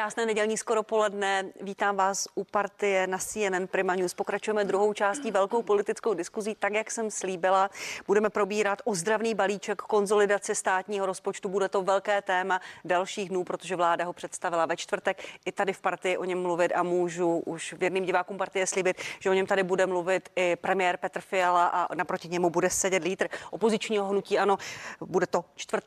Krásné 0.00 0.26
nedělní 0.26 0.56
skoro 0.56 0.82
poledne. 0.82 1.44
Vítám 1.60 1.96
vás 1.96 2.28
u 2.34 2.44
partie 2.44 3.06
na 3.06 3.18
CNN 3.18 3.66
Prima 3.66 3.94
News. 3.94 4.14
Pokračujeme 4.14 4.64
druhou 4.64 4.92
částí 4.92 5.30
velkou 5.30 5.62
politickou 5.62 6.14
diskuzí. 6.14 6.54
Tak, 6.54 6.72
jak 6.72 6.90
jsem 6.90 7.10
slíbila, 7.10 7.70
budeme 8.06 8.30
probírat 8.30 8.82
ozdravný 8.84 9.34
balíček 9.34 9.82
konzolidace 9.82 10.54
státního 10.54 11.06
rozpočtu. 11.06 11.48
Bude 11.48 11.68
to 11.68 11.82
velké 11.82 12.22
téma 12.22 12.60
dalších 12.84 13.28
dnů, 13.28 13.44
protože 13.44 13.76
vláda 13.76 14.04
ho 14.04 14.12
představila 14.12 14.66
ve 14.66 14.76
čtvrtek. 14.76 15.24
I 15.46 15.52
tady 15.52 15.72
v 15.72 15.80
partii 15.80 16.16
o 16.16 16.24
něm 16.24 16.42
mluvit 16.42 16.72
a 16.72 16.82
můžu 16.82 17.38
už 17.38 17.72
věrným 17.72 18.04
divákům 18.04 18.38
partie 18.38 18.66
slíbit, 18.66 18.96
že 19.18 19.30
o 19.30 19.32
něm 19.32 19.46
tady 19.46 19.62
bude 19.62 19.86
mluvit 19.86 20.28
i 20.36 20.56
premiér 20.56 20.96
Petr 20.96 21.20
Fiala 21.20 21.66
a 21.66 21.94
naproti 21.94 22.28
němu 22.28 22.50
bude 22.50 22.70
sedět 22.70 23.04
lídr 23.04 23.28
opozičního 23.50 24.04
hnutí. 24.04 24.38
Ano, 24.38 24.56
bude 25.00 25.26
to 25.26 25.44
4. 25.56 25.82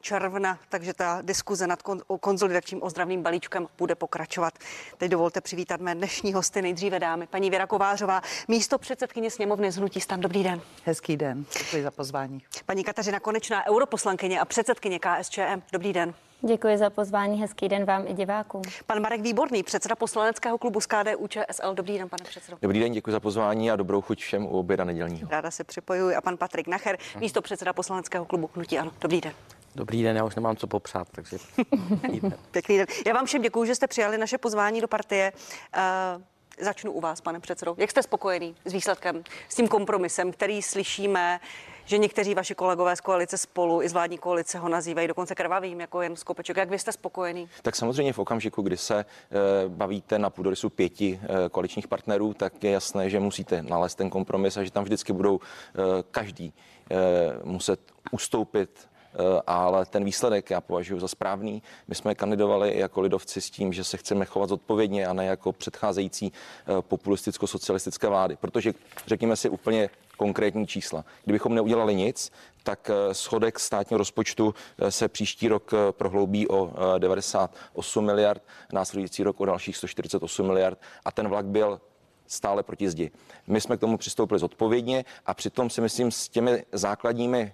června, 0.00 0.58
takže 0.68 0.94
ta 0.94 1.18
diskuze 1.22 1.66
nad 1.66 1.82
konzolidačním 2.20 2.82
ozdravným 2.82 3.22
balíčkem 3.22 3.66
bude 3.78 3.94
pokračovat. 3.94 4.54
Teď 4.98 5.10
dovolte 5.10 5.40
přivítat 5.40 5.80
mé 5.80 5.94
dnešní 5.94 6.32
hosty, 6.32 6.62
nejdříve 6.62 6.98
dámy. 6.98 7.26
Paní 7.26 7.50
Věra 7.50 7.66
Kovářová, 7.66 8.20
místo 8.48 8.78
předsedkyně 8.78 9.30
sněmovny 9.30 9.72
z 9.72 9.76
Hnutí 9.76 10.00
stan. 10.00 10.20
Dobrý 10.20 10.42
den. 10.42 10.60
Hezký 10.84 11.16
den. 11.16 11.44
Děkuji 11.58 11.82
za 11.82 11.90
pozvání. 11.90 12.42
Paní 12.66 12.84
Kateřina 12.84 13.20
Konečná, 13.20 13.66
europoslankyně 13.66 14.40
a 14.40 14.44
předsedkyně 14.44 14.98
KSČM. 14.98 15.62
Dobrý 15.72 15.92
den. 15.92 16.14
Děkuji 16.42 16.78
za 16.78 16.90
pozvání, 16.90 17.40
hezký 17.40 17.68
den 17.68 17.84
vám 17.84 18.06
i 18.06 18.14
divákům. 18.14 18.62
Pan 18.86 19.02
Marek 19.02 19.20
Výborný, 19.20 19.62
předseda 19.62 19.94
poslaneckého 19.94 20.58
klubu 20.58 20.80
z 20.80 20.86
KDU 20.86 21.26
ČSL. 21.28 21.74
Dobrý 21.74 21.98
den, 21.98 22.08
pane 22.08 22.24
předsedo. 22.24 22.58
Dobrý 22.62 22.80
den, 22.80 22.92
děkuji 22.92 23.10
za 23.10 23.20
pozvání 23.20 23.70
a 23.70 23.76
dobrou 23.76 24.00
chuť 24.00 24.20
všem 24.20 24.46
u 24.46 24.48
oběda 24.48 24.84
nedělního. 24.84 25.28
Ráda 25.30 25.50
se 25.50 25.64
připojuji. 25.64 26.14
A 26.14 26.20
pan 26.20 26.36
Patrik 26.36 26.66
Nacher, 26.66 26.98
místo 27.18 27.42
předseda 27.42 27.72
poslaneckého 27.72 28.24
klubu 28.24 28.50
Hnutí 28.54 28.78
Ano. 28.78 28.92
Dobrý 29.00 29.20
den. 29.20 29.32
Dobrý 29.74 30.02
den, 30.02 30.16
já 30.16 30.24
už 30.24 30.34
nemám 30.34 30.56
co 30.56 30.66
popřát, 30.66 31.08
takže 31.10 31.36
pěkný 32.50 32.78
den. 32.78 32.86
Já 33.06 33.14
vám 33.14 33.26
všem 33.26 33.42
děkuji, 33.42 33.64
že 33.64 33.74
jste 33.74 33.86
přijali 33.86 34.18
naše 34.18 34.38
pozvání 34.38 34.80
do 34.80 34.88
partie. 34.88 35.32
Uh, 36.16 36.22
začnu 36.60 36.92
u 36.92 37.00
vás, 37.00 37.20
pane 37.20 37.40
předsedo. 37.40 37.74
Jak 37.78 37.90
jste 37.90 38.02
spokojený 38.02 38.54
s 38.64 38.72
výsledkem, 38.72 39.22
s 39.48 39.54
tím 39.54 39.68
kompromisem, 39.68 40.32
který 40.32 40.62
slyšíme, 40.62 41.40
že 41.84 41.98
někteří 41.98 42.34
vaši 42.34 42.54
kolegové 42.54 42.96
z 42.96 43.00
koalice 43.00 43.38
spolu 43.38 43.82
i 43.82 43.88
z 43.88 43.92
vládní 43.92 44.18
koalice 44.18 44.58
ho 44.58 44.68
nazývají 44.68 45.08
dokonce 45.08 45.34
krvavým, 45.34 45.80
jako 45.80 46.02
jen 46.02 46.16
skopeček. 46.16 46.56
Jak 46.56 46.70
vy 46.70 46.78
jste 46.78 46.92
spokojený? 46.92 47.48
Tak 47.62 47.76
samozřejmě 47.76 48.12
v 48.12 48.18
okamžiku, 48.18 48.62
kdy 48.62 48.76
se 48.76 49.00
e, 49.00 49.04
bavíte 49.68 50.18
na 50.18 50.30
půdorysu 50.30 50.70
pěti 50.70 51.20
e, 51.22 51.48
koaličních 51.48 51.88
partnerů, 51.88 52.34
tak 52.34 52.64
je 52.64 52.70
jasné, 52.70 53.10
že 53.10 53.20
musíte 53.20 53.62
nalézt 53.62 53.94
ten 53.94 54.10
kompromis 54.10 54.56
a 54.56 54.64
že 54.64 54.70
tam 54.70 54.84
vždycky 54.84 55.12
budou 55.12 55.40
e, 55.40 56.02
každý 56.10 56.54
e, 56.90 56.96
muset 57.44 57.80
ustoupit 58.10 58.90
ale 59.46 59.86
ten 59.86 60.04
výsledek 60.04 60.50
já 60.50 60.60
považuji 60.60 61.00
za 61.00 61.08
správný. 61.08 61.62
My 61.88 61.94
jsme 61.94 62.14
kandidovali 62.14 62.78
jako 62.78 63.00
lidovci 63.00 63.40
s 63.40 63.50
tím, 63.50 63.72
že 63.72 63.84
se 63.84 63.96
chceme 63.96 64.24
chovat 64.24 64.48
zodpovědně 64.48 65.06
a 65.06 65.12
ne 65.12 65.26
jako 65.26 65.52
předcházející 65.52 66.32
eh, 66.32 66.82
populisticko-socialistické 66.82 68.08
vlády, 68.08 68.36
protože 68.36 68.72
řekněme 69.06 69.36
si 69.36 69.48
úplně 69.48 69.90
konkrétní 70.16 70.66
čísla. 70.66 71.04
Kdybychom 71.24 71.54
neudělali 71.54 71.94
nic, 71.94 72.32
tak 72.62 72.90
eh, 72.90 73.14
schodek 73.14 73.58
státního 73.58 73.98
rozpočtu 73.98 74.54
se 74.88 75.08
příští 75.08 75.48
rok 75.48 75.70
prohloubí 75.90 76.48
o 76.48 76.72
98 76.98 78.04
miliard, 78.04 78.42
následující 78.72 79.22
rok 79.22 79.40
o 79.40 79.44
dalších 79.44 79.76
148 79.76 80.46
miliard 80.46 80.78
a 81.04 81.12
ten 81.12 81.28
vlak 81.28 81.46
byl 81.46 81.80
stále 82.30 82.62
proti 82.62 82.90
zdi. 82.90 83.10
My 83.46 83.60
jsme 83.60 83.76
k 83.76 83.80
tomu 83.80 83.98
přistoupili 83.98 84.40
zodpovědně 84.40 85.04
a 85.26 85.34
přitom 85.34 85.70
si 85.70 85.80
myslím 85.80 86.10
s 86.10 86.28
těmi 86.28 86.64
základními 86.72 87.40
e, 87.40 87.52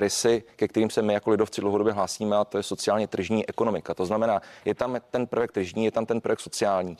rysy, 0.00 0.42
ke 0.56 0.68
kterým 0.68 0.90
se 0.90 1.02
my 1.02 1.12
jako 1.12 1.30
lidovci 1.30 1.60
dlouhodobě 1.60 1.92
hlásíme, 1.92 2.36
a 2.36 2.44
to 2.44 2.56
je 2.56 2.62
sociálně 2.62 3.06
tržní 3.06 3.48
ekonomika. 3.48 3.94
To 3.94 4.06
znamená, 4.06 4.40
je 4.64 4.74
tam 4.74 4.96
ten 5.10 5.26
projekt 5.26 5.52
tržní, 5.52 5.84
je 5.84 5.90
tam 5.90 6.06
ten 6.06 6.20
projekt 6.20 6.40
sociální. 6.40 6.98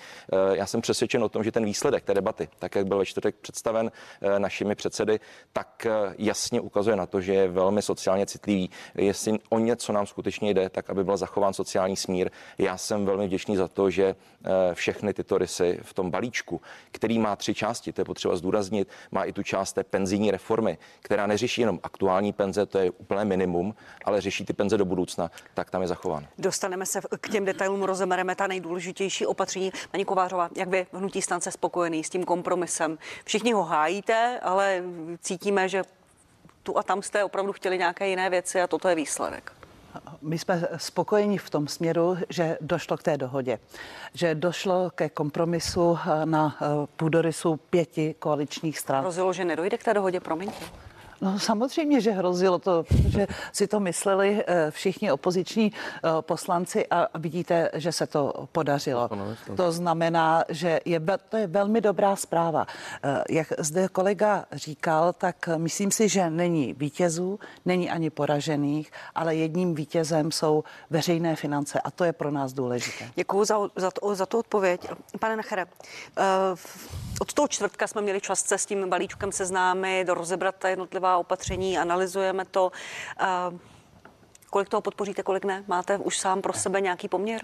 E, 0.53 0.57
já 0.57 0.67
jsem 0.67 0.81
přesvědčen 0.81 1.25
o 1.25 1.29
tom, 1.29 1.45
že 1.45 1.53
ten 1.53 1.65
výsledek 1.65 2.05
té 2.05 2.15
debaty, 2.15 2.49
tak 2.59 2.75
jak 2.75 2.87
byl 2.87 2.99
ve 2.99 3.07
čtvrtek 3.07 3.35
představen 3.37 3.93
e, 4.23 4.39
našimi 4.39 4.75
předsedy, 4.75 5.21
tak 5.53 5.87
jasně 6.19 6.61
ukazuje 6.61 6.97
na 6.97 7.07
to, 7.07 7.21
že 7.21 7.35
je 7.35 7.49
velmi 7.49 7.83
sociálně 7.83 8.27
citlivý. 8.27 8.71
Jestli 8.95 9.39
o 9.49 9.59
něco 9.59 9.93
nám 9.93 10.07
skutečně 10.07 10.55
jde, 10.55 10.69
tak 10.69 10.91
aby 10.91 11.05
byl 11.05 11.17
zachován 11.17 11.53
sociální 11.53 11.97
smír. 11.97 12.31
Já 12.59 12.77
jsem 12.77 13.07
velmi 13.07 13.27
vděčný 13.27 13.57
za 13.57 13.69
to, 13.69 13.91
že 13.91 14.15
všechny 14.75 15.15
tyto 15.15 15.39
rysy 15.39 15.79
v 15.83 15.95
tom 15.95 16.11
balíčku, 16.11 16.61
který 16.93 17.08
který 17.09 17.19
má 17.19 17.37
tři 17.37 17.55
části, 17.55 17.93
to 17.93 18.01
je 18.01 18.05
potřeba 18.05 18.37
zdůraznit, 18.37 18.89
má 19.11 19.25
i 19.25 19.33
tu 19.33 19.43
část 19.43 19.73
té 19.73 19.85
penzijní 19.85 20.31
reformy, 20.31 20.79
která 21.01 21.27
neřeší 21.27 21.61
jenom 21.61 21.81
aktuální 21.83 22.33
penze, 22.33 22.67
to 22.67 22.79
je 22.79 22.91
úplné 22.91 23.25
minimum, 23.25 23.75
ale 24.05 24.21
řeší 24.21 24.45
ty 24.45 24.53
penze 24.53 24.79
do 24.79 24.85
budoucna, 24.85 25.31
tak 25.55 25.71
tam 25.71 25.83
je 25.83 25.89
zachován. 25.89 26.27
Dostaneme 26.39 26.87
se 26.87 27.01
k 27.21 27.29
těm 27.29 27.45
detailům, 27.45 27.83
rozemereme 27.83 28.35
ta 28.35 28.47
nejdůležitější 28.47 29.27
opatření. 29.27 29.73
Paní 29.91 30.05
Kovářová, 30.05 30.51
jak 30.57 30.69
vy 30.69 30.87
hnutí 30.93 31.23
stance 31.23 31.51
spokojený 31.51 32.05
s 32.05 32.11
tím 32.11 32.25
kompromisem? 32.25 32.99
Všichni 33.25 33.53
ho 33.53 33.65
hájíte, 33.65 34.41
ale 34.43 34.83
cítíme, 35.21 35.69
že 35.69 35.83
tu 36.63 36.79
a 36.79 36.83
tam 36.83 37.03
jste 37.03 37.25
opravdu 37.25 37.53
chtěli 37.53 37.79
nějaké 37.79 38.09
jiné 38.09 38.31
věci 38.31 38.61
a 38.61 38.67
toto 38.67 38.89
je 38.89 38.95
výsledek. 38.95 39.58
My 40.23 40.39
jsme 40.39 40.69
spokojeni 40.77 41.39
v 41.39 41.51
tom 41.51 41.69
směru, 41.69 42.17
že 42.29 42.59
došlo 42.61 42.97
k 42.97 43.03
té 43.03 43.17
dohodě, 43.17 43.59
že 44.15 44.35
došlo 44.35 44.91
ke 44.91 45.09
kompromisu 45.09 45.99
na 46.25 46.57
půdorysu 46.97 47.57
pěti 47.57 48.15
koaličních 48.19 48.79
stran. 48.79 49.01
Hrozilo, 49.01 49.33
že 49.33 49.45
nedojde 49.45 49.79
k 49.79 49.85
té 49.85 49.95
dohodě, 49.95 50.21
promiňte. 50.21 50.65
No 51.21 51.39
samozřejmě, 51.39 52.01
že 52.01 52.11
hrozilo 52.11 52.59
to, 52.59 52.83
protože 52.83 53.27
si 53.53 53.67
to 53.67 53.81
mysleli 53.81 54.45
eh, 54.47 54.71
všichni 54.71 55.13
opoziční 55.13 55.73
eh, 55.73 56.09
poslanci 56.21 56.87
a 56.91 57.19
vidíte, 57.19 57.71
že 57.75 57.93
se 57.93 58.07
to 58.07 58.49
podařilo. 58.53 59.11
To 59.57 59.73
znamená, 59.73 60.45
že 60.49 60.81
je, 60.85 61.01
to 61.29 61.37
je 61.37 61.47
velmi 61.47 61.81
dobrá 61.81 62.17
zpráva. 62.17 62.67
Eh, 63.03 63.25
jak 63.31 63.53
zde 63.59 63.89
kolega 63.89 64.45
říkal, 64.53 65.13
tak 65.13 65.49
myslím 65.57 65.91
si, 65.91 66.09
že 66.09 66.31
není 66.31 66.75
vítězů, 66.75 67.41
není 67.65 67.91
ani 67.91 68.11
poražených, 68.11 68.93
ale 69.15 69.35
jedním 69.35 69.75
vítězem 69.75 70.33
jsou 70.33 70.65
veřejné 70.91 71.37
finance 71.37 71.81
a 71.81 71.91
to 71.91 72.05
je 72.05 72.13
pro 72.13 72.31
nás 72.31 72.53
důležité. 72.53 73.11
Děkuji 73.15 73.45
za, 73.45 73.59
za, 73.77 73.91
to, 73.91 74.15
za 74.15 74.27
tu 74.27 74.39
odpověď. 74.39 74.89
Pane 75.21 75.37
Nechere, 75.37 75.67
od 77.21 77.33
toho 77.33 77.49
čtvrtka 77.49 77.87
jsme 77.87 78.03
měli 78.03 78.21
čas 78.21 78.41
se 78.41 78.59
s 78.59 78.67
tím 78.67 78.89
balíčkem 78.89 79.33
seznámit, 79.33 80.09
rozebrat 80.09 80.55
ta 80.59 80.69
jednotlivá 80.69 81.08
jednotlivá 81.09 81.19
opatření, 81.19 81.79
analyzujeme 81.79 82.45
to. 82.45 82.73
Kolik 84.51 84.69
toho 84.69 84.81
podpoříte, 84.81 85.23
kolik 85.23 85.45
ne? 85.45 85.65
Máte 85.69 85.99
už 85.99 86.19
sám 86.19 86.43
pro 86.43 86.53
sebe 86.53 86.81
nějaký 86.81 87.09
poměr? 87.09 87.41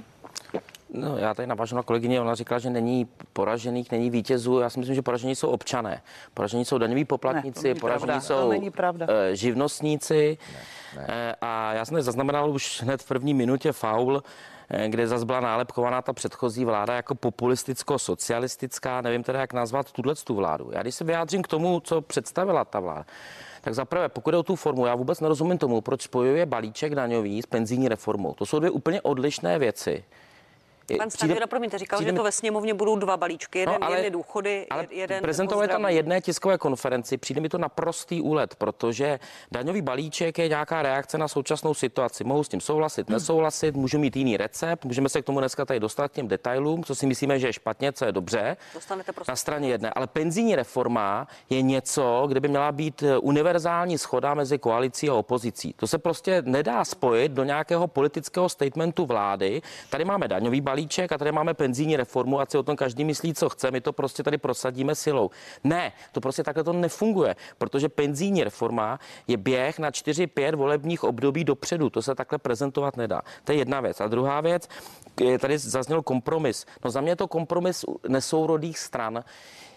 No, 0.94 1.19
já 1.19 1.34
tady 1.34 1.47
navážu 1.47 1.76
na 1.76 1.82
kolegyně, 1.82 2.20
ona 2.20 2.34
říkala, 2.34 2.58
že 2.58 2.70
není 2.70 3.06
poražených, 3.32 3.91
není 3.91 4.10
vítězů. 4.10 4.60
Já 4.60 4.70
si 4.70 4.78
myslím, 4.78 4.94
že 4.94 5.02
poražení 5.02 5.34
jsou 5.34 5.48
občané. 5.48 6.02
Poražení 6.34 6.64
jsou 6.64 6.78
daňoví 6.78 7.04
poplatníci, 7.04 7.75
ne, 7.75 7.80
poražení 7.80 8.06
pravda. 8.06 8.20
jsou 8.20 8.50
to 8.50 9.12
uh, 9.12 9.32
živnostníci. 9.32 10.38
Ne, 10.96 11.00
ne. 11.00 11.06
Uh, 11.08 11.48
a 11.48 11.72
já 11.72 11.84
jsem 11.84 12.02
zaznamenal 12.02 12.50
už 12.50 12.82
hned 12.82 13.02
v 13.02 13.08
první 13.08 13.34
minutě 13.34 13.72
faul, 13.72 14.22
eh, 14.70 14.88
kde 14.88 15.06
zase 15.06 15.25
byla 15.25 15.41
nálepkovaná 15.41 16.02
ta 16.02 16.12
předchozí 16.12 16.64
vláda 16.64 16.94
jako 16.94 17.14
populisticko-socialistická. 17.14 19.02
Nevím 19.02 19.22
teda, 19.22 19.41
jak 19.41 19.52
nazvat 19.52 19.92
tuhle 19.92 20.14
tu 20.14 20.34
vládu. 20.34 20.70
Já 20.72 20.82
když 20.82 20.94
se 20.94 21.04
vyjádřím 21.04 21.42
k 21.42 21.48
tomu, 21.48 21.81
co 21.81 22.00
představila 22.00 22.64
ta 22.64 22.81
vláda, 22.81 23.04
tak 23.64 23.75
zaprvé, 23.75 24.08
pokud 24.08 24.34
je 24.34 24.38
o 24.38 24.42
tu 24.42 24.56
formu, 24.56 24.86
já 24.86 24.94
vůbec 24.94 25.20
nerozumím 25.20 25.58
tomu, 25.58 25.80
proč 25.80 26.02
spojuje 26.02 26.47
balíček 26.47 26.94
daňový 26.94 27.42
s 27.42 27.47
penzijní 27.47 27.88
reformou. 27.88 28.34
To 28.34 28.47
jsou 28.47 28.58
dvě 28.58 28.70
úplně 28.70 29.02
odlišné 29.02 29.58
věci. 29.58 30.04
Pan 30.98 31.10
Stanjura, 31.10 31.46
promiňte, 31.46 31.78
říkal, 31.78 31.96
přijde, 31.96 32.12
že 32.12 32.16
to 32.16 32.22
ve 32.22 32.32
sněmovně 32.32 32.75
budou 32.75 32.96
dva 32.96 33.16
balíčky, 33.16 33.58
jeden, 33.58 33.75
no, 33.81 33.86
ale, 33.86 33.96
jeden 33.96 34.12
důchody, 34.12 34.66
ale 34.70 34.86
jeden 34.90 35.22
prezentovali 35.22 35.69
to 35.69 35.78
na 35.78 35.88
jedné 35.88 36.20
tiskové 36.20 36.58
konferenci, 36.58 37.16
přijde 37.16 37.40
mi 37.40 37.48
to 37.48 37.58
na 37.58 37.69
prostý 37.69 38.20
úlet, 38.20 38.54
protože 38.54 39.20
daňový 39.52 39.82
balíček 39.82 40.38
je 40.38 40.48
nějaká 40.48 40.82
reakce 40.82 41.19
na 41.19 41.28
současnou 41.28 41.75
situaci. 41.75 42.25
Mohu 42.25 42.44
s 42.44 42.48
tím 42.48 42.60
souhlasit, 42.60 43.10
nesouhlasit, 43.10 43.76
můžu 43.76 43.98
mít 43.98 44.16
jiný 44.16 44.36
recept, 44.36 44.84
můžeme 44.84 45.08
se 45.08 45.22
k 45.22 45.25
tomu 45.25 45.38
dneska 45.38 45.64
tady 45.64 45.81
dostat 45.81 46.08
k 46.08 46.12
těm 46.12 46.28
detailům, 46.28 46.84
co 46.84 46.94
si 46.94 47.06
myslíme, 47.06 47.38
že 47.38 47.46
je 47.46 47.52
špatně, 47.52 47.92
co 47.92 48.04
je 48.04 48.12
dobře. 48.12 48.56
Dostanete 48.75 49.12
prostě 49.12 49.32
na 49.32 49.37
straně 49.37 49.69
jedné, 49.69 49.90
ale 49.90 50.06
penzijní 50.06 50.56
reforma 50.56 51.28
je 51.50 51.62
něco, 51.62 52.25
kde 52.28 52.40
by 52.40 52.48
měla 52.48 52.72
být 52.72 53.02
eh, 53.02 53.19
univerzální 53.19 53.98
schoda 53.98 54.34
mezi 54.34 54.58
koalicí 54.58 55.08
a 55.08 55.14
opozicí. 55.14 55.75
To 55.76 55.87
se 55.87 55.98
prostě 55.98 56.42
nedá 56.46 56.84
spojit 56.84 57.32
do 57.32 57.44
nějakého 57.44 57.87
politického 57.87 58.48
statementu 58.48 59.06
vlády. 59.06 59.62
Tady 59.90 60.04
máme 60.04 60.28
daňový 60.28 60.60
balíček, 60.60 60.74
balíček 60.75 61.12
a 61.12 61.19
tady 61.19 61.32
máme 61.32 61.55
penzijní 61.55 61.97
reformu, 61.97 62.41
a 62.41 62.47
si 62.47 62.59
o 62.59 62.62
tom 62.62 62.76
každý 62.76 63.05
myslí, 63.05 63.35
co 63.35 63.49
chce, 63.49 63.71
my 63.71 63.81
to 63.81 63.93
prostě 63.93 64.23
tady 64.23 64.38
prosadíme 64.38 64.94
silou. 64.94 65.31
Ne, 65.65 65.93
to 66.12 66.21
prostě 66.21 66.43
takhle 66.43 66.65
to 66.65 66.73
nefunguje, 66.73 67.37
protože 67.59 67.88
penzijní 67.88 68.44
reforma 68.44 68.99
je 69.29 69.37
běh 69.37 69.79
na 69.79 69.91
4-5 69.91 70.56
volebních 70.56 71.05
období 71.05 71.44
dopředu. 71.44 71.91
To 71.91 72.03
se 72.03 72.15
takhle 72.15 72.38
prezentovat 72.38 72.97
nedá. 72.97 73.23
To 73.44 73.53
je 73.53 73.59
jedna 73.59 73.81
věc. 73.81 74.00
A 74.00 74.09
druhá 74.09 74.41
věc, 74.41 74.69
je 75.21 75.38
tady 75.38 75.59
zazněl 75.59 76.03
kompromis. 76.03 76.67
No 76.85 76.91
za 76.91 77.00
mě 77.00 77.11
je 77.11 77.17
to 77.17 77.29
kompromis 77.29 77.85
nesourodých 78.09 78.79
stran. 78.79 79.25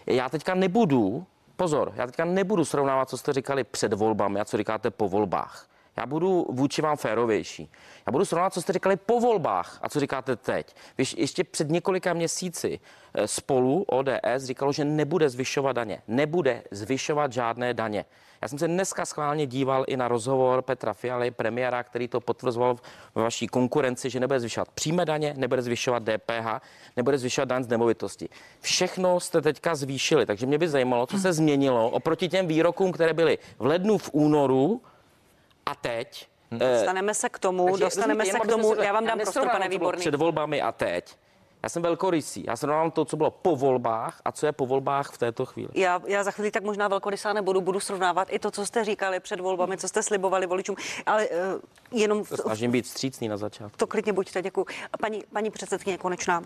Já 0.06 0.28
teďka 0.28 0.54
nebudu, 0.54 1.26
pozor, 1.56 1.92
já 1.94 2.06
teďka 2.06 2.24
nebudu 2.24 2.64
srovnávat, 2.64 3.08
co 3.08 3.16
jste 3.18 3.32
říkali 3.32 3.64
před 3.64 3.92
volbami 3.92 4.40
a 4.40 4.44
co 4.44 4.56
říkáte 4.56 4.90
po 4.90 5.08
volbách. 5.08 5.66
Já 5.98 6.06
budu 6.06 6.46
vůči 6.50 6.82
vám 6.82 6.96
férovější. 6.96 7.70
Já 8.06 8.12
budu 8.12 8.24
srovnat, 8.24 8.54
co 8.54 8.62
jste 8.62 8.72
říkali 8.72 8.96
po 8.96 9.20
volbách 9.20 9.78
a 9.82 9.88
co 9.88 10.00
říkáte 10.00 10.36
teď. 10.36 10.74
Víš, 10.98 11.14
ještě 11.18 11.44
před 11.44 11.70
několika 11.70 12.12
měsíci 12.12 12.80
eh, 13.14 13.28
spolu 13.28 13.82
ODS 13.82 14.44
říkalo, 14.44 14.72
že 14.72 14.84
nebude 14.84 15.28
zvyšovat 15.28 15.72
daně. 15.72 16.02
Nebude 16.08 16.62
zvyšovat 16.70 17.32
žádné 17.32 17.74
daně. 17.74 18.04
Já 18.42 18.48
jsem 18.48 18.58
se 18.58 18.68
dneska 18.68 19.04
schválně 19.04 19.46
díval 19.46 19.84
i 19.86 19.96
na 19.96 20.08
rozhovor 20.08 20.62
Petra 20.62 20.92
Fialy, 20.92 21.30
premiéra, 21.30 21.82
který 21.82 22.08
to 22.08 22.20
potvrzoval 22.20 22.76
ve 23.14 23.22
vaší 23.22 23.46
konkurenci, 23.46 24.10
že 24.10 24.20
nebude 24.20 24.40
zvyšovat 24.40 24.68
přímé 24.68 25.04
daně, 25.04 25.34
nebude 25.36 25.62
zvyšovat 25.62 26.02
DPH, 26.02 26.62
nebude 26.96 27.18
zvyšovat 27.18 27.48
daň 27.48 27.64
z 27.64 27.68
nemovitosti. 27.68 28.28
Všechno 28.60 29.20
jste 29.20 29.42
teďka 29.42 29.74
zvýšili, 29.74 30.26
takže 30.26 30.46
mě 30.46 30.58
by 30.58 30.68
zajímalo, 30.68 31.06
co 31.06 31.18
se 31.18 31.32
změnilo 31.32 31.90
oproti 31.90 32.28
těm 32.28 32.46
výrokům, 32.46 32.92
které 32.92 33.14
byly 33.14 33.38
v 33.58 33.66
lednu, 33.66 33.98
v 33.98 34.10
únoru 34.12 34.82
a 35.68 35.74
teď. 35.74 36.28
Dostaneme 36.50 37.14
se 37.14 37.28
k 37.28 37.38
tomu, 37.38 37.66
Takže 37.66 37.84
dostaneme 37.84 38.24
rozumíte, 38.24 38.38
se 38.44 38.48
k 38.48 38.50
tomu. 38.50 38.74
si- 38.74 38.84
Já 38.84 38.92
vám 38.92 39.06
dám 39.06 39.18
prostor, 39.18 39.48
pane 39.48 39.68
Výborný. 39.68 40.00
Před 40.00 40.14
volbami 40.14 40.62
a 40.62 40.72
teď. 40.72 41.16
Já 41.62 41.68
jsem 41.68 41.82
velkorysý. 41.82 42.44
Já 42.46 42.56
srovnávám 42.56 42.90
to, 42.90 43.04
co 43.04 43.16
bylo 43.16 43.30
po 43.30 43.56
volbách 43.56 44.20
a 44.24 44.32
co 44.32 44.46
je 44.46 44.52
po 44.52 44.66
volbách 44.66 45.10
v 45.12 45.18
této 45.18 45.46
chvíli. 45.46 45.68
Já, 45.74 46.00
já 46.06 46.24
za 46.24 46.30
chvíli 46.30 46.50
tak 46.50 46.62
možná 46.62 46.88
velkorysá 46.88 47.32
nebudu, 47.32 47.60
budu 47.60 47.80
srovnávat 47.80 48.28
i 48.30 48.38
to, 48.38 48.50
co 48.50 48.66
jste 48.66 48.84
říkali 48.84 49.20
před 49.20 49.40
volbami, 49.40 49.76
co 49.76 49.88
jste 49.88 50.02
slibovali 50.02 50.46
voličům, 50.46 50.76
ale 51.06 51.28
uh, 51.28 51.36
jenom 52.00 52.24
v, 52.24 52.28
Snažím 52.28 52.70
být 52.70 52.84
vstřícný 52.84 53.28
na 53.28 53.36
začátku. 53.36 53.76
to 53.76 53.86
klidně 53.86 54.12
buďte, 54.12 54.42
děkuji. 54.42 54.66
Paní, 55.00 55.22
paní 55.32 55.50
předsedkyně 55.50 55.98
Konečná, 55.98 56.42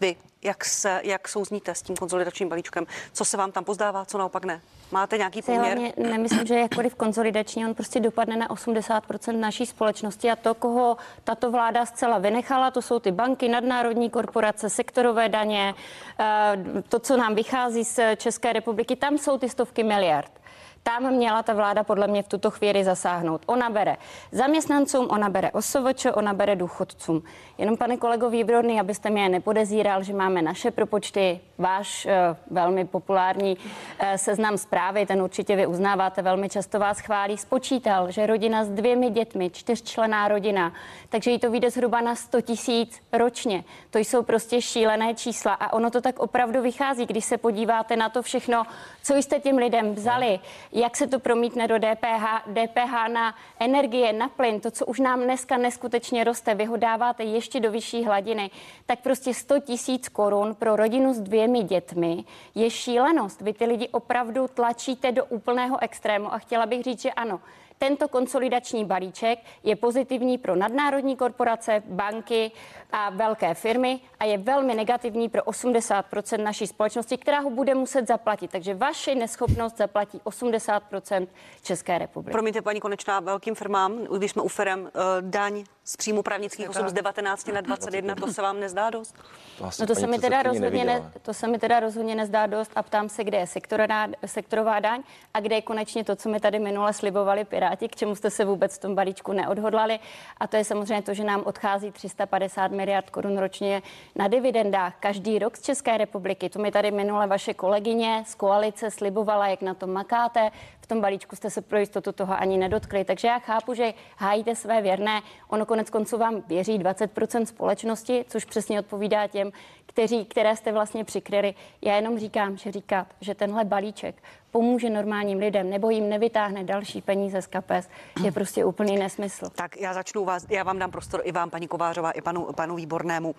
vy, 0.00 0.16
jak, 0.42 0.64
se, 0.64 1.00
jak 1.04 1.28
souzníte 1.28 1.74
s 1.74 1.82
tím 1.82 1.96
konzolidačním 1.96 2.48
balíčkem? 2.48 2.86
Co 3.12 3.24
se 3.24 3.36
vám 3.36 3.52
tam 3.52 3.64
pozdává, 3.64 4.04
co 4.04 4.18
naopak 4.18 4.44
ne? 4.44 4.60
Máte 4.92 5.18
nějaký 5.18 5.42
poměr? 5.42 5.62
hlavně 5.62 5.92
nemyslím, 5.96 6.46
že 6.46 6.54
jakkoliv 6.54 6.94
konsolidační, 6.94 7.66
on 7.66 7.74
prostě 7.74 8.00
dopadne 8.00 8.36
na 8.36 8.48
80% 8.48 9.40
naší 9.40 9.66
společnosti 9.66 10.30
a 10.30 10.36
to, 10.36 10.54
koho 10.54 10.96
tato 11.24 11.50
vláda 11.50 11.86
zcela 11.86 12.18
vynechala, 12.18 12.70
to 12.70 12.82
jsou 12.82 12.98
ty 12.98 13.10
banky, 13.10 13.48
nadnárodní 13.48 14.10
korporace, 14.10 14.70
sektorové 14.70 15.28
daně, 15.28 15.74
eh, 16.20 16.56
to, 16.88 16.98
co 16.98 17.16
nám 17.16 17.34
vychází 17.34 17.84
z 17.84 18.16
České 18.16 18.52
republiky, 18.52 18.96
tam 18.96 19.18
jsou 19.18 19.38
ty 19.38 19.48
stovky 19.48 19.82
miliard. 19.82 20.41
Tam 20.84 21.10
měla 21.12 21.42
ta 21.42 21.52
vláda 21.52 21.84
podle 21.84 22.06
mě 22.06 22.22
v 22.22 22.28
tuto 22.28 22.50
chvíli 22.50 22.84
zasáhnout. 22.84 23.42
Ona 23.46 23.70
bere 23.70 23.96
zaměstnancům, 24.32 25.06
ona 25.10 25.28
bere 25.28 25.50
OSVČ, 25.50 26.06
ona 26.14 26.34
bere 26.34 26.56
důchodcům. 26.56 27.22
Jenom 27.58 27.76
pane 27.76 27.96
kolego 27.96 28.30
Výborný, 28.30 28.80
abyste 28.80 29.10
mě 29.10 29.28
nepodezíral, 29.28 30.02
že 30.02 30.12
máme 30.12 30.42
naše 30.42 30.70
propočty, 30.70 31.40
váš 31.58 32.06
eh, 32.06 32.36
velmi 32.50 32.84
populární 32.84 33.56
eh, 33.98 34.18
seznam 34.18 34.58
zprávy, 34.58 35.06
ten 35.06 35.22
určitě 35.22 35.56
vy 35.56 35.66
uznáváte, 35.66 36.22
velmi 36.22 36.48
často 36.48 36.78
vás 36.78 36.98
chválí, 36.98 37.38
spočítal, 37.38 38.10
že 38.10 38.26
rodina 38.26 38.64
s 38.64 38.68
dvěmi 38.68 39.10
dětmi, 39.10 39.50
čtyřčlená 39.50 40.28
rodina, 40.28 40.72
takže 41.08 41.30
jí 41.30 41.38
to 41.38 41.50
vyjde 41.50 41.70
zhruba 41.70 42.00
na 42.00 42.14
100 42.14 42.40
tisíc 42.40 43.02
ročně. 43.12 43.64
To 43.90 43.98
jsou 43.98 44.22
prostě 44.22 44.62
šílené 44.62 45.14
čísla 45.14 45.52
a 45.52 45.72
ono 45.72 45.90
to 45.90 46.00
tak 46.00 46.18
opravdu 46.18 46.62
vychází, 46.62 47.06
když 47.06 47.24
se 47.24 47.38
podíváte 47.38 47.96
na 47.96 48.08
to 48.08 48.22
všechno, 48.22 48.62
co 49.02 49.14
jste 49.14 49.40
těm 49.40 49.56
lidem 49.56 49.94
vzali, 49.94 50.40
jak 50.72 50.96
se 50.96 51.06
to 51.06 51.18
promítne 51.18 51.68
do 51.68 51.78
DPH, 51.78 52.24
DPH 52.46 53.08
na 53.12 53.34
energie, 53.60 54.12
na 54.12 54.28
plyn, 54.28 54.60
to, 54.60 54.70
co 54.70 54.86
už 54.86 55.00
nám 55.00 55.22
dneska 55.22 55.56
neskutečně 55.56 56.24
roste, 56.24 56.54
vy 56.54 56.64
ho 56.64 56.76
dáváte 56.76 57.24
ještě 57.24 57.60
do 57.60 57.70
vyšší 57.70 58.04
hladiny, 58.04 58.50
tak 58.86 59.00
prostě 59.00 59.34
100 59.34 59.60
tisíc 59.60 60.08
korun 60.08 60.54
pro 60.54 60.76
rodinu 60.76 61.14
s 61.14 61.20
dvěmi 61.20 61.62
dětmi 61.62 62.24
je 62.54 62.70
šílenost. 62.70 63.40
Vy 63.40 63.52
ty 63.52 63.64
lidi 63.64 63.88
opravdu 63.88 64.48
tlačíte 64.48 65.12
do 65.12 65.24
úplného 65.24 65.82
extrému 65.82 66.34
a 66.34 66.38
chtěla 66.38 66.66
bych 66.66 66.82
říct, 66.82 67.02
že 67.02 67.10
ano, 67.10 67.40
tento 67.82 68.08
konsolidační 68.08 68.84
balíček 68.84 69.38
je 69.64 69.76
pozitivní 69.76 70.38
pro 70.38 70.56
nadnárodní 70.56 71.16
korporace, 71.16 71.82
banky 71.86 72.50
a 72.92 73.10
velké 73.10 73.54
firmy 73.54 74.00
a 74.20 74.24
je 74.24 74.38
velmi 74.38 74.74
negativní 74.74 75.28
pro 75.28 75.42
80% 75.42 76.42
naší 76.42 76.66
společnosti, 76.66 77.18
která 77.18 77.40
ho 77.40 77.50
bude 77.50 77.74
muset 77.74 78.08
zaplatit. 78.08 78.50
Takže 78.50 78.74
vaše 78.74 79.14
neschopnost 79.14 79.76
zaplatí 79.76 80.20
80% 80.24 81.26
České 81.62 81.98
republiky. 81.98 82.32
Promiňte, 82.32 82.62
paní 82.62 82.80
Konečná, 82.80 83.20
velkým 83.20 83.54
firmám, 83.54 84.04
když 84.16 84.30
jsme 84.30 84.42
u 84.42 84.48
firm, 84.48 84.86
eh, 84.86 84.90
daň 85.20 85.64
z 85.84 85.96
příjmu 85.96 86.22
právnických 86.22 86.70
osob 86.70 86.88
z 86.88 86.92
19 86.92 87.46
na 87.46 87.60
21, 87.60 88.14
to 88.14 88.32
se 88.32 88.42
vám 88.42 88.60
nezdá 88.60 88.90
dost? 88.90 89.16
To, 89.58 89.70
No 89.80 89.86
to 89.86 89.94
se, 89.94 90.06
mi 90.06 90.18
teda 90.18 90.42
rozhodně 90.42 90.84
ne, 90.84 91.12
to 91.22 91.34
se 91.34 91.48
mi 91.48 91.58
teda 91.58 91.80
rozhodně 91.80 92.14
nezdá 92.14 92.46
dost 92.46 92.70
a 92.74 92.82
ptám 92.82 93.08
se, 93.08 93.24
kde 93.24 93.38
je 93.38 93.46
sektorová, 93.46 94.06
sektorová 94.26 94.80
daň 94.80 95.02
a 95.34 95.40
kde 95.40 95.54
je 95.56 95.62
konečně 95.62 96.04
to, 96.04 96.16
co 96.16 96.28
mi 96.28 96.40
tady 96.40 96.58
minule 96.58 96.92
slibovali 96.92 97.44
Piráti, 97.44 97.88
k 97.88 97.96
čemu 97.96 98.14
jste 98.14 98.30
se 98.30 98.44
vůbec 98.44 98.76
v 98.76 98.80
tom 98.80 98.94
balíčku 98.94 99.32
neodhodlali. 99.32 99.98
A 100.40 100.46
to 100.46 100.56
je 100.56 100.64
samozřejmě 100.64 101.02
to, 101.02 101.14
že 101.14 101.24
nám 101.24 101.42
odchází 101.44 101.92
350 101.92 102.70
miliard 102.70 103.10
korun 103.10 103.38
ročně 103.38 103.82
na 104.16 104.28
dividendách 104.28 104.94
každý 105.00 105.38
rok 105.38 105.56
z 105.56 105.62
České 105.62 105.98
republiky. 105.98 106.48
To 106.48 106.58
mi 106.58 106.70
tady 106.70 106.90
minule 106.90 107.26
vaše 107.26 107.54
kolegyně 107.54 108.24
z 108.26 108.34
koalice 108.34 108.90
slibovala, 108.90 109.48
jak 109.48 109.62
na 109.62 109.74
tom 109.74 109.90
makáte. 109.90 110.50
V 110.80 110.86
tom 110.86 111.00
balíčku 111.00 111.36
jste 111.36 111.50
se 111.50 111.62
pro 111.62 111.78
jistotu 111.78 112.12
toho 112.12 112.40
ani 112.40 112.58
nedotkli. 112.58 113.04
Takže 113.04 113.28
já 113.28 113.38
chápu, 113.38 113.74
že 113.74 113.94
hájíte 114.16 114.54
své 114.54 114.82
věrné. 114.82 115.20
Ono 115.48 115.66
konec 115.72 115.90
konců 115.90 116.18
vám 116.18 116.42
věří 116.48 116.78
20% 116.78 117.44
společnosti, 117.44 118.24
což 118.28 118.44
přesně 118.44 118.80
odpovídá 118.80 119.26
těm, 119.26 119.52
kteří, 119.86 120.24
které 120.24 120.56
jste 120.56 120.72
vlastně 120.72 121.04
přikryli. 121.04 121.54
Já 121.82 121.96
jenom 121.96 122.18
říkám, 122.18 122.56
že 122.56 122.72
říkat, 122.72 123.06
že 123.20 123.34
tenhle 123.34 123.64
balíček 123.64 124.22
pomůže 124.50 124.90
normálním 124.90 125.38
lidem 125.38 125.70
nebo 125.70 125.90
jim 125.90 126.08
nevytáhne 126.08 126.64
další 126.64 127.00
peníze 127.02 127.42
z 127.42 127.46
kapes, 127.46 127.88
je 128.22 128.32
prostě 128.32 128.64
úplný 128.64 128.96
nesmysl. 128.96 129.48
Tak 129.54 129.76
já 129.76 129.94
začnu 129.94 130.24
vás, 130.24 130.46
já 130.50 130.62
vám 130.62 130.78
dám 130.78 130.90
prostor 130.90 131.20
i 131.24 131.32
vám, 131.32 131.50
paní 131.50 131.68
Kovářová, 131.68 132.10
i 132.10 132.20
panu, 132.20 132.52
panu 132.52 132.76
Výbornému. 132.76 133.30
Uh, 133.30 133.34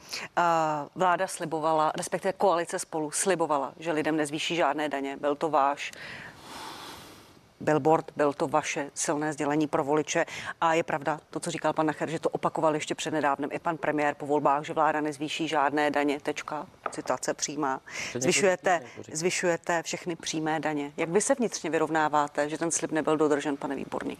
vláda 0.95 1.27
slibovala, 1.27 1.91
respektive 1.95 2.33
koalice 2.33 2.79
spolu 2.79 3.11
slibovala, 3.11 3.73
že 3.79 3.91
lidem 3.91 4.17
nezvýší 4.17 4.55
žádné 4.55 4.89
daně. 4.89 5.17
Byl 5.17 5.35
to 5.35 5.49
váš 5.49 5.91
billboard, 7.63 8.11
byl 8.15 8.33
to 8.33 8.47
vaše 8.47 8.91
silné 8.93 9.33
sdělení 9.33 9.67
pro 9.67 9.83
voliče 9.83 10.25
a 10.61 10.73
je 10.73 10.83
pravda 10.83 11.19
to, 11.29 11.39
co 11.39 11.51
říkal 11.51 11.73
pan 11.73 11.85
Nacher, 11.85 12.09
že 12.09 12.19
to 12.19 12.29
opakoval 12.29 12.73
ještě 12.75 12.95
přednedávnem 12.95 13.49
i 13.53 13.59
pan 13.59 13.77
premiér 13.77 14.15
po 14.15 14.25
volbách, 14.25 14.63
že 14.65 14.73
vláda 14.73 15.01
nezvýší 15.01 15.47
žádné 15.47 15.91
daně, 15.91 16.19
tečka, 16.19 16.67
citace 16.91 17.33
přímá. 17.33 17.81
Zvyšujete, 18.19 18.81
zvyšujete 19.11 19.83
všechny 19.83 20.15
přímé 20.15 20.59
daně. 20.59 20.91
Jak 20.97 21.09
vy 21.09 21.21
se 21.21 21.35
vnitřně 21.35 21.69
vyrovnáváte, 21.69 22.49
že 22.49 22.57
ten 22.57 22.71
slib 22.71 22.91
nebyl 22.91 23.17
dodržen, 23.17 23.57
pane 23.57 23.75
Výborný? 23.75 24.17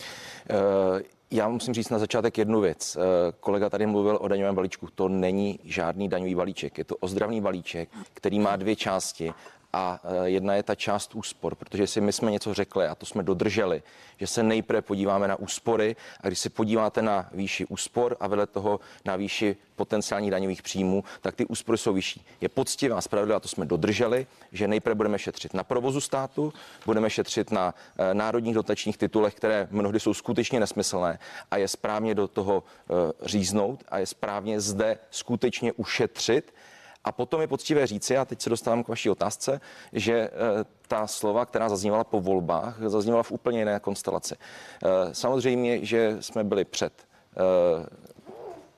Eh, 0.50 1.04
Já 1.32 1.50
musím 1.50 1.74
říct 1.74 1.90
na 1.90 2.00
začátek 2.00 2.38
jednu 2.38 2.62
věc. 2.62 2.96
Eh, 2.96 3.00
Kolega 3.40 3.70
tady 3.70 3.86
mluvil 3.86 4.18
o 4.22 4.28
daňovém 4.28 4.56
balíčku. 4.56 4.88
To 4.96 5.08
není 5.10 5.60
žádný 5.64 6.10
daňový 6.10 6.36
balíček. 6.36 6.78
Je 6.78 6.84
to 6.84 6.96
ozdravný 6.96 7.42
balíček, 7.42 7.90
který 8.14 8.40
má 8.40 8.56
dvě 8.56 8.76
části. 8.76 9.34
A 9.74 10.00
eh, 10.04 10.30
jedna 10.30 10.56
je 10.56 10.64
ta 10.64 10.76
část 10.76 11.16
úspor, 11.16 11.56
protože 11.56 11.88
si 11.88 12.02
my 12.02 12.14
jsme 12.14 12.32
něco 12.32 12.54
řekli 12.54 12.88
a 12.88 12.96
to 12.96 13.06
jsme 13.06 13.24
dodrželi, 13.24 13.84
že 14.18 14.28
se 14.28 14.44
nejprve 14.44 14.82
podíváme 14.82 15.28
na 15.28 15.36
úspory 15.36 15.96
a 16.22 16.28
když 16.28 16.40
se 16.40 16.50
podíváte 16.50 17.02
na 17.02 17.30
výši 17.34 17.66
úspor 17.66 18.18
a 18.20 18.28
vedle 18.28 18.48
toho 18.48 18.80
na 19.06 19.16
výši 19.16 19.56
potenciálních 19.76 20.32
daňových 20.32 20.62
příjmů, 20.62 21.04
tak 21.22 21.36
ty 21.36 21.46
úspory 21.46 21.78
jsou 21.78 21.94
vyšší. 21.94 22.26
Je 22.42 22.50
poctivá 22.50 23.02
spravedlivá, 23.02 23.40
to 23.40 23.48
jsme 23.48 23.66
dodrželi, 23.66 24.28
že 24.52 24.68
nejprve 24.68 24.96
budeme 24.96 25.20
šetřit 25.20 25.54
na 25.54 25.64
provozu 25.64 26.02
státu, 26.02 26.54
budeme 26.86 27.10
šetřit 27.10 27.52
na 27.52 27.74
eh, 27.98 28.14
národních 28.14 28.56
dotačních 28.56 28.98
titulech, 28.98 29.36
které 29.36 29.68
mnohdy 29.72 30.00
jsou 30.00 30.14
skutečně 30.14 30.60
nesmyslné 30.60 31.20
a 31.52 31.58
je 31.58 31.68
správně 31.68 32.16
do 32.16 32.28
toho 32.28 32.64
eh, 32.64 32.94
říznout 33.22 33.84
a 33.90 33.98
je 34.00 34.06
správně 34.06 34.60
zde 34.60 34.98
skutečně 35.12 35.74
ušetřit. 35.74 36.54
A 37.04 37.12
potom 37.12 37.42
je 37.42 37.48
poctivé 37.48 37.88
říci, 37.88 38.18
a 38.18 38.26
teď 38.26 38.42
se 38.42 38.50
dostávám 38.50 38.84
k 38.84 38.88
vaší 38.88 39.10
otázce, 39.10 39.62
že 39.94 40.14
eh, 40.14 40.30
ta 40.88 41.08
slova, 41.08 41.46
která 41.46 41.70
zaznívala 41.70 42.04
po 42.04 42.22
volbách, 42.22 42.76
zaznívala 42.86 43.24
v 43.24 43.32
úplně 43.32 43.60
jiné 43.60 43.80
konstelaci. 43.80 44.36
Eh, 44.36 44.88
Samozřejmě, 45.14 45.86
že 45.86 46.18
jsme 46.20 46.44
byli 46.44 46.66
před 46.66 46.94
eh, 47.38 47.86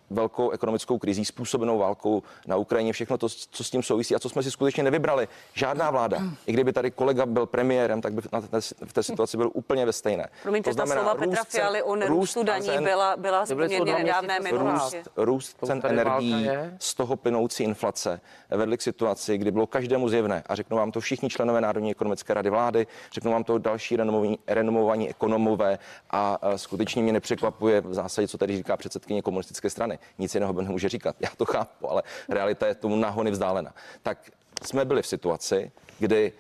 velkou 0.10 0.50
ekonomickou 0.52 0.98
krizí 0.98 1.26
způsobenou 1.26 1.78
válkou 1.78 2.24
na 2.48 2.56
Ukrajině, 2.56 2.94
všechno 2.94 3.18
to, 3.18 3.30
co 3.30 3.64
s 3.64 3.70
tím 3.70 3.84
souvisí 3.84 4.16
a 4.16 4.20
co 4.20 4.30
jsme 4.30 4.44
si 4.44 4.52
skutečně 4.52 4.84
nevybrali. 4.84 5.28
Žádná 5.54 5.92
vláda. 5.92 6.18
I 6.46 6.54
kdyby 6.54 6.74
tady 6.74 6.92
kolega 6.92 7.26
byl 7.26 7.46
premiérem, 7.46 8.02
tak 8.02 8.14
by 8.14 8.22
na 8.34 8.42
té, 8.42 8.62
v 8.86 8.94
té 8.94 9.04
situaci 9.04 9.38
byl 9.38 9.52
úplně 9.54 9.86
ve 9.86 9.94
stejné. 9.94 10.30
Promiňte, 10.44 10.70
To 10.70 10.76
ta 10.76 10.86
znamená 10.86 11.02
slova 11.02 11.16
Petra 11.26 11.44
Fialy 11.44 11.84
o 11.84 11.96
nerůstu 11.96 12.40
růst 12.40 12.46
daní 12.46 12.68
cen- 12.68 12.84
byla, 12.84 13.16
byla 13.18 13.46
poměrně 13.46 13.94
nedávné 14.04 14.40
minulosti. 14.40 14.98
Růst, 15.16 15.58
růst 15.62 15.66
cen 15.66 15.82
energií, 15.84 16.50
z 16.80 16.94
toho 16.94 17.16
plynoucí 17.16 17.64
inflace 17.64 18.22
vedly 18.50 18.78
k 18.78 18.82
situaci, 18.82 19.38
kdy 19.38 19.52
bylo 19.52 19.68
každému 19.68 20.10
zjevné, 20.10 20.44
a 20.46 20.56
řeknu 20.56 20.78
vám 20.78 20.92
to 20.92 21.00
všichni 21.00 21.30
členové 21.30 21.62
Národní 21.62 21.92
ekonomické 21.92 22.34
rady 22.34 22.50
vlády, 22.50 22.88
řeknu 23.14 23.32
vám 23.32 23.44
to 23.44 23.58
další 23.58 23.96
renomovaní, 23.96 24.40
renomovaní 24.48 25.10
ekonomové 25.10 25.80
a 26.10 26.26
a 26.26 26.58
skutečně 26.58 27.04
mě 27.04 27.14
nepřekvapuje 27.14 27.82
v 27.82 27.94
zásadě, 27.94 28.28
co 28.28 28.38
tady 28.38 28.58
říká 28.58 28.78
předsedkyně 28.78 29.22
komunistické 29.22 29.70
strany. 29.70 29.95
Nic 30.18 30.36
jiného 30.36 30.54
nemůže 30.54 30.90
říkat. 30.90 31.16
Já 31.20 31.30
to 31.38 31.46
chápu, 31.46 31.92
ale 31.92 32.04
realita 32.30 32.68
je 32.68 32.76
tomu 32.76 32.96
nahony 32.96 33.32
vzdálena. 33.32 33.74
Tak 34.04 34.32
jsme 34.64 34.86
byli 34.86 35.02
v 35.02 35.08
situaci, 35.08 35.72
kdy 36.00 36.34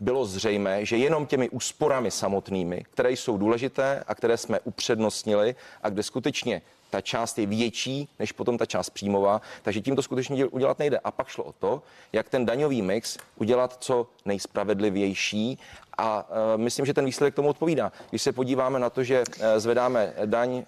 bylo 0.00 0.24
zřejmé, 0.24 0.84
že 0.84 0.96
jenom 0.96 1.26
těmi 1.26 1.48
úsporami 1.48 2.10
samotnými, 2.10 2.84
které 2.90 3.12
jsou 3.12 3.36
důležité 3.36 4.04
a 4.06 4.14
které 4.14 4.36
jsme 4.36 4.60
upřednostnili 4.60 5.54
a 5.82 5.88
kde 5.88 6.02
skutečně 6.02 6.62
ta 6.90 7.00
část 7.00 7.38
je 7.38 7.46
větší 7.46 8.08
než 8.18 8.32
potom 8.32 8.58
ta 8.58 8.66
část 8.66 8.90
příjmová, 8.90 9.40
takže 9.62 9.80
tím 9.80 9.96
to 9.96 10.02
skutečně 10.02 10.46
udělat 10.46 10.78
nejde. 10.78 10.98
A 10.98 11.10
pak 11.10 11.28
šlo 11.28 11.44
o 11.44 11.52
to, 11.52 11.82
jak 12.12 12.28
ten 12.28 12.46
daňový 12.46 12.82
mix 12.82 13.18
udělat 13.36 13.76
co 13.80 14.06
nejspravedlivější 14.24 15.58
a 15.98 16.28
uh, 16.30 16.60
myslím, 16.60 16.86
že 16.86 16.94
ten 16.94 17.04
výsledek 17.04 17.34
tomu 17.34 17.48
odpovídá. 17.48 17.92
Když 18.10 18.22
se 18.22 18.32
podíváme 18.32 18.78
na 18.78 18.90
to, 18.90 19.04
že 19.04 19.20
uh, 19.20 19.44
zvedáme 19.56 20.12
daň 20.24 20.52
uh, 20.54 20.62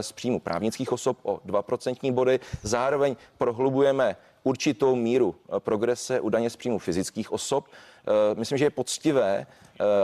z 0.00 0.12
příjmu 0.12 0.40
právnických 0.40 0.92
osob 0.92 1.18
o 1.22 1.40
2% 1.46 2.12
body, 2.12 2.40
zároveň 2.62 3.16
prohlubujeme 3.38 4.16
určitou 4.42 4.94
míru 4.94 5.34
progrese 5.58 6.20
u 6.20 6.28
daně 6.28 6.50
z 6.50 6.56
příjmu 6.56 6.78
fyzických 6.78 7.32
osob. 7.32 7.66
Myslím, 8.34 8.58
že 8.58 8.64
je 8.64 8.70
poctivé, 8.70 9.46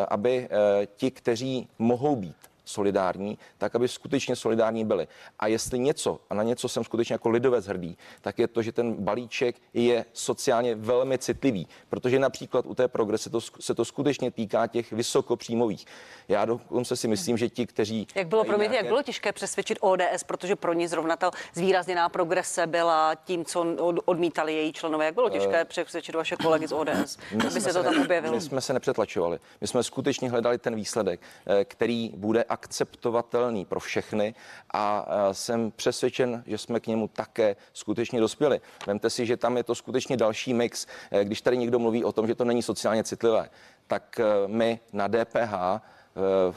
aby 0.09 0.49
ti, 0.97 1.11
kteří 1.11 1.69
mohou 1.78 2.16
být 2.16 2.37
solidární, 2.64 3.38
tak 3.59 3.75
aby 3.75 3.88
skutečně 3.88 4.37
solidární 4.37 4.85
byli. 4.85 5.09
A 5.38 5.47
jestli 5.47 5.78
něco, 5.78 6.21
a 6.31 6.35
na 6.35 6.42
něco 6.42 6.69
jsem 6.69 6.85
skutečně 6.85 7.14
jako 7.14 7.28
lidovec 7.28 7.66
hrdý, 7.66 7.99
tak 8.21 8.38
je 8.38 8.49
to, 8.49 8.62
že 8.62 8.73
ten 8.73 8.95
balíček 8.95 9.57
je 9.75 10.04
sociálně 10.12 10.75
velmi 10.75 11.19
citlivý, 11.19 11.69
protože 11.88 12.19
například 12.19 12.66
u 12.66 12.75
té 12.75 12.88
progrese 12.88 13.31
to, 13.31 13.40
se 13.40 13.75
to 13.75 13.85
skutečně 13.85 14.31
týká 14.31 14.66
těch 14.66 14.92
vysokopříjmových. 14.92 15.87
Já 16.28 16.45
dokonce 16.45 16.97
si 16.97 17.09
myslím, 17.09 17.37
že 17.37 17.49
ti, 17.49 17.66
kteří. 17.66 18.07
Jak 18.14 18.26
bylo 18.26 18.45
pro 18.45 18.59
mě, 18.59 18.62
nějaké... 18.62 18.76
jak 18.76 18.87
bylo 18.87 19.02
těžké 19.02 19.33
přesvědčit 19.33 19.78
ODS, 19.81 20.25
protože 20.26 20.57
pro 20.57 20.73
ně 20.73 20.88
zrovna 20.88 21.16
ta 21.16 21.31
zvýrazněná 21.54 22.09
progrese 22.09 22.66
byla 22.66 23.14
tím, 23.14 23.45
co 23.45 23.76
odmítali 24.04 24.54
její 24.54 24.73
členové. 24.73 25.04
Jak 25.04 25.14
bylo 25.14 25.31
těžké 25.31 25.62
uh, 25.62 25.69
přesvědčit 25.69 26.14
vaše 26.14 26.37
kolegy 26.37 26.69
z 26.69 26.73
ODS, 26.73 27.19
aby 27.47 27.61
se 27.61 27.73
to 27.73 27.83
tam 27.83 28.02
objevilo? 28.02 28.35
My 28.35 28.40
jsme 28.40 28.61
se 28.61 28.73
nepřetlačovali. 28.73 29.38
My 29.61 29.66
jsme 29.66 29.83
skutečně 29.83 30.31
hledali 30.31 30.59
ten 30.59 30.75
výsledek, 30.75 31.21
eh, 31.47 31.64
který 31.64 32.12
bude 32.16 32.45
akceptovatelný 32.52 33.64
pro 33.64 33.80
všechny 33.80 34.35
a 34.75 35.06
jsem 35.32 35.71
přesvědčen, 35.71 36.44
že 36.47 36.59
jsme 36.59 36.80
k 36.80 36.87
němu 36.87 37.09
také 37.09 37.56
skutečně 37.73 38.21
dospěli. 38.21 38.61
Vemte 38.87 39.11
si, 39.11 39.26
že 39.26 39.37
tam 39.37 39.56
je 39.56 39.64
to 39.64 39.75
skutečně 39.75 40.16
další 40.16 40.54
mix. 40.54 40.87
Eh, 41.11 41.25
když 41.25 41.42
tady 41.42 41.56
někdo 41.59 41.78
mluví 41.78 42.04
o 42.04 42.12
tom, 42.12 42.26
že 42.26 42.35
to 42.35 42.44
není 42.44 42.62
sociálně 42.62 43.04
citlivé, 43.04 43.50
tak 43.87 44.21
eh, 44.21 44.25
my 44.47 44.80
na 44.92 45.09
DPH 45.09 45.82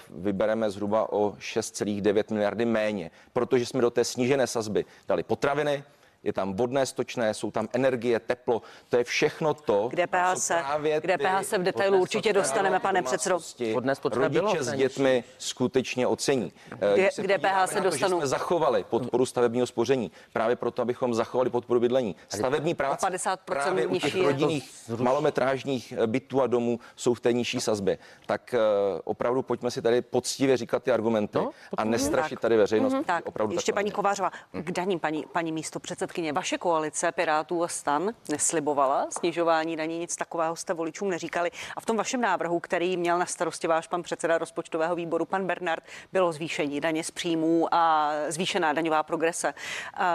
vybereme 0.10 0.70
zhruba 0.70 1.14
o 1.14 1.32
6,9 1.32 2.34
miliardy 2.34 2.66
méně, 2.66 3.12
protože 3.34 3.66
jsme 3.66 3.82
do 3.82 3.90
té 3.90 4.04
snížené 4.04 4.48
sazby 4.48 4.86
dali 5.08 5.24
potraviny, 5.24 5.84
je 6.26 6.34
tam 6.34 6.54
vodné 6.54 6.86
stočné, 6.86 7.34
jsou 7.34 7.52
tam 7.52 7.68
energie, 7.74 8.20
teplo, 8.20 8.62
to 8.90 8.98
je 8.98 9.04
všechno 9.04 9.54
to, 9.54 9.88
kde 9.88 10.08
DPH 10.08 10.38
se, 10.38 10.64
kde 11.00 11.18
DPH 11.18 11.46
se 11.46 11.58
v 11.58 11.64
detailu 11.64 11.98
určitě 12.02 12.34
dostaneme, 12.34 12.80
pane 12.80 13.02
předsedo. 13.02 13.40
Vodné 13.74 13.96
stočné 13.96 14.22
rodiče 14.22 14.64
s 14.64 14.72
dětmi 14.72 15.24
skutečně 15.38 16.08
ocení. 16.08 16.52
Kde, 16.94 17.10
kde 17.18 17.38
DPH 17.38 17.66
se 17.66 17.82
dostanou? 17.82 18.18
jsme 18.18 18.28
zachovali 18.28 18.84
podporu 18.84 19.26
stavebního 19.26 19.68
spoření, 19.68 20.12
právě 20.34 20.56
proto, 20.56 20.82
abychom 20.82 21.14
zachovali 21.14 21.50
podporu 21.50 21.80
bydlení. 21.80 22.16
Stavební 22.30 22.74
práce 22.74 23.08
50% 23.08 23.38
právě 23.46 23.88
u 23.88 24.00
těch 24.00 24.24
rodinných 24.24 24.72
malometrážních 24.98 25.94
bytů 26.06 26.42
a 26.42 26.48
domů 26.48 26.80
jsou 26.96 27.14
v 27.14 27.20
té 27.20 27.34
nižší 27.34 27.60
sazbě. 27.60 27.98
Tak 28.26 28.54
eh, 28.54 28.60
opravdu 29.04 29.42
pojďme 29.42 29.72
si 29.72 29.82
tady 29.82 30.02
poctivě 30.02 30.58
říkat 30.58 30.84
ty 30.84 30.92
argumenty 30.92 31.38
no, 31.38 31.50
a 31.78 31.84
nestrašit 31.84 32.40
tady 32.40 32.58
veřejnost. 32.58 32.94
Mm-hmm. 32.94 33.04
Tak, 33.06 33.26
opravdu 33.26 33.54
ještě 33.54 33.74
paní 33.74 33.92
Kovářová, 33.92 34.32
k 34.52 34.72
daním, 34.72 35.00
paní, 35.00 35.26
paní 35.32 35.52
místo 35.52 35.80
předsed 35.80 36.12
předsedkyně, 36.16 36.34
vaše 36.34 36.58
koalice 36.58 37.12
Pirátů 37.12 37.64
a 37.64 37.68
stan 37.68 38.12
neslibovala 38.30 39.08
snižování 39.10 39.76
daní, 39.76 40.00
nic 40.00 40.16
takového 40.16 40.56
jste 40.56 40.74
voličům 40.74 41.10
neříkali. 41.10 41.52
A 41.76 41.82
v 41.82 41.86
tom 41.86 41.98
vašem 41.98 42.22
návrhu, 42.22 42.60
který 42.60 42.98
měl 42.98 43.20
na 43.20 43.26
starosti 43.26 43.68
váš 43.68 43.88
pan 43.88 44.04
předseda 44.04 44.38
rozpočtového 44.38 44.96
výboru, 44.96 45.26
pan 45.26 45.48
Bernard, 45.48 45.84
bylo 46.14 46.32
zvýšení 46.32 46.82
daně 46.82 47.04
z 47.04 47.12
příjmů 47.12 47.68
a 47.72 48.12
zvýšená 48.28 48.74
daňová 48.74 49.04
progrese. 49.04 49.54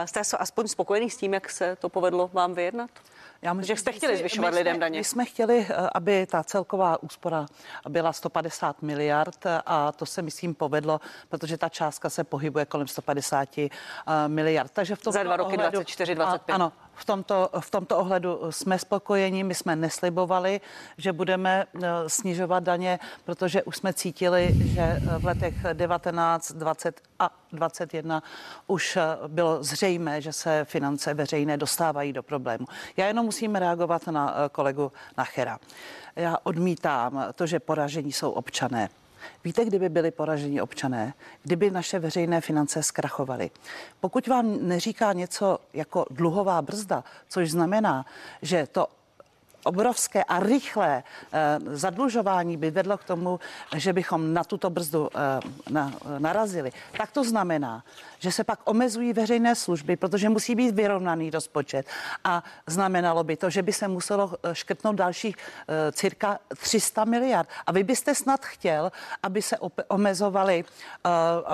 Jste 0.04 0.20
aspoň 0.38 0.68
spokojený 0.68 1.10
s 1.10 1.16
tím, 1.16 1.34
jak 1.34 1.50
se 1.50 1.76
to 1.76 1.88
povedlo 1.88 2.30
vám 2.32 2.54
vyjednat? 2.54 2.90
Já 3.42 3.52
myslím, 3.52 3.76
že 3.76 3.80
jste 3.80 3.92
chtěli 3.92 4.16
zvyšovat 4.16 4.54
lidem 4.54 4.78
daně. 4.78 4.98
My 4.98 5.04
jsme 5.04 5.24
chtěli, 5.24 5.66
eh, 5.70 5.88
aby 5.94 6.26
ta 6.26 6.44
celková 6.44 7.02
úspora 7.02 7.46
byla 7.88 8.12
150 8.12 8.82
miliard 8.82 9.44
a 9.66 9.92
to 9.92 10.06
se 10.06 10.22
myslím 10.22 10.54
povedlo, 10.54 11.00
protože 11.28 11.56
ta 11.56 11.68
částka 11.68 12.10
se 12.10 12.24
pohybuje 12.24 12.66
kolem 12.66 12.86
150 12.88 13.58
eh, 13.58 14.28
miliard. 14.28 14.70
Takže 14.72 14.96
v 14.96 15.02
tom 15.02 15.12
Za 15.12 15.22
dva 15.22 15.36
roky 15.36 15.56
ohledu, 15.56 15.72
24, 15.72 16.14
25. 16.14 16.54
Ano, 16.54 16.72
v 17.00 17.04
tomto, 17.04 17.50
v 17.60 17.70
tomto 17.70 17.98
ohledu 17.98 18.40
jsme 18.50 18.78
spokojeni. 18.78 19.44
My 19.44 19.54
jsme 19.54 19.76
neslibovali, 19.76 20.60
že 20.96 21.12
budeme 21.12 21.64
eh, 21.64 21.88
snižovat 22.06 22.62
daně, 22.62 22.98
protože 23.24 23.62
už 23.62 23.76
jsme 23.76 23.92
cítili, 23.92 24.50
že 24.52 25.00
v 25.18 25.24
letech 25.24 25.54
19, 25.72 26.52
20 26.52 27.00
a 27.18 27.30
21 27.52 28.22
už 28.66 28.98
bylo 29.28 29.62
zřejmé, 29.62 30.20
že 30.20 30.32
se 30.32 30.64
finance 30.64 31.14
veřejné 31.14 31.56
dostávají 31.56 32.12
do 32.12 32.22
problému. 32.22 32.66
Já 32.96 33.06
jenom 33.06 33.24
musím 33.24 33.54
reagovat 33.54 34.06
na 34.06 34.34
eh, 34.34 34.48
kolegu 34.48 34.92
Nachera. 35.18 35.58
Já 36.16 36.36
odmítám 36.42 37.24
to, 37.34 37.46
že 37.46 37.60
poražení 37.60 38.12
jsou 38.12 38.30
občané. 38.30 38.88
Víte, 39.44 39.64
kdyby 39.64 39.88
byli 39.88 40.10
poraženi 40.10 40.60
občané, 40.60 41.14
kdyby 41.42 41.70
naše 41.70 41.98
veřejné 41.98 42.40
finance 42.40 42.82
zkrachovaly. 42.82 43.50
Pokud 44.00 44.26
vám 44.26 44.68
neříká 44.68 45.12
něco 45.12 45.58
jako 45.74 46.06
dluhová 46.10 46.62
brzda, 46.62 47.04
což 47.28 47.50
znamená, 47.50 48.06
že 48.42 48.66
to 48.72 48.86
obrovské 49.64 50.24
a 50.24 50.40
rychlé 50.40 51.02
eh, 51.32 51.58
zadlužování 51.76 52.56
by 52.56 52.70
vedlo 52.70 52.98
k 52.98 53.04
tomu, 53.04 53.40
že 53.76 53.92
bychom 53.92 54.34
na 54.34 54.44
tuto 54.44 54.70
brzdu 54.70 55.08
eh, 55.14 55.40
na, 55.70 55.92
narazili, 56.18 56.72
tak 56.96 57.12
to 57.12 57.24
znamená, 57.24 57.84
že 58.18 58.32
se 58.32 58.44
pak 58.44 58.58
omezují 58.64 59.12
veřejné 59.12 59.54
služby, 59.54 59.96
protože 59.96 60.28
musí 60.28 60.54
být 60.54 60.74
vyrovnaný 60.74 61.30
rozpočet. 61.30 61.86
A 62.24 62.44
znamenalo 62.66 63.24
by 63.24 63.36
to, 63.36 63.50
že 63.50 63.62
by 63.62 63.72
se 63.72 63.88
muselo 63.88 64.32
eh, 64.42 64.54
škrtnout 64.54 64.96
dalších 64.96 65.36
cirka 65.92 66.38
300 66.56 67.04
miliard. 67.04 67.48
A 67.66 67.72
vy 67.72 67.84
byste 67.84 68.14
snad 68.14 68.44
chtěl, 68.44 68.92
aby 69.22 69.42
se 69.42 69.56
omezovaly 69.88 70.64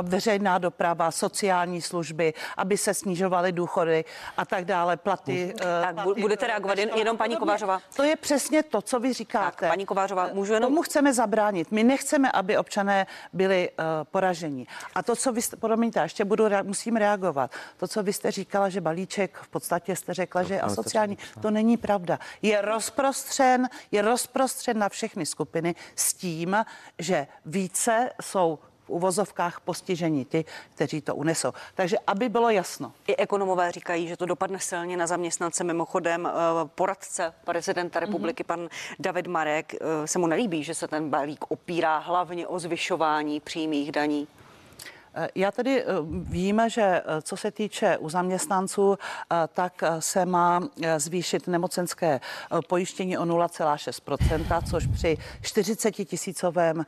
veřejná 0.02 0.58
doprava, 0.58 1.10
sociální 1.10 1.82
služby, 1.82 2.34
aby 2.56 2.76
se 2.76 2.94
snižovaly 2.94 3.52
důchody 3.52 4.04
a 4.36 4.44
tak 4.44 4.64
dále, 4.64 4.96
platy. 4.96 5.54
Tak 5.58 5.94
platy, 5.94 6.20
budete 6.20 6.46
reagovat 6.46 6.78
jen, 6.78 6.90
jenom 6.94 7.16
paní 7.16 7.36
Kovářová. 7.36 7.80
To 7.96 8.02
je 8.02 8.16
přesně 8.16 8.62
to, 8.62 8.82
co 8.82 9.00
vy 9.00 9.12
říkáte. 9.12 9.56
Tak, 9.60 9.70
paní 9.70 9.86
Kovářová, 9.86 10.30
můžu 10.32 10.52
jenom... 10.52 10.70
Tomu 10.70 10.82
chceme 10.82 11.14
zabránit. 11.14 11.70
My 11.70 11.84
nechceme, 11.84 12.32
aby 12.32 12.58
občané 12.58 13.06
byli 13.32 13.70
uh, 13.70 13.84
poraženi. 14.10 14.66
A 14.94 15.02
to, 15.02 15.16
co 15.16 15.32
vy 15.32 15.42
jste, 15.42 15.56
promiňte, 15.56 16.00
ještě 16.00 16.24
budu, 16.24 16.44
musím 16.62 16.96
reagovat. 16.96 17.50
To, 17.76 17.88
co 17.88 18.02
vy 18.02 18.12
jste 18.12 18.30
říkala, 18.30 18.68
že 18.68 18.80
balíček, 18.80 19.38
v 19.38 19.48
podstatě 19.48 19.96
jste 19.96 20.14
řekla, 20.14 20.42
že 20.42 20.54
je 20.54 20.60
asociální, 20.60 21.18
to 21.42 21.50
není 21.50 21.76
pravda. 21.76 22.18
Je 22.42 22.60
rozprostřen, 22.60 23.68
je 23.90 24.02
rozprostřen 24.02 24.78
na 24.78 24.88
všechny 24.88 25.26
skupiny 25.26 25.74
s 25.96 26.14
tím, 26.14 26.56
že 26.98 27.26
více 27.44 28.10
jsou 28.22 28.58
v 28.86 28.90
uvozovkách 28.90 29.60
postiženi 29.60 30.24
ti, 30.24 30.44
kteří 30.74 31.00
to 31.00 31.14
unesou. 31.14 31.52
Takže 31.74 31.96
aby 32.06 32.28
bylo 32.28 32.50
jasno. 32.50 32.92
I 33.06 33.16
ekonomové 33.16 33.72
říkají, 33.72 34.08
že 34.08 34.16
to 34.16 34.26
dopadne 34.26 34.58
silně 34.58 34.96
na 34.96 35.06
zaměstnance. 35.06 35.64
Mimochodem 35.64 36.26
eh, 36.26 36.30
poradce 36.74 37.32
prezidenta 37.44 38.00
republiky, 38.00 38.42
mm-hmm. 38.42 38.46
pan 38.46 38.68
David 38.98 39.26
Marek, 39.26 39.74
eh, 39.74 40.06
se 40.06 40.18
mu 40.18 40.26
nelíbí, 40.26 40.64
že 40.64 40.74
se 40.74 40.88
ten 40.88 41.10
balík 41.10 41.44
opírá 41.48 41.98
hlavně 41.98 42.46
o 42.46 42.58
zvyšování 42.58 43.40
přímých 43.40 43.92
daní. 43.92 44.28
Eh, 45.16 45.28
já 45.34 45.52
tedy 45.52 45.82
eh, 45.82 45.86
vím, 46.10 46.62
že 46.66 46.82
eh, 46.82 47.02
co 47.22 47.36
se 47.36 47.50
týče 47.50 47.98
u 47.98 48.08
zaměstnanců, 48.08 48.98
tak 49.54 49.82
se 49.98 50.26
má 50.26 50.60
zvýšit 50.96 51.46
nemocenské 51.46 52.20
pojištění 52.68 53.18
o 53.18 53.24
0,6%, 53.24 54.62
což 54.70 54.86
při 54.86 55.18
40 55.42 55.90
tisícovém 55.90 56.86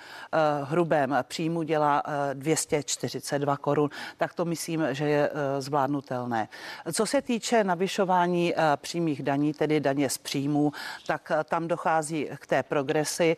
hrubém 0.63 1.17
příjmu 1.23 1.63
dělá 1.63 2.03
242 2.35 3.57
korun. 3.57 3.91
Tak 4.17 4.35
to 4.35 4.45
myslím, 4.45 4.87
že 4.91 5.09
je 5.09 5.31
zvládnutelné. 5.59 6.49
Co 6.93 7.07
se 7.07 7.23
týče 7.23 7.65
navyšování 7.65 8.55
přímých 8.77 9.23
daní, 9.23 9.53
tedy 9.53 9.81
daně 9.81 10.11
z 10.11 10.19
příjmů, 10.19 10.73
tak 11.07 11.33
tam 11.45 11.69
dochází 11.69 12.29
k 12.37 12.47
té 12.47 12.63
progresi, 12.63 13.37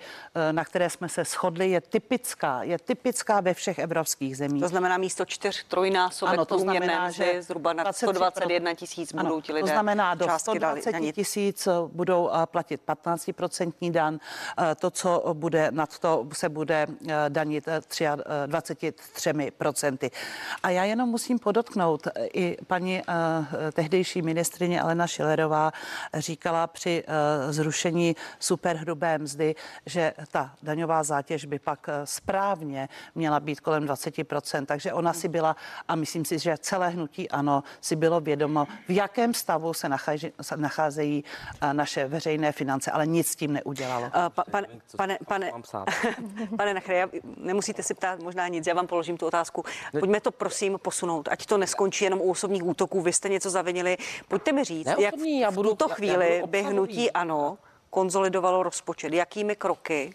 na 0.53 0.65
které 0.65 0.91
jsme 0.91 1.09
se 1.09 1.25
shodli, 1.25 1.71
je 1.71 1.81
typická, 1.81 2.63
je 2.63 2.79
typická 2.79 3.41
ve 3.41 3.55
všech 3.55 3.79
evropských 3.79 4.37
zemích. 4.37 4.63
To 4.63 4.69
znamená, 4.69 4.80
znamená 4.81 4.99
místo 4.99 5.25
čtyř, 5.25 5.65
trojnásobek 5.69 6.33
Ano, 6.35 6.45
to 6.45 6.59
znamená, 6.59 7.09
mzdy, 7.09 7.25
že 7.25 7.43
zhruba 7.43 7.73
na 7.73 7.83
23 7.83 8.07
121 8.07 8.75
tisíc 8.75 9.15
Ano, 9.15 9.23
budou 9.29 9.41
ti 9.41 9.53
lidé 9.53 9.67
To 9.67 9.73
znamená, 9.73 10.15
do 10.15 10.25
částky 10.25 10.59
dali- 10.59 10.81
120 10.81 10.93
danit. 10.93 11.15
tisíc 11.15 11.69
budou 11.87 12.31
eh, 12.33 12.47
platit 12.47 12.81
15% 12.87 13.91
dan. 13.93 14.19
Eh, 14.59 14.75
To, 14.75 14.91
co 14.91 15.25
bude 15.33 15.69
nad 15.71 15.99
to, 15.99 16.27
se 16.33 16.49
bude 16.49 16.87
eh, 17.09 17.15
danit 17.29 17.69
eh, 17.69 17.81
tři- 17.81 18.07
eh, 18.45 18.47
23%. 18.47 20.11
A 20.63 20.71
já 20.71 20.85
jenom 20.85 21.09
musím 21.09 21.39
podotknout, 21.39 22.07
eh, 22.07 22.27
i 22.27 22.57
paní 22.67 22.99
eh, 22.99 23.73
tehdejší 23.73 24.23
ministrině 24.23 24.83
Alena 24.83 25.07
Šilerová 25.07 25.73
říkala 26.15 26.67
při 26.67 27.05
eh, 27.07 27.53
zrušení 27.53 28.17
superhrubé 28.39 29.19
mzdy, 29.19 29.55
že 29.87 30.13
ta 30.31 30.53
daňová 30.63 31.03
zátěž 31.03 31.45
by 31.45 31.59
pak 31.59 31.89
eh, 31.89 32.07
správně 32.07 32.89
měla 33.15 33.41
být 33.41 33.61
kolem 33.61 33.87
20%. 33.87 34.70
Takže 34.71 34.93
ona 34.93 35.13
si 35.13 35.29
byla, 35.29 35.57
a 35.89 35.95
myslím 35.95 36.25
si, 36.25 36.39
že 36.39 36.55
celé 36.59 36.89
hnutí 36.89 37.31
ano, 37.31 37.63
si 37.81 37.97
bylo 37.97 38.21
vědomo, 38.21 38.67
v 38.89 38.91
jakém 38.91 39.35
stavu 39.35 39.75
se 39.75 39.89
nachází, 39.89 40.33
se 40.43 40.57
nacházejí 40.57 41.25
eh, 41.61 41.75
naše 41.75 42.07
veřejné 42.09 42.53
finance, 42.53 42.91
ale 42.91 43.07
nic 43.07 43.27
s 43.29 43.37
tím 43.37 43.53
neudělalo. 43.53 44.05
Uh, 44.07 44.11
pa, 44.29 44.45
pane, 44.51 44.69
pane, 44.97 45.19
pane, 45.29 45.53
pane 46.57 46.75
Nachre, 46.75 46.95
já- 46.97 47.09
nemusíte 47.37 47.83
si 47.83 47.95
ptát 47.95 48.21
možná 48.23 48.49
nic, 48.49 48.67
já 48.67 48.75
vám 48.75 48.87
položím 48.87 49.17
tu 49.17 49.27
otázku. 49.27 49.65
Pojďme 50.01 50.21
to 50.21 50.31
prosím 50.31 50.79
posunout, 50.83 51.29
ať 51.29 51.47
to 51.47 51.59
neskončí 51.59 52.05
jenom 52.05 52.21
u 52.21 52.31
osobních 52.31 52.65
útoků, 52.67 53.01
vy 53.03 53.13
jste 53.13 53.29
něco 53.29 53.51
zavinili. 53.51 53.97
Pojďte 54.29 54.53
mi 54.53 54.65
říct, 54.65 54.87
Ne 54.87 54.95
jak 54.99 55.15
osobní, 55.15 55.41
já 55.41 55.51
budu- 55.51 55.69
v 55.69 55.73
tuto 55.73 55.85
já- 55.85 55.91
já 55.91 55.95
chvíli 55.95 56.39
budu 56.41 56.51
by 56.51 56.63
hnutí 56.63 57.11
ANO 57.11 57.59
konzolidovalo 57.91 58.63
rozpočet, 58.63 59.13
jakými 59.13 59.57
kroky 59.57 60.15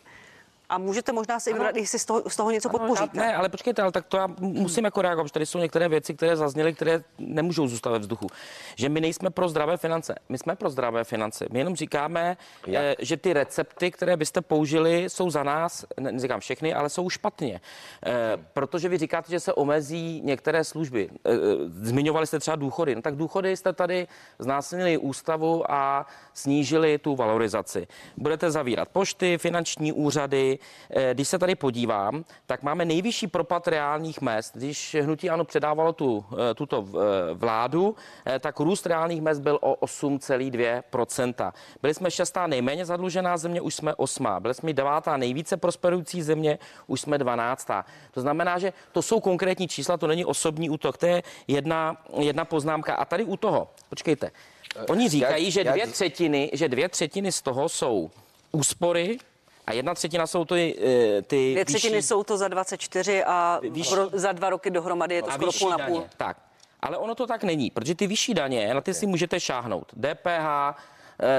a 0.69 0.77
můžete 0.77 1.11
možná 1.11 1.39
si 1.39 1.53
vybrat, 1.53 1.75
jestli 1.75 1.99
z 1.99 2.05
toho, 2.05 2.23
z 2.27 2.35
toho 2.35 2.51
něco 2.51 2.69
podpoříte. 2.69 3.19
Ne, 3.19 3.35
ale 3.35 3.49
počkejte, 3.49 3.81
ale 3.81 3.91
tak 3.91 4.05
to 4.05 4.17
já 4.17 4.27
musím 4.39 4.85
jako 4.85 5.01
reagovat, 5.01 5.23
protože 5.23 5.33
tady 5.33 5.45
jsou 5.45 5.59
některé 5.59 5.89
věci, 5.89 6.13
které 6.13 6.35
zazněly, 6.37 6.73
které 6.73 7.03
nemůžou 7.17 7.67
zůstat 7.67 7.89
ve 7.89 7.99
vzduchu. 7.99 8.27
Že 8.75 8.89
my 8.89 9.01
nejsme 9.01 9.29
pro 9.29 9.49
zdravé 9.49 9.77
finance. 9.77 10.15
My 10.29 10.37
jsme 10.37 10.55
pro 10.55 10.69
zdravé 10.69 11.03
finance. 11.03 11.45
My 11.51 11.59
jenom 11.59 11.75
říkáme, 11.75 12.37
eh, 12.73 12.95
že 12.99 13.17
ty 13.17 13.33
recepty, 13.33 13.91
které 13.91 14.17
byste 14.17 14.41
použili, 14.41 15.09
jsou 15.09 15.29
za 15.29 15.43
nás, 15.43 15.85
ne- 15.99 16.11
neříkám 16.11 16.39
všechny, 16.39 16.73
ale 16.73 16.89
jsou 16.89 17.09
špatně. 17.09 17.61
Eh, 18.05 18.11
Protože 18.53 18.89
vy 18.89 18.97
říkáte, 18.97 19.31
že 19.31 19.39
se 19.39 19.53
omezí 19.53 20.21
některé 20.23 20.63
služby. 20.63 21.09
Eh, 21.25 21.31
eh, 21.33 21.37
Zmiňovali 21.69 22.27
jste 22.27 22.39
třeba 22.39 22.55
důchody. 22.55 22.95
No 22.95 23.01
tak 23.01 23.15
důchody 23.15 23.57
jste 23.57 23.73
tady 23.73 24.07
znásilnili 24.39 24.97
ústavu 24.97 25.71
a 25.71 26.05
snížili 26.33 26.97
tu 26.97 27.15
valorizaci. 27.15 27.87
Budete 28.17 28.51
zavírat 28.51 28.89
pošty, 28.89 29.37
finanční 29.37 29.93
úřady. 29.93 30.54
Eh, 30.89 31.13
Když 31.13 31.27
se 31.27 31.39
tady 31.39 31.55
podívám, 31.55 32.25
tak 32.45 32.63
máme 32.63 32.85
nejvyšší 32.85 33.27
propad 33.27 33.67
reálných 33.67 34.21
mest. 34.21 34.57
Když 34.57 34.95
hnutí 35.01 35.29
ano 35.29 35.45
předávalo 35.45 35.93
tu, 35.93 36.25
eh, 36.51 36.53
tuto 36.53 36.85
eh, 36.87 37.33
vládu, 37.33 37.95
tak 38.39 38.59
růst 38.59 38.85
reálných 38.85 39.21
mest 39.21 39.39
byl 39.39 39.59
o 39.61 39.73
8,2%. 39.73 41.53
Byli 41.81 41.93
jsme 41.93 42.11
šestá 42.11 42.47
nejméně 42.47 42.85
zadlužená 42.85 43.37
země, 43.37 43.61
už 43.61 43.75
jsme 43.75 43.95
osmá. 43.95 44.39
Byli 44.39 44.53
jsme 44.53 44.73
devátá 44.73 45.17
nejvíce 45.17 45.57
prosperující 45.57 46.21
země, 46.21 46.59
už 46.87 47.01
jsme 47.01 47.17
dvanáctá. 47.17 47.85
To 48.11 48.21
znamená, 48.21 48.59
že 48.59 48.73
to 48.91 49.01
jsou 49.01 49.19
konkrétní 49.19 49.67
čísla, 49.67 49.97
to 49.97 50.07
není 50.07 50.25
osobní 50.25 50.69
útok, 50.69 50.97
to 50.97 51.05
je 51.05 51.23
jedna, 51.47 51.97
jedna 52.17 52.45
poznámka. 52.45 52.95
A 52.95 53.05
tady 53.05 53.23
u 53.23 53.37
toho, 53.37 53.67
počkejte, 53.89 54.31
oni 54.89 55.09
říkají, 55.09 55.51
že 55.51 55.63
dvě 55.63 55.87
třetiny, 55.87 56.49
že 56.53 56.69
dvě 56.69 56.89
třetiny 56.89 57.31
z 57.31 57.41
toho 57.41 57.69
jsou 57.69 58.11
úspory 58.51 59.17
a 59.67 59.73
jedna 59.73 59.93
třetina 59.93 60.27
jsou 60.27 60.45
ty, 60.45 60.75
eh, 61.17 61.21
ty 61.21 61.51
Dvě 61.51 61.65
třetiny 61.65 61.95
vyšší- 61.95 62.07
jsou 62.07 62.23
to 62.23 62.37
za 62.37 62.47
24 62.47 63.23
a 63.23 63.59
Vyšší. 63.61 63.93
ro- 63.95 64.09
za 64.13 64.31
dva 64.31 64.49
roky 64.49 64.69
dohromady 64.69 65.15
je 65.15 65.23
to 65.23 65.31
skoro 65.31 65.51
půl 65.59 65.69
na 65.69 65.77
půl. 65.77 66.03
Tak, 66.17 66.37
ale 66.81 66.97
ono 66.97 67.15
to 67.15 67.27
tak 67.27 67.43
není, 67.43 67.71
protože 67.71 67.95
ty 67.95 68.07
vyšší 68.07 68.33
daně, 68.33 68.73
na 68.73 68.81
ty 68.81 68.93
si 68.93 69.05
můžete 69.07 69.39
šáhnout. 69.39 69.91
DPH, 69.95 70.75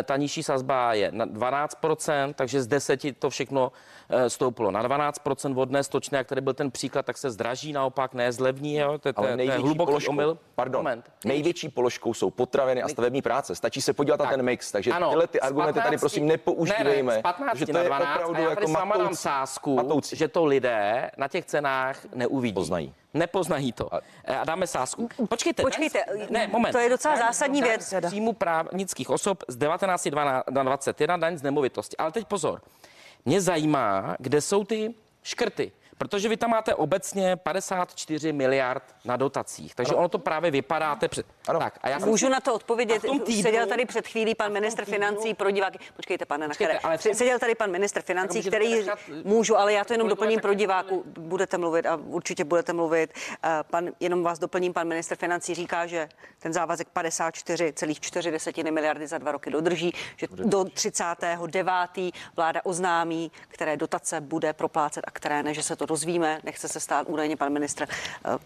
ta 0.05 0.17
nižší 0.17 0.43
sazba 0.43 0.95
je 0.95 1.11
na 1.13 1.27
12%, 1.27 2.35
takže 2.35 2.63
z 2.63 2.67
10 2.67 3.01
to 3.19 3.31
všechno 3.31 3.73
eh, 4.11 4.31
stouplo 4.31 4.71
na 4.71 4.89
12% 4.89 5.55
vodné 5.55 5.83
stočné, 5.83 6.19
jak 6.19 6.27
tady 6.27 6.41
byl 6.41 6.55
ten 6.55 6.71
příklad, 6.71 7.07
tak 7.07 7.19
se 7.19 7.31
zdraží 7.31 7.73
naopak, 7.73 8.15
ne 8.15 8.33
zlevní, 8.33 8.75
jo? 8.77 8.99
To, 8.99 9.09
je- 9.09 9.13
to, 9.13 9.19
Ale 9.21 9.29
je- 9.29 9.33
to 9.37 9.41
je 9.41 9.47
největší 9.47 9.63
hluboký 9.63 9.87
položkou, 9.87 10.11
omyl. 10.13 10.39
pardon, 10.55 10.79
Moment. 10.85 11.11
největší 11.25 11.69
položkou 11.69 12.15
jsou 12.15 12.31
potraviny 12.31 12.83
a 12.83 12.89
stavební 12.89 13.23
práce. 13.23 13.55
Stačí 13.55 13.83
se 13.83 13.93
podívat 13.93 14.21
na 14.21 14.25
Tak. 14.27 14.35
ten 14.35 14.43
mix, 14.45 14.73
takže 14.73 14.91
Ano, 14.91 15.09
tyhle 15.09 15.27
ty 15.27 15.41
argumenty 15.41 15.73
tady 15.73 15.83
15 15.85 16.01
prosím 16.01 16.27
nepoužívejme. 16.27 17.13
Ne, 17.13 17.17
ne, 17.17 17.21
z 17.21 17.23
15 17.23 17.57
že 17.59 17.67
to 17.67 17.73
na 17.73 17.81
je 17.81 17.87
12 17.87 18.11
opravdu 18.15 18.35
a 18.37 18.39
já 18.39 18.51
jako 18.51 18.61
tady 18.63 18.73
dám 18.73 18.89
matoucí. 18.89 19.17
sázku, 19.17 19.77
matoucí. 19.77 20.17
že 20.17 20.29
to 20.29 20.45
lidé 20.45 21.11
na 21.17 21.29
těch 21.29 21.45
cenách 21.45 21.99
neuvidí. 22.15 22.55
Poznají. 22.55 22.95
Nepoznají 23.17 23.73
to. 23.73 23.95
A 24.41 24.45
dáme 24.45 24.67
sázku. 24.67 25.09
Počkejte. 25.29 25.63
Počkejte, 25.63 26.05
daň- 26.09 26.27
ne, 26.31 26.47
moment. 26.47 26.73
to 26.73 26.79
je 26.79 26.89
docela 26.89 27.15
Daň- 27.15 27.27
zásadní 27.27 27.61
daň 27.61 27.69
věc. 27.69 27.83
z 27.89 28.07
Příjmu 28.07 28.33
právnických 28.33 29.11
osob 29.11 29.45
z 29.49 29.57
19 29.57 30.09
na 30.51 30.63
21 30.63 31.17
daň 31.17 31.39
z 31.39 31.43
nemovitosti. 31.43 31.97
Ale 31.97 32.13
teď 32.13 32.27
pozor. 32.27 32.61
Mě 33.25 33.41
zajímá, 33.41 34.17
kde 34.19 34.41
jsou 34.41 34.65
ty 34.65 34.95
škrty. 35.23 35.73
Protože 35.99 36.29
vy 36.29 36.37
tam 36.37 36.51
máte 36.51 36.75
obecně 36.75 37.37
54 37.37 38.33
miliard 38.33 38.83
na 39.05 39.17
dotacích. 39.17 39.75
Takže 39.75 39.95
ono 39.95 40.09
to 40.09 40.19
právě 40.19 40.51
vypadáte 40.51 41.09
před. 41.09 41.27
Ano. 41.49 41.59
Tak, 41.61 41.79
a 41.83 41.89
já 41.89 42.01
jsem 42.01 42.09
Můžu 42.09 42.29
na 42.29 42.41
to 42.41 42.55
odpovědět. 42.55 42.95
A 42.97 42.99
v 42.99 43.03
tom 43.07 43.21
týdnu- 43.21 43.43
Seděl 43.43 43.67
tady 43.67 43.85
před 43.87 44.07
chvílí 44.09 44.35
pan 44.35 44.53
ministr 44.53 44.85
týdnu- 44.85 44.95
financí 44.95 45.35
pro 45.35 45.51
diváky. 45.51 45.79
Počkejte, 45.97 46.25
pane 46.27 46.49
Nachere. 46.49 46.79
Ale 46.79 46.99
tom- 46.99 47.15
Seděl 47.15 47.39
tady 47.39 47.55
pan 47.55 47.71
ministr 47.71 48.03
financí, 48.03 48.39
můžete 48.39 48.57
který 48.57 48.75
nechat- 48.75 48.99
můžu, 49.25 49.57
ale 49.57 49.73
já 49.73 49.85
to 49.85 49.93
jenom 49.95 50.09
doplním 50.09 50.41
pro 50.41 50.55
diváku. 50.55 51.03
Budete 51.07 51.59
mluvit 51.59 51.87
a 51.87 51.97
určitě 51.97 52.45
budete 52.45 52.73
mluvit. 52.73 53.13
Eh, 53.45 53.49
Pan, 53.71 53.89
jenom 54.01 54.23
vás 54.23 54.39
doplním, 54.39 54.73
pan 54.73 54.89
ministr 54.89 55.17
financí 55.17 55.55
říká, 55.55 55.87
že 55.87 56.09
ten 56.39 56.53
závazek 56.53 56.89
54,4 56.93 58.71
miliardy 58.71 59.07
za 59.07 59.19
dva 59.19 59.33
roky 59.33 59.51
dodrží, 59.51 59.93
že 60.17 60.27
do 60.31 60.65
39. 60.65 62.13
vláda 62.37 62.61
oznámí, 62.65 63.33
které 63.49 63.77
dotace 63.77 64.21
bude 64.21 64.53
proplácet 64.53 65.05
a 65.07 65.11
které 65.11 65.43
ne, 65.43 65.55
že 65.55 65.63
se 65.63 65.77
to 65.77 65.87
dozvíme. 65.87 66.41
Nechce 66.45 66.69
se 66.69 66.81
stát 66.81 67.07
údajně 67.09 67.37
pan 67.37 67.53
ministr 67.53 67.87
eh, 67.89 68.39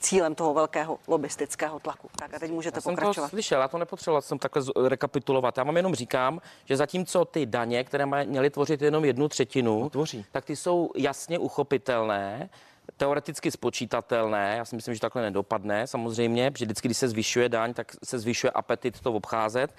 cílem 0.00 0.34
toho 0.34 0.54
velkého 0.54 0.98
lobistického 1.08 1.78
tlaku. 1.80 2.08
Tak 2.18 2.34
a 2.34 2.38
teď 2.38 2.50
můžete 2.50 2.76
Já 2.76 2.80
jsem 2.80 2.94
to 2.96 3.00
pokračovat. 3.00 3.28
slyšel, 3.28 3.60
já 3.60 3.68
to 3.68 3.78
nepotřeboval 3.78 4.22
jsem 4.22 4.38
takhle 4.38 4.62
rekapitulovat. 4.88 5.58
Já 5.58 5.64
vám 5.64 5.76
jenom 5.76 5.94
říkám, 5.94 6.40
že 6.64 6.76
zatímco 6.76 7.24
ty 7.24 7.46
daně, 7.46 7.84
které 7.84 8.06
mají- 8.06 8.26
měly 8.28 8.50
tvořit 8.50 8.82
jenom 8.82 9.04
jednu 9.04 9.28
třetinu, 9.28 9.80
No, 9.80 9.90
tvoří. 9.90 10.24
tak 10.32 10.44
ty 10.44 10.56
jsou 10.56 10.90
jasně 10.96 11.38
uchopitelné, 11.38 12.50
teoreticky 12.96 13.50
spočítatelné. 13.50 14.54
Já 14.58 14.64
si 14.64 14.76
myslím, 14.76 14.94
že 14.94 15.00
takhle 15.00 15.22
nedopadne 15.22 15.86
samozřejmě, 15.86 16.50
protože 16.50 16.64
vždycky, 16.64 16.88
když 16.88 16.98
se 16.98 17.08
zvyšuje 17.08 17.48
daň, 17.48 17.74
tak 17.74 17.92
se 18.04 18.18
zvyšuje 18.18 18.50
apetit 18.50 19.00
to 19.00 19.12
obcházet. 19.12 19.74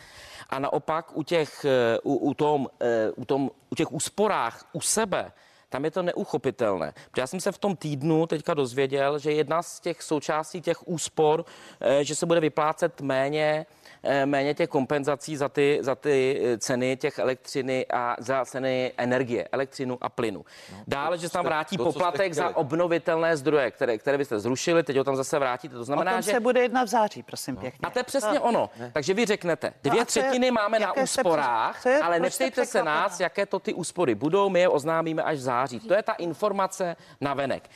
A 0.49 0.59
naopak 0.59 1.17
u 1.17 1.23
těch, 1.23 1.65
eh, 1.65 1.99
u, 2.03 2.15
u, 2.15 2.33
tom, 2.33 2.67
eh, 2.81 3.11
u, 3.15 3.25
tom, 3.25 3.51
u 3.69 3.75
těch 3.75 3.91
úsporách 3.91 4.65
u 4.73 4.81
sebe, 4.81 5.31
tam 5.69 5.85
je 5.85 5.91
to 5.91 6.01
neuchopitelné. 6.03 6.93
Protože 7.11 7.21
já 7.21 7.27
jsem 7.27 7.39
se 7.39 7.51
v 7.51 7.57
tom 7.57 7.75
týdnu 7.75 8.27
teďka 8.27 8.53
dozvěděl, 8.53 9.19
že 9.19 9.31
jedna 9.31 9.61
z 9.61 9.79
těch 9.79 10.01
součástí 10.03 10.61
těch 10.61 10.87
úspor, 10.87 11.45
eh, 11.81 12.03
že 12.03 12.15
se 12.15 12.25
bude 12.25 12.39
vyplácet 12.39 13.01
méně 13.01 13.65
eh, 14.03 14.25
méně 14.25 14.53
těch 14.53 14.69
kompenzací 14.69 15.37
za 15.37 15.49
ty, 15.49 15.77
za 15.81 15.95
ty 15.95 16.41
eh, 16.43 16.57
ceny 16.57 16.97
těch 16.97 17.19
elektřiny 17.19 17.85
a 17.93 18.15
za 18.19 18.45
ceny 18.45 18.93
energie, 18.97 19.47
elektřinu 19.51 19.97
a 20.01 20.09
plynu. 20.09 20.45
Dále, 20.87 21.17
že 21.17 21.27
se 21.29 21.33
tam 21.33 21.45
vrátí 21.45 21.77
to, 21.77 21.83
poplatek 21.83 22.33
za 22.33 22.55
obnovitelné 22.57 23.37
zdroje, 23.37 23.71
které, 23.71 23.97
které 23.97 24.17
byste 24.17 24.39
zrušili, 24.39 24.83
teď 24.83 24.97
ho 24.97 25.03
tam 25.03 25.15
zase 25.15 25.39
vrátíte. 25.39 25.75
To 25.75 25.81
O 25.81 25.83
znamená, 25.83 26.11
tom 26.11 26.21
že 26.21 26.31
se 26.31 26.39
bude 26.39 26.61
jednat 26.61 26.83
v 26.83 26.87
září, 26.87 27.23
prosím 27.23 27.57
pěkně. 27.57 27.79
a 27.87 27.89
to 27.89 27.99
je 27.99 28.03
přesně 28.03 28.39
ono. 28.39 28.69
Takže 28.93 29.13
vy 29.13 29.25
řeknete, 29.25 29.67
No 29.67 29.89
dvě 29.89 30.01
a 30.01 30.05
co 30.05 30.19
je- 30.19 30.23
třetiny 30.23 30.51
máme 30.51 30.79
na 30.79 30.93
úsporách, 30.97 31.85
je- 31.85 31.99
ale 31.99 32.19
neptejte 32.19 32.65
se 32.65 32.83
nás, 32.83 33.19
jaké 33.19 33.45
to 33.45 33.59
ty 33.59 33.73
úspory 33.73 34.15
budou, 34.15 34.49
my 34.49 34.59
je 34.59 34.69
oznámíme 34.69 35.23
až 35.23 35.37
v 35.37 35.41
září. 35.41 35.58
To 35.87 35.93
je 35.93 36.03
ta 36.03 36.13
informace 36.13 36.95
na 37.21 37.33
venek. 37.33 37.69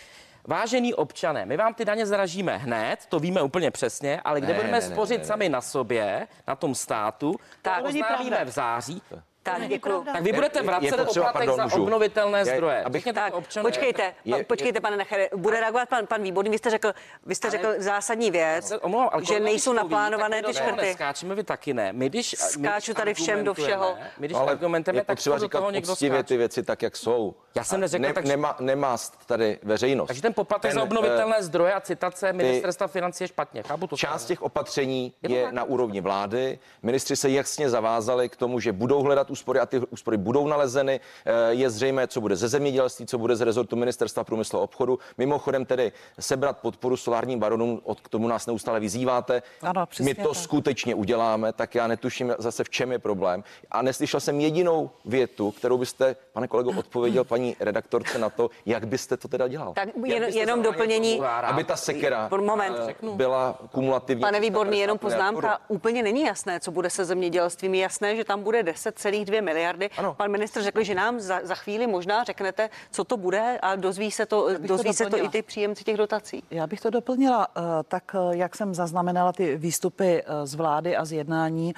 Vážení 0.48 0.94
občané, 0.94 1.46
my 1.46 1.58
vám 1.58 1.74
ty 1.74 1.86
daně 1.86 2.06
zražíme 2.06 2.58
hned, 2.58 3.06
to 3.10 3.20
víme 3.20 3.42
úplně 3.42 3.72
přesně, 3.72 4.22
ale 4.22 4.42
kde 4.42 4.48
Ne, 4.48 4.54
budeme 4.54 4.72
ne, 4.80 4.82
spořit 4.82 5.18
ne, 5.18 5.22
ne. 5.22 5.26
sami 5.26 5.50
na 5.50 5.62
sobě, 5.62 6.28
na 6.48 6.56
tom 6.56 6.76
státu, 6.76 7.36
Tak, 7.62 7.82
to 7.82 7.90
oznámíme 7.90 8.46
v 8.46 8.50
září. 8.50 9.02
Tak, 9.44 9.68
děkuji. 9.68 10.04
Tak 10.14 10.22
vy 10.22 10.32
budete 10.34 10.60
Je- 10.60 10.64
je 10.64 10.68
vracet 10.68 10.96
potřeba, 10.98 11.26
poplatek 11.26 11.34
pardon, 11.50 11.56
za 11.58 11.64
můžu. 11.64 11.84
obnovitelné 11.84 12.40
Je- 12.40 12.46
zdroje. 12.46 12.84
abych- 12.84 13.04
Tak, 13.14 13.32
to 13.32 13.38
občanům. 13.38 13.72
počkejte, 13.72 14.14
Je- 14.26 14.44
počkejte, 14.44 14.80
pane 14.82 14.98
Nechere, 14.98 15.30
bude 15.36 15.60
reagovat 15.60 15.90
pan, 15.90 16.08
pan 16.08 16.24
Výborný, 16.24 16.50
vy 16.52 16.58
jste 16.58 16.70
řekl, 16.70 16.94
vy 17.26 17.36
jste 17.36 17.50
řekl 17.50 17.68
zásadní 17.78 18.32
věc, 18.32 18.68
Se 18.68 18.80
omlouvám, 18.80 19.10
ale 19.12 19.26
že 19.26 19.40
nejsou 19.40 19.74
naplánované 19.74 20.42
tak 20.42 20.48
my 20.48 20.54
ty 20.54 20.60
škrty. 20.60 20.86
Neskáčeme, 20.86 21.36
vy 21.36 21.44
taky 21.44 21.74
ne. 21.74 21.94
My 21.94 22.10
když, 22.10 22.32
my, 22.32 22.38
Skáču 22.38 22.92
když 22.92 22.98
tady 22.98 23.14
všem 23.14 23.44
do 23.44 23.54
všeho. 23.54 23.96
My 24.20 24.28
když 24.28 24.34
No, 24.36 24.42
ale 24.42 24.52
argumentujeme, 24.52 25.00
je 25.00 25.06
tak 25.06 25.18
potřeba 25.18 25.36
do 25.36 25.42
říkat 25.46 25.60
toho 25.60 25.72
někdo 25.72 25.92
poctivě 25.92 26.18
skáče. 26.20 26.28
ty 26.28 26.38
věci 26.38 26.64
tak, 26.64 26.82
jak 26.82 26.98
jsou. 26.98 27.36
Já 27.56 27.64
jsem 27.64 27.80
neřekl, 27.82 28.14
takže- 28.14 28.30
nemá, 28.32 28.56
nemást 28.60 29.26
tady 29.26 29.60
veřejnost. 29.64 30.08
Takže 30.08 30.22
ten 30.22 30.34
poplatek 30.34 30.72
Ten, 30.72 30.78
za 30.80 30.84
obnovitelné 30.84 31.36
eh, 31.40 31.44
zdroje 31.44 31.74
a 31.74 31.80
citace 31.82 32.34
ministerstva 32.34 32.88
financí 32.88 33.24
je 33.24 33.28
špatně. 33.28 33.64
Chápu 33.64 33.88
to. 33.88 33.98
Část 33.98 34.26
těch 34.26 34.42
opatření 34.42 35.14
Je 35.22 35.36
je 35.36 35.44
tak? 35.44 35.54
na 35.54 35.64
úrovni 35.64 36.02
vlády. 36.02 36.60
Ministři 36.84 37.16
se 37.16 37.30
jasně 37.30 37.70
zavázali 37.70 38.30
k 38.30 38.36
tomu, 38.36 38.60
že 38.60 38.72
budou 38.72 39.02
hledat 39.04 39.30
úspory 39.34 39.60
a 39.60 39.66
ty 39.66 39.80
úspory 39.90 40.18
budou 40.18 40.48
nalezeny. 40.48 41.00
Eh, 41.26 41.54
je 41.54 41.70
zřejmé, 41.70 42.08
co 42.08 42.22
bude 42.22 42.36
ze 42.36 42.48
zemědělství, 42.48 43.06
co 43.06 43.18
bude 43.18 43.36
z 43.36 43.42
rezortu 43.42 43.76
ministerstva 43.76 44.24
průmyslu 44.24 44.60
a 44.60 44.62
obchodu. 44.62 45.00
Mimochodem 45.18 45.66
tedy 45.66 45.92
sebrat 46.20 46.58
podporu 46.58 46.98
solárním 46.98 47.40
baronům, 47.40 47.82
od 47.84 48.02
k 48.02 48.10
tomu 48.10 48.28
nás 48.28 48.46
neustále 48.48 48.80
vyzýváte. 48.80 49.42
Ano, 49.62 49.86
My 50.02 50.16
to 50.16 50.34
tak. 50.34 50.38
skutečně 50.44 50.96
uděláme, 50.96 51.54
tak 51.54 51.76
já 51.76 51.88
netuším 51.88 52.34
zase 52.38 52.64
v 52.64 52.70
čem 52.70 52.92
je 52.92 53.00
problém. 53.00 53.44
A 53.72 53.82
neslyšel 53.82 54.20
jsem 54.20 54.40
jedinou 54.40 54.90
větu, 55.06 55.52
kterou 55.52 55.78
byste, 55.78 56.16
pane 56.34 56.48
kolego, 56.48 56.72
odpověděl 56.78 57.24
paní 57.24 57.56
redaktorce 57.60 58.20
na 58.20 58.30
to, 58.30 58.50
jak 58.66 58.88
byste 58.88 59.18
to 59.18 59.28
teda 59.28 59.48
dělal. 59.48 59.74
Tak 59.74 59.90
jen, 60.06 60.24
jenom 60.24 60.62
doplnění. 60.62 61.16
tomu, 61.18 61.28
Aby 61.28 61.64
ta 61.64 61.76
sekera 61.76 62.30
Moment. 62.38 62.78
eh, 62.90 62.96
byla 63.16 63.60
kumulativně. 63.72 64.22
Pane 64.22 64.40
Výborný, 64.40 64.80
jenom 64.80 64.98
350 64.98 65.32
miliard 65.32 65.34
poznámka. 65.34 65.62
Úplně 65.68 66.04
není 66.04 66.22
jasné, 66.22 66.60
co 66.60 66.72
bude 66.72 66.90
se 66.90 67.06
zemědělstvím. 67.06 67.74
Je 67.74 67.82
jasné, 67.82 68.16
že 68.16 68.24
tam 68.24 68.44
bude 68.44 68.64
10,2 68.64 69.23
miliardy. 69.32 69.90
Ano. 69.98 70.14
Pan 70.14 70.32
ministr 70.32 70.62
řekl, 70.62 70.84
že 70.84 70.96
nám 70.96 71.20
za, 71.20 71.40
za 71.44 71.56
chvíli 71.56 71.88
možná 71.88 72.24
řeknete, 72.24 72.70
co 72.92 73.04
to 73.04 73.18
bude 73.18 73.60
a 73.62 73.76
dozví 73.76 74.12
se 74.12 74.26
to, 74.26 74.48
bych 74.50 74.58
to 74.62 74.68
dozví 74.68 74.94
se 74.94 75.06
to 75.06 75.18
i 75.18 75.30
ty 75.30 75.42
příjemci 75.42 75.84
těch 75.84 75.98
dotací. 75.98 76.44
Já 76.52 76.68
bych 76.68 76.82
to 76.82 76.90
doplnila, 76.90 77.48
eh, 77.58 77.62
tak 77.88 78.16
eh, 78.16 78.38
jak 78.38 78.56
jsem 78.56 78.74
zaznamenala 78.74 79.34
ty 79.34 79.58
výstupy 79.58 80.24
eh, 80.24 80.48
z 80.48 80.56
vlády 80.56 80.96
a 80.96 81.06
z 81.06 81.12
jednání, 81.12 81.74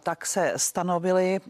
tak 0.00 0.26
se 0.26 0.52
stanovily 0.56 1.40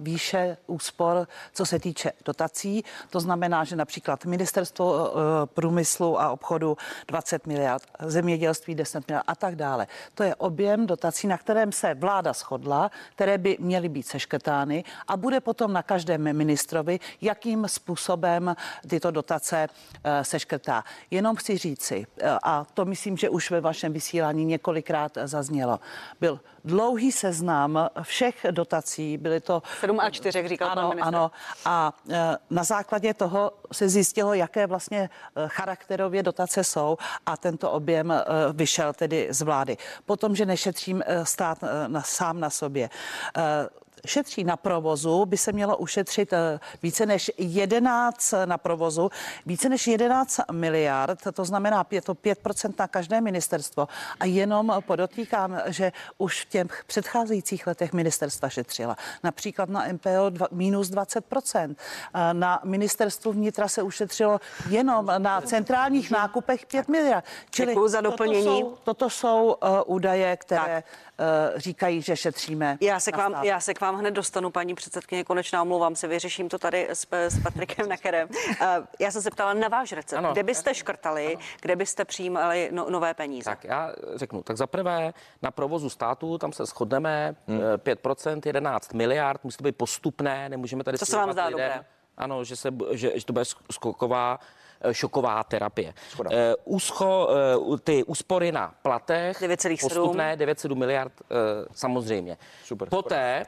výše 0.00 0.56
úspor, 0.66 1.28
co 1.52 1.66
se 1.66 1.78
týče 1.78 2.12
dotací. 2.24 2.84
To 3.10 3.20
znamená, 3.20 3.64
že 3.64 3.76
například 3.76 4.24
ministerstvo 4.24 5.12
průmyslu 5.44 6.20
a 6.20 6.30
obchodu 6.30 6.76
20 7.08 7.46
miliard, 7.46 7.82
zemědělství 8.00 8.74
10 8.74 9.08
miliard 9.08 9.24
a 9.26 9.34
tak 9.34 9.56
dále. 9.56 9.86
To 10.14 10.22
je 10.22 10.34
objem 10.34 10.86
dotací, 10.86 11.26
na 11.26 11.38
kterém 11.38 11.72
se 11.72 11.94
vláda 11.94 12.32
shodla, 12.32 12.90
které 13.14 13.38
by 13.38 13.56
měly 13.60 13.88
být 13.88 14.06
seškrtány 14.06 14.84
a 15.08 15.16
bude 15.16 15.40
potom 15.40 15.72
na 15.72 15.82
každém 15.82 16.36
ministrovi, 16.36 17.00
jakým 17.20 17.68
způsobem 17.68 18.56
tyto 18.88 19.10
dotace 19.10 19.68
eh, 20.04 20.24
seškrtá. 20.24 20.84
Jenom 21.10 21.36
chci 21.36 21.58
říci, 21.58 22.06
eh, 22.20 22.38
a 22.42 22.64
to 22.74 22.84
myslím, 22.84 23.16
že 23.16 23.28
už 23.28 23.50
ve 23.50 23.60
vašem 23.60 23.92
vysílání 23.92 24.44
několikrát 24.44 25.16
eh, 25.16 25.28
zaznělo, 25.28 25.80
byl 26.20 26.40
dlouhý 26.64 27.12
seznam 27.12 27.88
všech 28.02 28.46
dotací, 28.50 29.18
byly 29.18 29.40
to 29.40 29.62
7 29.80 30.00
a 30.00 30.10
4, 30.10 30.38
jak 30.38 30.48
říkal 30.48 30.68
pan 30.68 30.78
ano, 30.78 30.88
ministr. 30.88 31.08
ano. 31.08 31.30
A 31.64 31.92
e, 32.10 32.36
na 32.50 32.64
základě 32.64 33.14
toho 33.14 33.52
se 33.72 33.88
zjistilo, 33.88 34.34
jaké 34.34 34.66
vlastně 34.66 35.10
charakterově 35.46 36.22
dotace 36.22 36.64
jsou 36.64 36.96
a 37.26 37.36
tento 37.36 37.70
objem 37.70 38.12
vyšel 38.52 38.92
tedy 38.92 39.28
z 39.30 39.42
vlády. 39.42 39.76
Potom, 40.06 40.36
že 40.36 40.46
nešetřím 40.46 41.02
stát 41.22 41.58
na, 41.86 42.02
sám 42.02 42.40
na 42.40 42.50
sobě. 42.50 42.90
Šetří 44.06 44.44
na 44.44 44.56
provozu, 44.56 45.26
by 45.26 45.36
se 45.36 45.52
mělo 45.52 45.76
ušetřit 45.76 46.32
eh, 46.32 46.60
více 46.82 47.06
než 47.06 47.30
11 47.38 48.34
na 48.44 48.58
provozu, 48.58 49.10
více 49.46 49.68
než 49.68 49.86
11 49.86 50.40
miliard, 50.52 51.18
to 51.32 51.44
znamená 51.44 51.86
je 51.90 52.02
to 52.02 52.14
5% 52.14 52.74
na 52.78 52.88
každé 52.88 53.20
ministerstvo. 53.20 53.88
A 54.20 54.24
jenom 54.24 54.72
podotýkám, 54.86 55.60
že 55.66 55.92
už 56.18 56.44
v 56.44 56.48
těch 56.48 56.84
předcházejících 56.86 57.66
letech 57.66 57.92
ministerstva 57.92 58.48
šetřila. 58.48 58.96
Například 59.22 59.68
na 59.68 59.86
MPO 59.92 60.30
dva, 60.30 60.46
minus 60.50 60.90
20%. 60.90 61.76
Eh, 62.14 62.34
Na 62.34 62.60
ministerstvu 62.64 63.32
vnitra 63.32 63.68
se 63.68 63.82
ušetřilo 63.82 64.40
jenom 64.68 65.10
na 65.18 65.40
centrálních 65.40 66.10
nákupech 66.10 66.66
5 66.66 66.88
miliard. 66.88 67.24
Čili 67.50 67.72
Děkuju 67.72 67.88
za 67.88 68.00
doplnění. 68.00 68.44
Toto 68.44 68.60
jsou, 68.60 68.76
toto 68.84 69.10
jsou 69.10 69.56
uh, 69.62 69.94
údaje, 69.94 70.36
které 70.36 70.82
uh, 70.82 71.58
říkají, 71.60 72.02
že 72.02 72.16
šetříme. 72.16 72.78
Já 72.80 73.00
se, 73.00 73.12
k 73.12 73.16
vám, 73.16 73.44
já 73.44 73.60
se 73.60 73.74
k 73.74 73.80
vám 73.80 73.87
hned 73.96 74.10
dostanu, 74.10 74.50
paní 74.50 74.74
předsedkyně, 74.74 75.24
konečná 75.24 75.62
omlouvám 75.62 75.96
se, 75.96 76.08
vyřeším 76.08 76.48
to 76.48 76.58
tady 76.58 76.88
s, 76.90 77.06
s 77.12 77.42
Patrikem 77.42 77.88
Nacherem. 77.88 78.28
Uh, 78.28 78.66
já 78.98 79.10
jsem 79.10 79.22
se 79.22 79.30
ptala 79.30 79.54
na 79.54 79.68
váš 79.68 79.92
recept. 79.92 80.18
Ano. 80.18 80.32
Kde 80.32 80.42
byste 80.42 80.74
škrtali, 80.74 81.38
kde 81.60 81.76
byste 81.76 82.04
přijímali 82.04 82.68
no, 82.72 82.86
nové 82.90 83.14
peníze? 83.14 83.50
Tak 83.50 83.64
já 83.64 83.92
řeknu, 84.14 84.42
tak 84.42 84.56
za 84.56 84.66
prvé 84.66 85.12
na 85.42 85.50
provozu 85.50 85.90
státu, 85.90 86.38
tam 86.38 86.52
se 86.52 86.66
shodneme, 86.66 87.36
Hmm. 87.48 87.60
eh, 87.74 87.78
5%, 87.78 88.40
11 88.46 88.92
miliard, 88.94 89.44
musí 89.44 89.56
to 89.56 89.64
být 89.64 89.76
postupné, 89.76 90.48
nemůžeme 90.48 90.84
tady 90.84 90.98
To 90.98 91.06
se 91.06 91.16
vám 91.16 91.32
zdá 91.32 91.50
dobré? 91.50 91.84
Ano, 92.16 92.44
že, 92.44 92.56
se, 92.56 92.68
že, 92.92 93.12
že 93.18 93.26
to 93.26 93.32
bude 93.32 93.44
skoková 93.72 94.38
eh, 94.80 94.94
šoková 94.94 95.44
terapie. 95.44 95.94
Shoda. 96.10 96.30
Eh, 96.32 96.54
úscho, 96.64 97.28
eh, 97.30 97.56
u- 97.56 97.76
ty 97.76 98.04
úspory 98.04 98.52
na 98.52 98.74
platech, 98.82 99.40
9,7. 99.42 99.88
postupné 99.88 100.36
9,7 100.36 100.74
miliard, 100.78 101.12
eh, 101.22 101.34
samozřejmě. 101.72 102.38
Super, 102.64 102.88
Poté, 102.88 103.46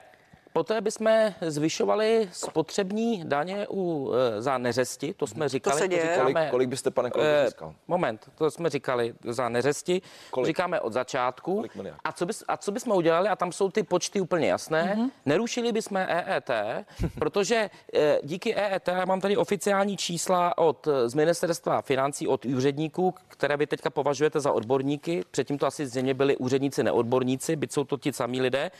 poté 0.52 0.80
bychom 0.80 1.10
zvyšovali 1.40 2.28
spotřební 2.32 3.22
daně 3.24 3.66
u, 3.70 4.12
eh, 4.36 4.42
za 4.42 4.58
neřesti, 4.58 5.14
to 5.14 5.26
jsme 5.26 5.48
říkali. 5.48 5.78
se 5.78 5.88
děje. 5.88 6.02
říkáme- 6.02 6.32
Kolik, 6.32 6.50
kolik 6.50 6.68
byste, 6.68 6.90
pane 6.90 7.10
kolego, 7.10 7.30
Eh, 7.30 7.44
získal? 7.46 7.74
Moment, 7.88 8.30
to 8.34 8.50
jsme 8.50 8.70
říkali 8.70 9.14
za 9.24 9.48
neřesti. 9.48 10.02
Kolik? 10.30 10.46
Říkáme 10.46 10.80
od 10.80 10.92
začátku. 10.92 11.54
Kolik 11.56 11.74
miliard? 11.74 12.00
A 12.04 12.12
co, 12.12 12.26
bys, 12.26 12.44
a 12.48 12.56
co 12.56 12.72
bychom 12.72 12.96
udělali, 12.96 13.28
a 13.28 13.36
tam 13.36 13.52
jsou 13.52 13.70
ty 13.70 13.82
počty 13.82 14.20
úplně 14.20 14.48
jasné, 14.48 14.94
mm-hmm. 14.96 15.10
nerušili 15.26 15.72
bychom 15.72 15.96
EET, 15.96 16.50
protože 17.18 17.70
eh, 17.94 18.18
díky 18.22 18.54
EET, 18.54 18.88
já 18.88 19.04
mám 19.04 19.20
tady 19.20 19.36
oficiální 19.36 19.96
čísla 19.96 20.58
od 20.58 20.88
z 21.06 21.14
ministerstva 21.14 21.82
financí, 21.82 22.28
od 22.28 22.44
úředníků, 22.44 23.14
které 23.28 23.56
vy 23.56 23.66
teďka 23.66 23.90
považujete 23.90 24.40
za 24.40 24.52
odborníky, 24.52 25.22
předtím 25.30 25.58
to 25.58 25.66
asi 25.66 25.86
zřejmě 25.86 26.14
byli 26.14 26.36
úředníci 26.36 26.82
neodborníci, 26.82 27.56
byť 27.56 27.72
jsou 27.72 27.84
to 27.84 27.96
ti 27.96 28.12
samí 28.12 28.40
lidé, 28.40 28.70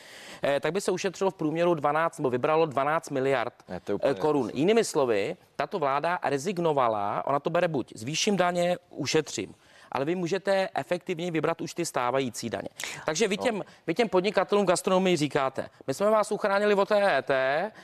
eh, 0.43 0.61
tak 0.61 0.73
by 0.73 0.81
se 0.81 0.91
ušetřilo 0.91 1.31
v 1.31 1.35
průměru 1.35 1.60
12, 1.75 2.19
nebo 2.19 2.31
vybralo 2.31 2.67
12 2.67 3.11
miliard 3.11 3.55
Ne, 3.69 3.81
to 3.81 3.95
úplně 3.95 4.11
eh, 4.11 4.15
korun. 4.15 4.51
Jinými 4.55 4.85
slovy, 4.85 5.37
tato 5.57 5.79
vláda 5.79 6.19
rezignovala, 6.25 7.27
ona 7.27 7.41
to 7.41 7.51
bere 7.51 7.69
buď 7.69 7.93
zvýším 7.97 8.37
daně, 8.37 8.79
ušetřím. 8.91 9.55
Ale 9.93 10.05
vy 10.05 10.15
můžete 10.15 10.69
efektivně 10.75 11.31
vybrat 11.31 11.61
už 11.61 11.75
ty 11.75 11.87
stávající 11.87 12.51
daně. 12.51 12.69
Takže 13.07 13.29
vy 13.29 13.37
těm, 13.37 13.65
vy 13.87 13.95
těm 13.95 14.09
podnikatelům 14.09 14.67
gastronomii 14.67 15.17
říkáte, 15.17 15.69
my 15.87 15.95
jsme 15.95 16.11
vás 16.11 16.33
uchránili 16.33 16.75
od 16.75 16.91
EET, 16.93 17.31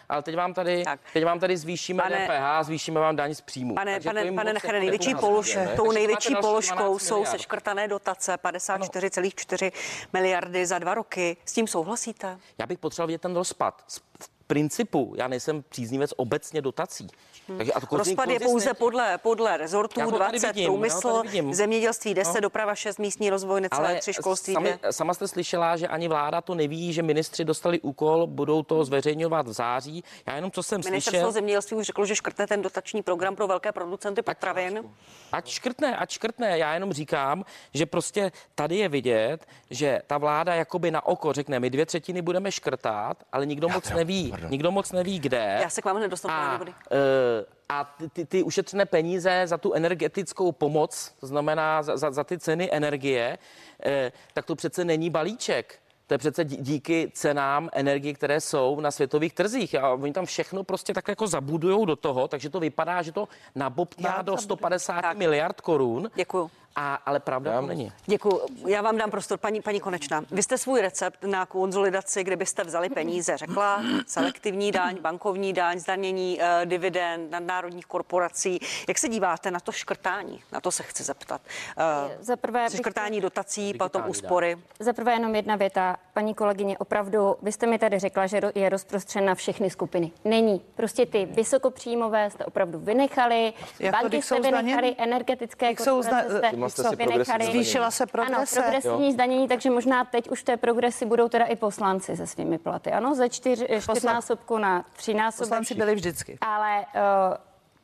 ale 0.09 0.23
teď 0.23 0.37
vám 0.37 0.55
tady, 0.55 0.85
Tak. 0.85 1.01
teď 1.13 1.25
vám 1.25 1.41
tady 1.41 1.57
zvýšíme 1.57 2.03
Pane- 2.03 2.27
DPH, 2.27 2.65
zvýšíme 2.67 3.01
vám 3.01 3.17
daň 3.17 3.35
z 3.35 3.41
příjmu. 3.41 3.75
Pane, 3.75 3.93
Takže 3.93 4.09
pane, 4.09 4.33
pane 4.33 4.51
jako 4.55 4.73
největší 4.73 5.09
nepomáhá. 5.09 5.29
polož, 5.29 5.59
tou 5.77 5.93
největší 5.93 6.35
položkou 6.41 6.77
12 6.77 7.03
jsou 7.03 7.15
miliard. 7.15 7.31
seškrtané 7.31 7.89
dotace 7.89 8.37
54,4 8.37 9.73
miliardy 10.13 10.67
za 10.67 10.79
dva 10.79 10.95
roky. 10.95 11.37
S 11.45 11.53
tím 11.53 11.67
souhlasíte? 11.67 12.39
Já 12.59 12.67
bych 12.67 12.79
potřeboval 12.79 13.07
vidět 13.07 13.21
ten 13.23 13.35
rozpad. 13.37 13.83
V 14.19 14.29
principu 14.47 15.15
já 15.17 15.29
nejsem 15.29 15.65
příznivec 15.69 16.11
obecně 16.17 16.63
dotací. 16.63 17.09
Takže 17.57 17.73
a 17.73 17.81
to 17.81 17.87
Hmm. 17.91 17.99
Rozpad 17.99 18.29
je 18.29 18.41
pouze 18.41 18.75
podle, 18.75 19.19
podle 19.19 19.57
rezortů 19.57 20.01
Já 20.01 20.07
to 20.07 20.19
tady 20.19 20.39
20, 20.39 20.47
vidím, 20.47 20.63
já 20.63 20.67
to 20.69 20.73
průmysl, 20.73 21.23
zemědělství 21.51 22.15
10, 22.15 22.35
No. 22.35 22.41
doprava 22.41 22.75
6, 22.75 22.99
místní 22.99 23.31
rozvoj 23.31 23.61
necelé 23.61 23.97
3, 24.01 24.13
školství 24.13 24.55
sami, 24.55 24.79
2. 24.81 24.93
sama 24.93 25.15
jste 25.15 25.29
slyšela, 25.29 25.77
že 25.77 25.89
ani 25.89 26.09
vláda 26.09 26.41
to 26.41 26.55
neví, 26.55 26.93
že 26.93 27.03
ministři 27.03 27.45
dostali 27.45 27.81
úkol, 27.81 28.27
budou 28.27 28.63
to 28.63 28.85
zveřejňovat 28.85 29.49
v 29.49 29.53
září. 29.53 30.05
Já 30.27 30.35
jenom, 30.37 30.51
co 30.51 30.63
jsem 30.63 30.81
Ministerstvo 30.85 31.11
slyšel, 31.11 31.33
zemědělství 31.33 31.77
už 31.77 31.87
řeklo, 31.87 32.07
že 32.07 32.15
škrtne 32.17 32.47
ten 32.47 32.63
dotační 32.63 33.03
program 33.03 33.37
pro 33.37 33.47
velké 33.47 33.73
producenty 33.73 34.23
potravin. 34.23 34.85
ať 35.33 35.49
škrtne, 35.49 35.97
ať 35.97 36.11
škrtne. 36.11 36.59
Já 36.59 36.75
jenom 36.75 36.93
říkám, 36.93 37.45
že 37.75 37.87
prostě 37.87 38.33
tady 38.55 38.77
je 38.77 38.89
vidět, 38.89 39.47
že 39.71 40.01
ta 40.07 40.19
vláda 40.19 40.55
jakoby 40.55 40.91
na 40.91 41.07
oko 41.07 41.33
řekne, 41.33 41.61
my 41.61 41.71
dvě 41.71 41.87
třetiny 41.87 42.23
budeme 42.23 42.53
škrtat, 42.53 43.25
ale 43.33 43.47
nikdo 43.47 43.69
moc 43.69 43.91
neví, 43.91 44.35
nikdo 44.49 44.71
moc 44.71 44.93
neví, 44.93 45.19
kde. 45.19 45.59
Já 45.63 45.71
se 45.71 45.83
k 45.83 45.85
vám 45.85 45.97
hned 45.97 46.09
dostanu, 46.09 46.35
pane 46.35 46.73
a, 46.73 46.75
eh, 46.93 47.45
a 47.69 47.85
ty, 47.85 48.09
ty, 48.09 48.25
ty 48.25 48.43
ušetřené 48.43 48.87
peníze 48.87 49.43
za 49.45 49.59
tu 49.59 49.73
energetickou 49.73 50.53
pomoc, 50.53 51.13
to 51.21 51.27
znamená 51.27 51.83
za, 51.83 51.97
za, 51.97 52.11
za 52.11 52.25
ty 52.25 52.39
ceny 52.39 52.69
energie, 52.73 53.39
eh, 53.85 54.13
tak 54.35 54.47
to 54.47 54.55
přece 54.57 54.85
není 54.85 55.11
balíček. 55.11 55.79
To 56.07 56.15
je 56.15 56.19
přece 56.19 56.45
dí- 56.45 56.57
díky 56.61 57.11
cenám 57.15 57.69
energie, 57.73 58.15
které 58.15 58.41
jsou 58.41 58.81
na 58.81 58.91
světových 58.91 59.33
trzích. 59.35 59.75
A 59.75 59.91
oni 59.93 60.13
tam 60.13 60.27
všechno 60.27 60.65
prostě 60.65 60.95
tak 60.95 61.09
jako 61.09 61.27
zabudujou 61.27 61.85
do 61.85 61.97
toho, 61.97 62.29
takže 62.29 62.51
to 62.51 62.61
vypadá, 62.61 63.03
že 63.03 63.13
to 63.13 63.29
nabobtná 63.55 64.11
do 64.11 64.17
zabuduju. 64.17 64.37
150 64.39 65.01
Tak. 65.03 65.17
miliard 65.17 65.61
korun. 65.61 66.11
Děkuju. 66.15 66.51
A, 66.79 66.95
ale 66.95 67.21
pravda 67.21 67.61
to 67.61 67.67
není. 67.67 67.93
Děkuji. 68.07 68.41
Já 68.67 68.83
vám 68.83 68.97
dám 68.97 69.11
prostor, 69.11 69.39
paní, 69.39 69.63
paní 69.63 69.81
Konečná. 69.81 70.25
Vy 70.31 70.43
jste 70.43 70.59
svůj 70.59 70.81
recept 70.81 71.25
na 71.25 71.47
konsolidaci, 71.47 72.25
kde 72.25 72.37
byste 72.37 72.65
vzali 72.65 72.89
peníze, 72.89 73.37
řekla 73.37 73.83
selektivní 74.07 74.73
daň, 74.73 74.97
bankovní 75.01 75.53
daň, 75.53 75.79
zdanění 75.79 76.39
eh, 76.43 76.67
dividend, 76.67 77.31
nadnárodních 77.31 77.87
korporací. 77.87 78.59
Jak 78.89 78.99
se 78.99 79.09
díváte 79.09 79.51
na 79.51 79.61
to 79.61 79.73
škrtání? 79.73 80.43
Na 80.53 80.61
to 80.61 80.71
se 80.71 80.83
chci 80.83 81.03
zeptat. 81.03 81.41
Eh, 81.79 82.19
Za 82.21 82.37
prvé 82.37 82.65
bych- 82.71 82.77
škrtání 82.79 83.21
dotací, 83.21 83.75
potom 83.75 84.03
úspory. 84.07 84.57
Za 84.81 84.93
prvé 84.93 85.13
jenom 85.13 85.35
jedna 85.35 85.57
věta. 85.57 85.97
Paní 86.15 86.35
kolegyně, 86.35 86.79
opravdu, 86.79 87.37
vy 87.43 87.53
jste 87.53 87.67
mi 87.67 87.79
tady 87.79 87.99
řekla, 87.99 88.27
že 88.27 88.41
je 88.55 88.69
rozprostřen 88.69 89.25
na 89.25 89.35
všechny 89.35 89.71
skupiny. 89.71 90.13
Není. 90.25 90.61
Prostě 90.75 91.07
ty 91.07 91.25
vysokopříjmové 91.25 92.31
jste 92.31 92.45
opravdu 92.45 92.79
vynechali, 92.79 93.53
Jak 93.81 93.95
to, 93.97 94.03
banky 94.03 94.23
jste 94.23 94.41
vynechali, 94.41 94.95
energetické 94.99 95.67
Jak 95.67 95.81
jsou 95.81 96.01
zda- 96.01 96.23
korporace 96.23 96.39
jste... 96.39 96.57
jste 96.69 96.83
co? 96.83 96.89
si 96.89 96.97
Vynechali. 96.97 97.45
Zvýšila 97.47 97.91
se 97.91 98.05
Ano, 98.05 98.11
progrese. 98.13 98.61
progresivní 98.61 99.13
zdanění, 99.13 99.49
takže 99.49 99.71
možná 99.71 100.05
teď 100.05 100.31
už 100.31 100.41
v 100.41 100.45
té 100.45 100.57
progresi 100.57 101.07
budou 101.07 101.29
teda 101.29 101.45
i 101.45 101.57
poslanci 101.57 102.17
se 102.17 102.27
svými 102.27 102.59
platy. 102.59 102.93
Ano, 102.93 103.15
ze 103.15 103.29
čtyř, 103.29 103.65
čtyřnásobku 103.83 104.59
na 104.59 104.85
třínásobek. 104.97 105.49
Poslanci 105.49 105.75
byli 105.75 105.95
vždycky. 105.95 106.39
Ale 106.41 106.79
uh, 106.81 107.37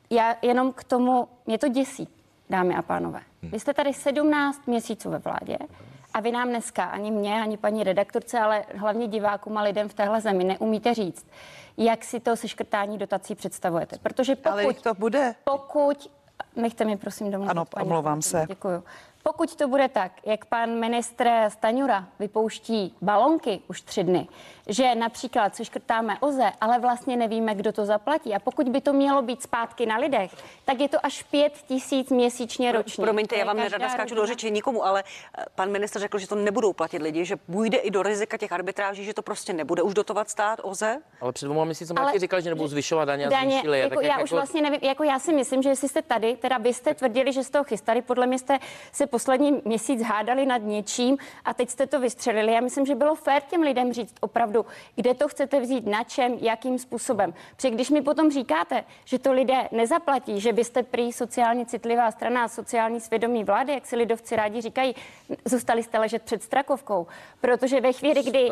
já 0.09 0.35
jenom 0.41 0.73
k 0.73 0.83
tomu, 0.83 1.27
mě 1.45 1.57
to 1.57 1.67
děsí, 1.67 2.07
dámy 2.49 2.75
a 2.75 2.81
pánové. 2.81 3.21
Vy 3.43 3.59
jste 3.59 3.73
tady 3.73 3.93
17 3.93 4.67
měsíců 4.67 5.09
ve 5.09 5.17
vládě 5.19 5.57
a 6.13 6.19
vy 6.19 6.31
nám 6.31 6.49
dneska, 6.49 6.83
ani 6.83 7.11
mě, 7.11 7.41
ani 7.41 7.57
paní 7.57 7.83
redaktorce, 7.83 8.39
ale 8.39 8.63
hlavně 8.75 9.07
divákům 9.07 9.57
a 9.57 9.61
lidem 9.61 9.89
v 9.89 9.93
téhle 9.93 10.21
zemi 10.21 10.43
neumíte 10.43 10.93
říct, 10.93 11.27
jak 11.77 12.03
si 12.03 12.19
to 12.19 12.35
seškrtání 12.35 12.97
dotací 12.97 13.35
představujete. 13.35 13.97
Protože 14.03 14.35
pokud, 14.35 14.49
Ale 14.49 14.73
to 14.73 14.93
bude. 14.93 15.35
pokud, 15.43 16.11
nechte 16.55 16.85
mi 16.85 16.97
prosím 16.97 17.31
domluvit. 17.31 17.51
Ano, 17.51 17.65
paní 17.65 17.85
omlouvám 17.85 18.21
se. 18.21 18.45
Děkuju. 18.47 18.83
Pokud 19.23 19.55
to 19.55 19.67
bude 19.67 19.87
tak, 19.89 20.11
jak 20.25 20.45
pan 20.45 20.79
ministr 20.79 21.29
Staňura 21.47 22.07
vypouští 22.19 22.95
balonky 23.01 23.59
už 23.67 23.81
tři 23.81 24.03
dny, 24.03 24.27
že 24.67 24.95
například 24.95 25.55
se 25.55 25.65
škrtáme 25.65 26.17
OZE, 26.19 26.51
ale 26.61 26.79
vlastně 26.79 27.17
nevíme, 27.17 27.55
kdo 27.55 27.71
to 27.71 27.85
zaplatí. 27.85 28.33
A 28.35 28.39
pokud 28.39 28.69
by 28.69 28.81
to 28.81 28.93
mělo 28.93 29.21
být 29.21 29.41
zpátky 29.43 29.85
na 29.85 29.97
lidech, 29.97 30.31
tak 30.65 30.79
je 30.79 30.89
to 30.89 31.05
až 31.05 31.23
pět 31.23 31.53
tisíc 31.67 32.09
měsíčně 32.09 32.71
ročně. 32.71 33.03
Promiňte, 33.03 33.37
já 33.37 33.45
vám 33.45 33.57
nerada 33.57 33.89
skáču 33.89 34.15
do 34.15 34.25
řeči 34.25 34.51
nikomu, 34.51 34.85
ale 34.85 35.03
eh, 35.37 35.45
pan 35.55 35.71
ministr 35.71 35.99
řekl, 35.99 36.17
že 36.17 36.27
to 36.27 36.35
nebudou 36.35 36.73
platit 36.73 37.01
lidi, 37.01 37.25
že 37.25 37.35
půjde 37.35 37.77
i 37.77 37.91
do 37.91 38.03
rizika 38.03 38.37
těch 38.37 38.51
arbitráží, 38.51 39.05
že 39.05 39.13
to 39.13 39.21
prostě 39.21 39.53
nebude 39.53 39.81
už 39.81 39.93
dotovat 39.93 40.29
stát 40.29 40.59
OZE. 40.63 41.01
Ale 41.21 41.31
před 41.31 41.45
dvěma 41.45 41.65
měsíci 41.65 41.93
Ale- 41.97 42.05
taky 42.05 42.19
říkali, 42.19 42.41
že 42.41 42.49
nebudou 42.49 42.67
zvyšovat 42.67 43.05
daně 43.05 43.25
a 43.25 43.29
Daně, 43.29 43.51
zvýšili. 43.51 43.79
jako 43.79 43.95
Tak 43.95 44.05
já 44.05 44.13
jak 44.15 44.23
už 44.23 44.31
vlastně 44.31 44.61
nevím, 44.61 44.79
jako 44.83 45.03
já 45.03 45.19
si 45.19 45.33
myslím, 45.33 45.61
že 45.61 45.69
jestli 45.69 45.89
jste 45.89 46.01
tady, 46.01 46.35
teda 46.37 46.57
vy 46.57 46.73
jste 46.73 46.93
tvrdili, 46.93 47.33
že 47.33 47.43
jste 47.43 47.57
to 47.57 47.63
chystali, 47.63 48.01
podle 48.01 48.27
mě 48.27 48.39
jste 48.39 48.59
se 48.91 49.07
poslední 49.07 49.61
měsíc 49.65 50.01
hádali 50.01 50.45
nad 50.45 50.57
něčím 50.57 51.17
a 51.45 51.53
teď 51.53 51.69
jste 51.69 51.87
to 51.87 51.99
vystřelili. 51.99 52.53
Já 52.53 52.61
myslím, 52.61 52.85
že 52.85 52.95
bylo 52.95 53.15
fér 53.15 53.41
těm 53.41 53.61
lidem 53.61 53.93
říct 53.93 54.15
opravdu, 54.21 54.52
kde 54.95 55.13
to 55.13 55.27
chcete 55.27 55.59
vzít, 55.59 55.85
na 55.85 56.03
čem, 56.03 56.33
jakým 56.41 56.79
způsobem. 56.79 57.33
Protože 57.55 57.69
když 57.69 57.89
mi 57.89 58.01
potom 58.01 58.31
říkáte, 58.31 58.83
že 59.05 59.19
to 59.19 59.33
lidé 59.33 59.69
nezaplatí, 59.71 60.39
že 60.39 60.53
byste 60.53 60.83
prý 60.83 61.13
sociálně 61.13 61.65
citlivá 61.65 62.11
strana 62.11 62.43
a 62.43 62.47
sociální 62.47 63.01
svědomí 63.01 63.43
vlády, 63.43 63.73
jak 63.73 63.85
si 63.85 63.95
lidovci 63.95 64.35
rádi 64.35 64.61
říkají, 64.61 64.95
zůstali 65.45 65.83
jste 65.83 65.99
ležet 65.99 66.23
před 66.23 66.43
Strakovkou, 66.43 67.07
protože 67.41 67.81
ve 67.81 67.93
chvíli, 67.93 68.23
kdy 68.23 68.49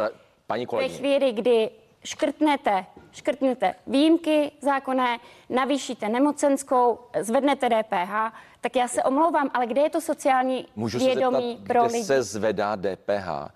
Paní 0.48 0.66
ve 0.66 0.90
chvíli, 0.90 1.32
kdy 1.32 1.70
škrtnete, 2.04 2.86
škrtnete 3.12 3.76
výjimky 3.88 4.52
zákonné, 4.62 5.20
navýšíte 5.50 6.10
nemocenskou, 6.10 7.00
zvednete 7.20 7.70
DPH, 7.70 8.34
tak 8.62 8.76
já 8.76 8.88
se 8.88 9.04
omlouvám, 9.04 9.52
ale 9.54 9.68
kde 9.68 9.82
je 9.82 9.90
to 9.90 10.02
sociální 10.02 10.68
můžu 10.76 11.00
se 11.00 11.06
vědomí 11.06 11.52
zeptat, 11.52 11.68
pro 11.68 11.84
kde 11.84 11.94
lidi? 11.94 12.06
se 12.06 12.24
zvedá 12.24 12.76
DPH? 12.76 13.52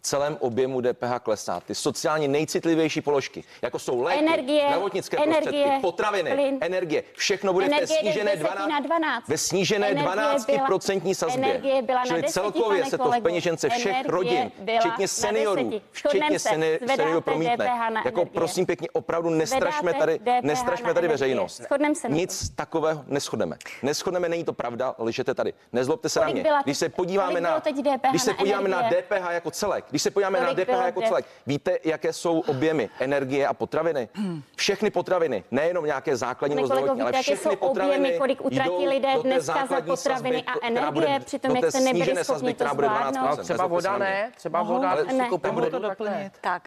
V 0.00 0.02
celém 0.02 0.36
objemu 0.40 0.80
DPH 0.80 1.18
klesá. 1.22 1.60
Ty 1.60 1.74
sociálně 1.74 2.28
nejcitlivější 2.28 3.00
položky, 3.00 3.44
jako 3.62 3.78
jsou 3.78 4.02
léky, 4.02 4.18
Energie, 4.18 4.64
zdravotnické 4.66 5.16
energie, 5.16 5.40
prostředky, 5.42 5.80
potraviny, 5.82 6.30
plyn. 6.30 6.58
energie, 6.60 7.02
všechno 7.12 7.52
bude 7.52 7.66
Energie 7.66 7.86
v 7.86 7.90
té 7.90 7.96
snížené 8.00 8.30
jde 8.36 8.38
z 8.40 8.42
10 8.42 8.66
na 8.68 8.80
12. 8.80 9.28
ve 9.28 9.38
snížené 9.38 9.90
Energie 9.90 10.10
12% 10.14 11.14
sazbě. 11.14 11.44
Energie 11.44 11.82
byla 11.82 12.04
Čili 12.04 12.20
na 12.20 12.26
10, 12.26 12.32
celkově 12.32 12.84
se 12.84 12.98
to 12.98 13.10
v 13.10 13.20
peněžence 13.20 13.68
všech 13.68 13.96
rodin, 14.06 14.52
byla 14.58 14.80
včetně 14.80 15.08
seniorů, 15.08 15.70
10. 15.70 15.82
včetně 15.90 16.38
seniorů 16.38 17.20
promítne. 17.20 17.56
DPH 17.64 17.90
na 17.90 18.02
Jako 18.04 18.20
energie. 18.20 18.26
prosím 18.34 18.66
pěkně, 18.66 18.88
opravdu 18.92 19.30
nestrašme 19.30 19.94
tady, 19.94 20.18
DPH 20.18 20.42
nestrašme 20.42 20.94
tady 20.94 21.08
veřejnost. 21.08 21.56
Se 21.56 22.08
Nic 22.08 22.50
takového 22.50 23.04
neschodneme. 23.06 23.56
Neschodneme, 23.82 24.28
není 24.28 24.44
to 24.44 24.52
pravda, 24.52 24.94
lžete 24.98 25.34
tady. 25.34 25.54
Nezlobte 25.72 26.08
se 26.08 26.20
na 26.20 26.28
mě. 26.28 26.42
byla 26.42 26.62
Když 26.62 26.78
se 26.78 26.88
podíváme 26.88 27.40
na, 27.40 27.62
když 28.10 28.22
se 28.22 28.34
podíváme? 28.34 28.70
DPH 28.90 29.30
jako 29.32 29.50
celek, 29.50 29.84
když 29.90 30.02
se 30.02 30.10
podíváme 30.10 30.40
na 30.40 30.52
DPH 30.54 30.84
jako 30.84 31.02
celek, 31.02 31.26
víte, 31.46 31.78
jaké 31.84 32.12
jsou 32.12 32.40
objemy 32.40 32.88
energie 32.98 33.46
a 33.48 33.54
potraviny? 33.54 34.08
Všechny 34.56 34.90
potraviny, 34.90 35.44
nejenom 35.50 35.84
nějaké 35.84 36.16
základní 36.16 36.56
víte, 36.62 36.74
ale 36.74 36.98
jaké 36.98 37.22
všechny 37.22 37.50
jsou 37.50 37.56
potraviny 37.56 37.96
objemy, 37.98 38.18
kolik 38.18 38.44
utratí 38.44 38.88
lidé 38.88 39.08
dneska 39.22 39.66
za 39.66 39.80
potraviny 39.80 39.96
sazby, 39.96 40.42
a 40.42 40.66
energie, 40.66 41.20
přitom 41.20 41.56
jak 41.56 41.70
jste 41.70 41.80
nebyli 41.80 42.04
schopni 42.04 42.24
sazby, 42.24 42.54
to 42.54 42.64
zvládnout. 42.74 43.22
12%. 43.22 43.26
Ale 43.26 43.36
třeba 43.36 43.64
se 43.64 43.68
voda 43.68 43.96
mě. 43.96 44.06
ne, 44.06 44.32
třeba 44.36 44.62
voda, 44.62 44.94
Ne. 44.94 45.02
když 45.02 45.22
si 45.22 45.28
koupím 45.28 45.50
Mohu 45.54 45.64
to 45.66 45.70
vodu, 45.70 45.82
ne. 45.82 45.88
doplnit? 45.88 46.32
Tak, 46.40 46.62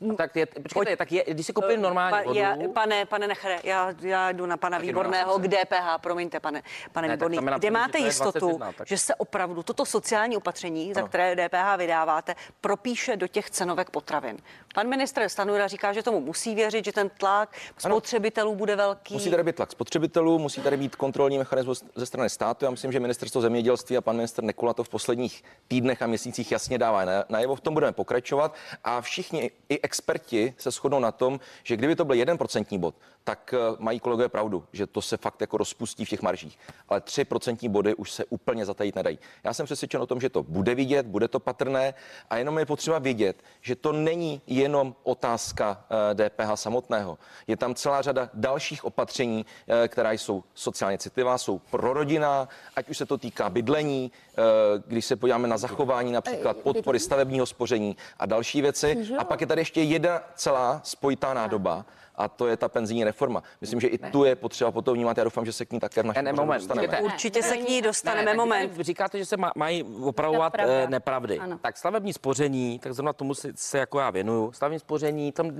uh, 0.00 0.14
Tak 0.16 0.36
je, 0.36 0.46
počkejte, 0.46 0.96
tak 0.96 1.12
je, 1.12 1.24
když 1.28 1.46
si 1.46 1.52
koupím 1.52 1.82
normální 1.82 2.16
Pa, 2.18 2.22
vodu, 2.22 2.38
já, 2.38 2.56
pane, 2.74 3.06
pane 3.06 3.26
Nechere, 3.28 3.58
já, 3.64 3.92
já 4.00 4.32
jdu 4.32 4.46
na 4.46 4.56
pana 4.56 4.78
Výborného 4.78 5.38
12%. 5.38 5.42
k 5.42 5.48
DPH, 5.48 5.98
promiňte, 6.00 6.40
pane, 6.40 6.62
pane 6.92 7.08
Ne, 7.08 7.14
Výborný. 7.16 7.36
tam 7.36 7.46
Kde 7.58 7.70
máte 7.70 7.98
jistotu, 7.98 8.38
21, 8.38 8.72
tak- 8.72 8.86
že 8.88 8.98
se 8.98 9.14
opravdu 9.14 9.62
toto 9.62 9.86
sociální 9.86 10.36
opatření, 10.36 10.94
za 10.94 11.00
Ano. 11.00 11.08
které 11.08 11.36
DPH 11.36 11.76
vydáváte, 11.76 12.34
propíše 12.68 13.16
do 13.16 13.26
těch 13.26 13.50
cenovek 13.50 13.90
potravin? 13.90 14.36
Pan 14.74 14.88
ministr 14.88 15.28
Stanura 15.28 15.68
říká, 15.68 15.92
že 15.92 16.02
tomu 16.02 16.20
musí 16.20 16.54
věřit, 16.54 16.84
že 16.84 16.92
ten 16.92 17.10
tlak 17.18 17.56
spotřebitelů 17.78 18.54
bude 18.54 18.76
velký. 18.76 19.14
Musí 19.14 19.30
tady 19.30 19.42
být 19.42 19.56
tlak 19.56 19.70
spotřebitelů, 19.72 20.38
musí 20.38 20.60
tady 20.60 20.76
být 20.76 20.96
kontrolní 20.96 21.38
mechanismus 21.38 21.84
ze 21.94 22.06
strany 22.06 22.30
státu. 22.30 22.64
Já 22.64 22.70
myslím, 22.70 22.92
že 22.92 23.00
ministerstvo 23.00 23.40
zemědělství 23.40 23.96
a 23.96 24.00
pan 24.00 24.16
minister 24.16 24.44
Nekula 24.44 24.74
to 24.74 24.84
v 24.84 24.88
posledních 24.88 25.44
týdnech 25.68 26.02
a 26.02 26.06
měsících 26.06 26.52
jasně 26.52 26.78
dává 26.78 27.04
na- 27.04 27.24
najevo. 27.28 27.56
V 27.56 27.60
tom 27.60 27.74
budeme 27.74 27.92
pokračovat 27.92 28.54
a 28.84 29.00
všichni 29.00 29.50
i 29.68 29.80
experti 29.82 30.54
se 30.58 30.70
shodnou 30.70 31.00
na 31.00 31.12
tom, 31.12 31.40
že 31.62 31.76
kdyby 31.76 31.96
to 31.96 32.04
byl 32.04 32.16
jeden 32.16 32.38
procentní 32.38 32.78
bod, 32.78 32.94
tak 33.24 33.54
eh, 33.54 33.76
mají 33.78 34.00
kolegové 34.00 34.28
pravdu, 34.28 34.64
že 34.72 34.86
to 34.86 35.02
se 35.02 35.16
fakt 35.16 35.40
jako 35.40 35.56
rozpustí 35.56 36.04
v 36.04 36.08
těch 36.08 36.22
maržích. 36.22 36.58
Ale 36.88 37.00
3% 37.00 37.68
body 37.68 37.94
už 37.94 38.12
se 38.12 38.24
úplně 38.24 38.66
zatajit 38.66 38.96
nedají. 38.96 39.18
Já 39.44 39.54
jsem 39.54 39.66
přesvědčen 39.66 40.00
o 40.00 40.06
tom, 40.06 40.20
že 40.20 40.28
to 40.28 40.42
bude 40.42 40.74
vidět, 40.74 41.06
bude 41.06 41.28
to 41.28 41.40
patrné 41.40 41.94
a 42.30 42.36
jenom 42.36 42.57
je 42.58 42.66
potřeba 42.66 42.98
vědět, 42.98 43.36
že 43.60 43.76
to 43.76 43.92
není 43.92 44.40
jenom 44.46 44.94
otázka 45.02 45.84
eh, 45.90 46.28
DPH 46.28 46.50
samotného. 46.54 47.18
Je 47.46 47.56
tam 47.56 47.74
celá 47.74 48.02
řada 48.02 48.30
dalších 48.34 48.84
opatření, 48.84 49.46
eh, 49.68 49.88
která 49.88 50.12
jsou 50.12 50.44
sociálně 50.54 50.98
citlivá, 50.98 51.38
jsou 51.38 51.58
prorodinná, 51.58 52.48
ať 52.76 52.88
už 52.88 52.98
se 52.98 53.06
to 53.06 53.18
týká 53.18 53.50
bydlení, 53.50 54.12
eh, 54.12 54.42
když 54.86 55.04
se 55.04 55.16
podíváme 55.16 55.48
na 55.48 55.58
zachování 55.58 56.12
například 56.12 56.56
podpory 56.56 57.00
stavebního 57.00 57.46
spoření 57.46 57.96
a 58.18 58.26
další 58.26 58.62
věci. 58.62 59.08
A 59.18 59.24
pak 59.24 59.40
je 59.40 59.46
tady 59.46 59.60
ještě 59.60 59.82
jedna 59.82 60.20
celá 60.34 60.80
spojitá 60.84 61.34
nádoba, 61.34 61.84
a 62.18 62.28
to 62.28 62.46
je 62.46 62.56
ta 62.56 62.68
penzijní 62.68 63.04
reforma. 63.04 63.42
Myslím, 63.60 63.80
že 63.80 63.86
i 63.88 63.98
tu 63.98 64.24
je 64.24 64.36
potřeba 64.36 64.70
potom 64.72 64.94
vnímat. 64.94 65.18
Já 65.18 65.24
doufám, 65.24 65.44
že 65.46 65.52
se 65.52 65.64
k 65.66 65.72
ní 65.72 65.80
také 65.80 66.02
v 66.02 66.06
našem 66.06 66.24
Ne, 66.24 66.32
ne, 66.32 66.36
moment, 66.36 66.58
dostaneme. 66.58 67.00
Určitě 67.00 67.42
se 67.42 67.56
k 67.56 67.68
ní 67.68 67.82
dostaneme, 67.82 68.30
vy 68.30 68.36
moment. 68.36 68.80
Říkáte, 68.80 69.18
že 69.18 69.24
se 69.26 69.36
má, 69.36 69.52
mají 69.56 69.82
opravovat 70.02 70.52
To 70.52 70.60
je 70.60 70.66
pravda. 70.66 70.82
eh, 70.84 70.90
nepravdy. 70.90 71.38
Ano. 71.38 71.58
Tak 71.62 71.76
stavební 71.76 72.12
spoření, 72.12 72.78
tak 72.78 72.92
zrovna 72.94 73.12
tomu 73.12 73.34
se, 73.34 73.52
se 73.54 73.78
jako 73.78 73.98
já 73.98 74.10
věnuju. 74.10 74.52
Stavební 74.52 74.78
spoření, 74.78 75.32
tam 75.32 75.50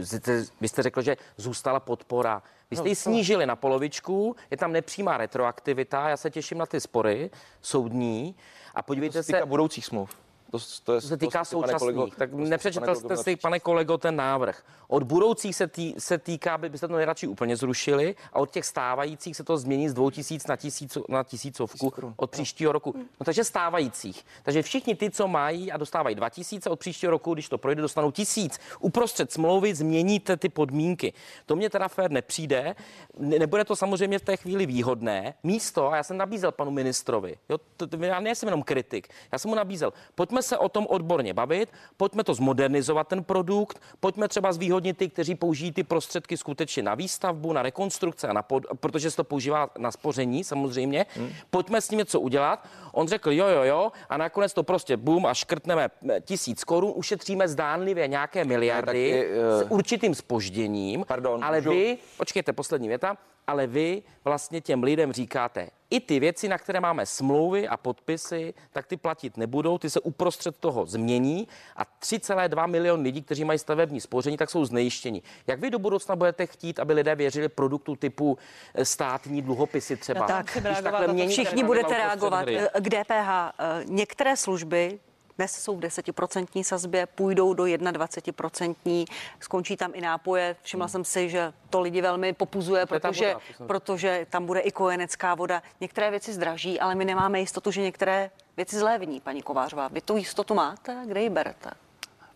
eh, 0.00 0.04
jste- 0.06 0.44
vy 0.60 0.68
jste 0.68 0.82
řekl, 0.82 1.02
že 1.02 1.16
zůstala 1.36 1.80
podpora. 1.80 2.42
Vy 2.70 2.76
jste 2.76 2.88
ji 2.88 2.94
snížili 2.94 3.46
na 3.46 3.56
polovičku, 3.56 4.36
je 4.50 4.56
tam 4.56 4.72
nepřímá 4.72 5.16
retroaktivita, 5.16 6.08
já 6.08 6.16
se 6.16 6.30
těším 6.30 6.58
na 6.58 6.66
ty 6.66 6.80
spory 6.80 7.30
soudní 7.60 8.34
a 8.74 8.82
podívejte 8.82 9.12
se 9.18 9.22
se, 9.22 9.32
týká 9.32 9.46
budoucích 9.46 9.86
smluv. 9.86 10.10
To, 10.50 10.58
to, 10.84 10.92
je, 10.94 11.00
se 11.00 11.16
týká 11.16 11.44
to 11.44 11.60
pane 11.60 11.72
současných, 11.72 11.80
kolego- 11.80 12.10
tak 12.16 12.30
to 12.30 12.36
jste, 12.36 12.48
nepřečetl 12.48 12.86
pane 12.86 12.96
jste 12.96 13.02
kolego, 13.08 13.22
si, 13.22 13.36
pane 13.36 13.60
kolego, 13.60 13.98
ten 13.98 14.16
návrh. 14.16 14.62
Od 14.88 15.02
budoucích 15.02 15.56
se, 15.56 15.66
tý, 15.66 15.94
se 15.98 16.18
týká, 16.18 16.58
by 16.58 16.68
byste 16.68 16.88
to 16.88 16.96
nejradši 16.96 17.26
úplně 17.26 17.56
zrušili 17.56 18.14
a 18.32 18.36
od 18.38 18.50
těch 18.50 18.64
stávajících 18.66 19.36
se 19.36 19.44
to 19.44 19.58
změní 19.58 19.88
z 19.88 19.94
2000 19.94 20.48
na, 20.48 20.56
tisíc, 20.56 20.98
na 21.08 21.22
tisícovku 21.24 21.92
od 22.16 22.30
příštího 22.30 22.72
roku. 22.72 22.94
No 22.96 23.24
takže 23.24 23.44
stávajících. 23.44 24.26
Takže 24.42 24.62
všichni 24.62 24.94
ty, 24.94 25.10
co 25.10 25.28
mají 25.28 25.72
a 25.72 25.76
dostávají 25.76 26.14
2000 26.16 26.70
od 26.70 26.78
příštího 26.78 27.10
roku, 27.10 27.34
když 27.34 27.48
to 27.48 27.58
projde, 27.58 27.82
dostanou 27.82 28.10
tisíc. 28.10 28.58
Uprostřed 28.80 29.32
smlouvy 29.32 29.74
změníte 29.74 30.36
ty 30.36 30.48
podmínky. 30.48 31.12
To 31.46 31.56
mě 31.56 31.70
teda 31.70 31.88
fér 31.88 32.10
nepřijde. 32.10 32.74
Ne- 33.18 33.38
Nebude 33.38 33.64
to 33.64 33.76
samozřejmě 33.76 34.18
v 34.18 34.22
té 34.22 34.36
chvíli 34.36 34.66
výhodné. 34.66 35.34
Místo, 35.42 35.92
a 35.92 35.96
já 35.96 36.02
jsem 36.02 36.16
nabízel 36.16 36.52
panu 36.52 36.70
ministrovi, 36.70 37.36
jo, 37.48 37.58
to, 37.76 37.86
to, 37.86 37.96
já 38.04 38.20
nejsem 38.20 38.46
jenom 38.46 38.62
kritik, 38.62 39.08
já 39.32 39.38
jsem 39.38 39.48
mu 39.48 39.54
nabízel, 39.54 39.92
pojďme 40.14 40.39
se 40.42 40.58
o 40.58 40.68
tom 40.68 40.86
odborně 40.90 41.34
bavit, 41.34 41.68
pojďme 41.96 42.24
to 42.24 42.34
zmodernizovat 42.34 43.08
ten 43.08 43.24
produkt, 43.24 43.82
pojďme 44.00 44.28
třeba 44.28 44.52
zvýhodnit 44.52 44.96
ty, 44.96 45.08
kteří 45.08 45.34
použijí 45.34 45.72
ty 45.72 45.82
prostředky 45.84 46.36
skutečně 46.36 46.82
na 46.82 46.94
výstavbu, 46.94 47.52
na 47.52 47.62
rekonstrukce, 47.62 48.28
a 48.28 48.32
na 48.32 48.42
pod, 48.42 48.66
protože 48.80 49.10
se 49.10 49.16
to 49.16 49.24
používá 49.24 49.70
na 49.78 49.90
spoření 49.90 50.44
samozřejmě. 50.44 51.06
Hmm. 51.16 51.28
Pojďme 51.50 51.80
s 51.80 51.88
tím 51.88 51.98
něco 51.98 52.20
udělat. 52.20 52.66
On 52.92 53.08
řekl 53.08 53.32
jo, 53.32 53.46
jo, 53.46 53.62
jo, 53.62 53.92
a 54.08 54.16
nakonec 54.16 54.52
to 54.52 54.62
prostě 54.62 54.96
bum 54.96 55.26
a 55.26 55.34
škrtneme 55.34 55.88
eh, 56.10 56.20
tisíc 56.20 56.64
korun, 56.64 56.92
ušetříme 56.96 57.48
zdánlivě 57.48 58.08
nějaké 58.08 58.44
miliardy 58.44 59.08
je, 59.08 59.26
eh, 59.30 59.64
s 59.64 59.66
určitým 59.68 60.14
spožděním. 60.14 61.04
Pardon, 61.08 61.44
ale 61.44 61.56
můžu- 61.56 61.70
vy, 61.70 61.98
počkejte, 62.16 62.52
poslední 62.52 62.88
věta, 62.88 63.16
ale 63.50 63.66
vy 63.66 64.02
vlastně 64.24 64.60
těm 64.60 64.82
lidem 64.82 65.12
říkáte, 65.12 65.68
i 65.90 66.00
ty 66.00 66.20
věci, 66.20 66.48
na 66.48 66.58
které 66.58 66.80
máme 66.80 67.06
smlouvy 67.06 67.68
a 67.68 67.76
podpisy, 67.76 68.54
tak 68.72 68.86
ty 68.86 68.96
platit 68.96 69.36
nebudou, 69.36 69.78
ty 69.78 69.90
se 69.90 70.00
uprostřed 70.00 70.56
toho 70.56 70.86
změní 70.86 71.48
a 71.76 71.84
3,2 71.84 72.66
milion 72.68 73.00
lidí, 73.00 73.22
kteří 73.22 73.44
mají 73.44 73.58
stavební 73.58 74.00
spoření, 74.00 74.36
tak 74.36 74.50
jsou 74.50 74.64
znejištěni. 74.64 75.22
Jak 75.46 75.60
vy 75.60 75.70
do 75.70 75.78
budoucna 75.78 76.16
budete 76.16 76.46
chtít, 76.46 76.78
aby 76.78 76.92
lidé 76.92 77.14
věřili 77.14 77.48
produktu 77.48 77.96
typu 77.96 78.38
eh, 78.74 78.84
státní 78.84 79.42
dluhopisy 79.42 79.96
třeba? 79.96 80.26
Tak, 80.26 80.46
Když 80.60 80.80
takhle 80.80 81.08
měníte 81.08 81.42
Všichni 81.42 81.64
budete 81.64 81.94
reagovat 81.96 82.40
hry. 82.42 82.58
eh, 82.58 82.80
k 82.80 82.88
DPH. 82.88 83.52
Eh, 83.58 83.84
Některé 83.84 84.36
služby 84.36 84.98
dnes 85.40 85.52
jsou 85.52 85.76
v 85.76 85.80
desetiprocentní 85.80 86.64
sazbě, 86.64 87.06
půjdou 87.06 87.54
do 87.54 87.64
21%, 87.64 89.06
skončí 89.40 89.76
tam 89.76 89.90
i 89.94 90.00
nápoje. 90.00 90.56
Všimla 90.62 90.88
jsem 90.88 91.04
si, 91.04 91.30
že 91.30 91.52
to 91.70 91.80
lidi 91.80 92.02
velmi 92.02 92.32
popuzuje, 92.32 92.86
protože, 92.86 93.34
protože 93.66 94.26
tam 94.30 94.46
bude 94.46 94.60
i 94.60 94.70
kojenecká 94.70 95.34
voda. 95.34 95.62
Některé 95.80 96.10
věci 96.10 96.32
zdraží, 96.32 96.80
ale 96.80 96.94
my 96.94 97.04
nemáme 97.04 97.40
jistotu, 97.40 97.70
že 97.70 97.80
některé 97.80 98.30
věci 98.56 98.78
zlevní, 98.78 99.20
paní 99.20 99.42
Kovářová. 99.42 99.88
Vy 99.88 100.00
tu 100.00 100.16
jistotu 100.16 100.54
máte? 100.54 100.96
Kde 101.06 101.22
ji 101.22 101.30
berete? 101.30 101.70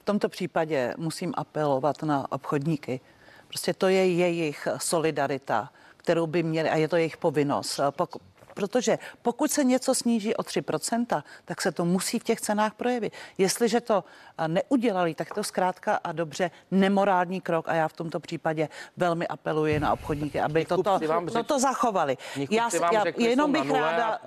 V 0.01 0.05
tomto 0.05 0.29
případě 0.29 0.95
musím 0.97 1.35
apelovat 1.37 2.03
na 2.03 2.33
obchodníky. 2.33 3.01
Prostě 3.49 3.75
to 3.75 3.89
je 3.89 4.07
jejich 4.07 4.69
solidarita, 4.77 5.71
kterou 5.97 6.27
by 6.27 6.43
měli, 6.43 6.71
a 6.71 6.77
je 6.77 6.89
to 6.89 6.97
jejich 6.97 7.17
povinnost. 7.17 7.81
Pok- 7.91 8.21
Protože 8.55 8.99
pokud 9.23 9.51
se 9.51 9.65
něco 9.65 9.95
sníží 9.95 10.37
o 10.37 10.43
3%, 10.43 11.23
tak 11.45 11.61
se 11.61 11.73
to 11.73 11.85
musí 11.85 12.19
v 12.19 12.25
těch 12.25 12.41
cenách 12.41 12.75
projevit. 12.75 13.13
Jestliže 13.39 13.81
to 13.81 14.05
a, 14.39 14.49
neudělali, 14.49 15.15
tak 15.15 15.35
to 15.35 15.45
zkrátka 15.45 16.01
a 16.05 16.13
dobře 16.13 16.51
nemorální 16.71 17.41
krok 17.41 17.69
a 17.69 17.75
já 17.75 17.89
v 17.89 17.93
tomto 17.93 18.21
případě 18.21 18.69
velmi 18.97 19.29
apeluji 19.29 19.81
na 19.81 19.93
obchodníky, 19.93 20.41
aby 20.41 20.65
toto, 20.65 20.83
Knihkupci 20.83 21.07
vám 21.07 21.27
řek- 21.27 21.33
toto 21.33 21.59
zachovali. 21.59 22.17
Knihkupci 22.33 22.79
vám 22.79 23.03
řekli, 23.03 23.25
jenom 23.25 23.53
bych 23.53 23.71
ráda, 23.71 24.19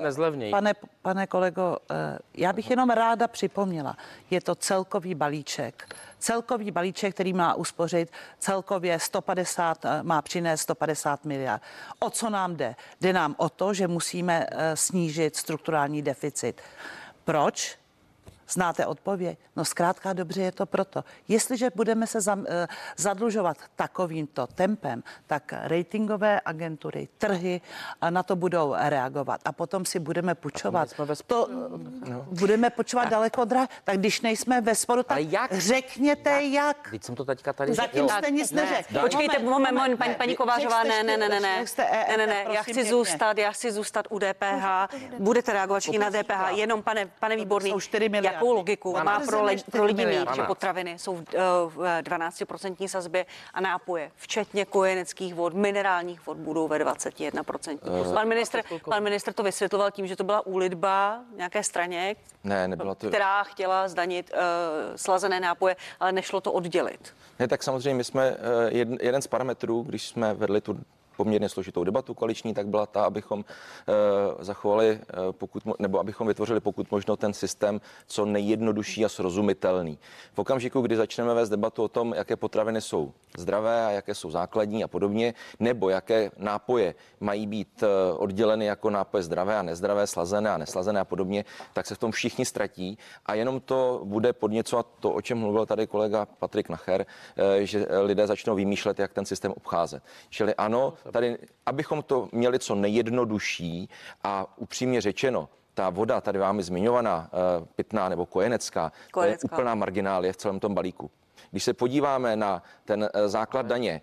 pane, 0.52 0.74
pane 1.02 1.28
kolego, 1.28 1.78
eh, 1.92 2.20
já 2.34 2.54
bych 2.54 2.70
jenom 2.70 2.90
ráda 2.90 3.28
připomněla, 3.28 3.98
je 4.32 4.42
to 4.42 4.56
celkový 4.56 5.16
balíček. 5.16 5.96
Celkový 6.20 6.72
balíček, 6.72 7.14
který 7.14 7.34
má 7.34 7.54
uspořit 7.54 8.12
celkově 8.40 9.00
150, 9.00 9.86
eh, 9.86 10.04
má 10.04 10.22
přinést 10.22 10.62
150 10.62 11.26
miliard. 11.26 11.62
O 12.00 12.10
co 12.10 12.30
nám 12.30 12.56
jde? 12.56 12.76
Jde 13.02 13.14
nám 13.14 13.36
o 13.38 13.50
to, 13.50 13.74
že 13.74 13.88
musíme 13.88 14.46
eh, 14.52 14.76
snížit 14.76 15.36
strukturální 15.36 16.02
deficit. 16.02 16.62
Proč? 17.24 17.78
Znáte 18.50 18.86
odpověď? 18.86 19.40
No 19.56 19.66
zkrátka 19.66 20.14
dobře 20.14 20.42
je 20.42 20.52
to 20.52 20.66
proto. 20.66 21.04
Jestliže 21.28 21.70
budeme 21.76 22.08
se 22.08 22.22
zam, 22.22 22.46
eh, 22.50 22.68
zadlužovat 22.98 23.58
takovýmto 23.76 24.48
tempem, 24.48 25.04
tak 25.28 25.54
ratingové 25.54 26.42
agentury, 26.46 27.08
trhy 27.18 27.62
na 28.10 28.24
to 28.24 28.36
budou 28.36 28.76
reagovat 28.78 29.42
a 29.46 29.52
potom 29.52 29.86
si 29.86 30.00
budeme 30.00 30.36
půjčovat. 30.36 30.90
To 31.28 31.48
no. 32.10 32.26
budeme 32.32 32.70
půjčovat 32.70 33.10
daleko 33.10 33.46
drah. 33.46 33.70
Tak 33.84 33.98
když 33.98 34.22
nejsme 34.22 34.62
ve 34.62 34.76
sporu, 34.76 35.04
tak 35.04 35.18
Ale 35.18 35.22
jak? 35.30 35.54
řekněte 35.54 36.44
jak. 36.44 36.88
Teď 36.92 37.04
jsem 37.04 37.16
to 37.16 37.26
teďka 37.26 37.54
tady 37.54 37.74
Zatím 37.74 38.08
řekl. 38.08 38.18
jste 38.18 38.32
nic 38.32 38.52
neřekl. 38.52 39.00
Počkejte, 39.00 39.40
moment, 39.40 39.74
moment, 39.74 39.98
paní, 39.98 40.10
ne, 40.10 40.16
paní 40.16 40.32
vy- 40.32 40.36
Kovářová, 40.36 40.84
ne, 40.84 41.04
ne, 41.04 41.18
ne, 41.18 41.30
ne, 41.30 41.40
ne, 41.40 41.66
EET, 41.78 42.18
ne, 42.18 42.18
ne, 42.18 42.28
ne, 42.28 42.46
já 42.54 42.64
chci 42.64 42.84
zůstat, 42.84 43.38
já 43.38 43.52
chci 43.52 43.72
zůstat 43.72 44.06
u 44.10 44.20
DPH. 44.20 44.88
Budete 45.20 45.54
reagovat 45.54 45.80
všichni 45.80 46.00
na 46.00 46.10
DPH, 46.10 46.58
jenom 46.58 46.84
pane, 46.84 47.06
pane 47.20 47.36
Výborný, 47.36 47.70
jsou 47.70 47.80
4 47.80 48.10
miliardy. 48.10 48.37
Jakou 48.38 48.54
logiku 48.54 48.94
má 49.04 49.20
pro, 49.20 49.44
le, 49.44 49.56
pro 49.72 49.86
lidi 49.86 50.06
mít, 50.06 50.36
že 50.36 50.44
potraviny 50.44 51.00
jsou 51.00 51.16
v, 51.16 51.24
eh, 51.34 51.40
v 51.66 52.02
12% 52.02 52.88
sazbě 52.88 53.26
a 53.54 53.62
nápoje, 53.62 54.12
včetně 54.16 54.66
kojeneckých 54.66 55.34
vod, 55.34 55.54
minerálních 55.54 56.26
vod, 56.26 56.38
budou 56.38 56.68
ve 56.68 56.80
21%. 56.80 57.80
Pan 58.14 58.28
ministr, 58.28 58.62
pan 58.90 59.04
ministr 59.04 59.34
to 59.34 59.44
vysvětloval 59.44 59.92
tím, 59.92 60.08
že 60.08 60.16
to 60.16 60.24
byla 60.24 60.46
úlitba 60.46 61.20
nějaké 61.36 61.64
straně, 61.64 62.16
Ne, 62.44 62.68
nebyla 62.68 62.96
to... 62.96 63.08
která 63.08 63.44
chtěla 63.44 63.88
zdanit 63.88 64.32
uh, 64.34 64.40
slazené 64.96 65.40
nápoje, 65.40 65.76
ale 66.00 66.12
nešlo 66.12 66.42
to 66.42 66.52
oddělit. 66.52 67.14
Ne, 67.40 67.48
tak 67.48 67.64
samozřejmě 67.64 67.94
my 67.94 68.04
jsme 68.04 68.28
eh, 68.28 68.38
jeden, 68.70 68.98
jeden 69.02 69.22
z 69.22 69.28
parametrů, 69.28 69.82
když 69.84 70.08
jsme 70.08 70.34
vedli 70.34 70.62
tu 70.62 70.80
poměrně 71.18 71.50
složitou 71.50 71.84
debatu 71.84 72.14
koaliční, 72.14 72.54
tak 72.54 72.68
byla 72.68 72.86
ta, 72.86 73.06
abychom 73.06 73.40
uh, 73.40 73.46
zachovali, 74.40 75.00
uh, 75.00 75.32
pokud, 75.32 75.64
nebo 75.80 76.00
abychom 76.00 76.28
vytvořili 76.28 76.60
pokud 76.60 76.92
možno 76.92 77.18
ten 77.18 77.34
systém 77.34 77.82
co 78.08 78.26
nejjednodušší 78.26 79.06
a 79.06 79.10
srozumitelný. 79.10 80.00
V 80.34 80.40
okamžiku, 80.40 80.82
kdy 80.82 80.96
začneme 80.96 81.34
vést 81.34 81.50
debatu 81.50 81.84
o 81.84 81.88
tom, 81.88 82.14
jaké 82.14 82.36
potraviny 82.36 82.82
jsou 82.82 83.14
zdravé 83.38 83.86
a 83.86 83.92
jaké 83.92 84.16
jsou 84.16 84.32
základní 84.32 84.84
a 84.84 84.88
podobně, 84.88 85.34
nebo 85.60 85.90
jaké 85.90 86.32
nápoje 86.38 86.96
mají 87.20 87.48
být 87.48 87.84
uh, 87.84 87.90
odděleny 88.24 88.66
jako 88.66 88.90
nápoje 88.90 89.24
zdravé 89.24 89.58
a 89.58 89.62
nezdravé, 89.62 90.08
slazené 90.08 90.50
a 90.50 90.58
neslazené 90.58 91.00
a 91.00 91.06
podobně, 91.06 91.46
tak 91.74 91.86
se 91.86 91.96
v 91.96 91.98
tom 91.98 92.12
všichni 92.12 92.46
ztratí 92.46 92.98
a 93.26 93.34
jenom 93.34 93.60
to 93.60 94.02
bude 94.04 94.34
podněcovat 94.34 94.88
to, 95.00 95.12
o 95.12 95.22
čem 95.22 95.38
mluvil 95.38 95.66
tady 95.66 95.88
kolega 95.88 96.26
Patrik 96.26 96.70
Nacher, 96.70 97.06
eh, 97.38 97.66
že 97.66 97.86
lidé 98.02 98.28
začnou 98.28 98.56
vymýšlet, 98.56 99.00
jak 99.00 99.14
ten 99.14 99.26
systém 99.26 99.52
obcházet. 99.52 100.04
Čili 100.30 100.56
ano, 100.56 100.94
tady, 101.12 101.38
abychom 101.66 102.04
to 102.04 102.30
měli 102.32 102.60
co 102.60 102.76
nejjednodušší 102.76 103.90
a 104.24 104.58
upřímně 104.58 105.02
řečeno, 105.02 105.50
ta 105.74 105.90
voda, 105.90 106.22
tady 106.22 106.40
vámi 106.40 106.64
zmiňovaná, 106.64 107.30
eh, 107.34 107.66
pitná 107.76 108.10
nebo 108.10 108.26
kojenecká, 108.26 108.90
to 108.90 108.96
je 109.06 109.12
Kojenecká. 109.12 109.48
úplná 109.52 109.76
marginálie 109.76 110.34
v 110.34 110.38
celém 110.38 110.60
tom 110.60 110.74
balíku. 110.74 111.12
Když 111.52 111.64
se 111.64 111.74
podíváme 111.74 112.36
na 112.36 112.64
ten 112.86 113.10
eh, 113.14 113.30
základ 113.30 113.66
daně 113.66 114.02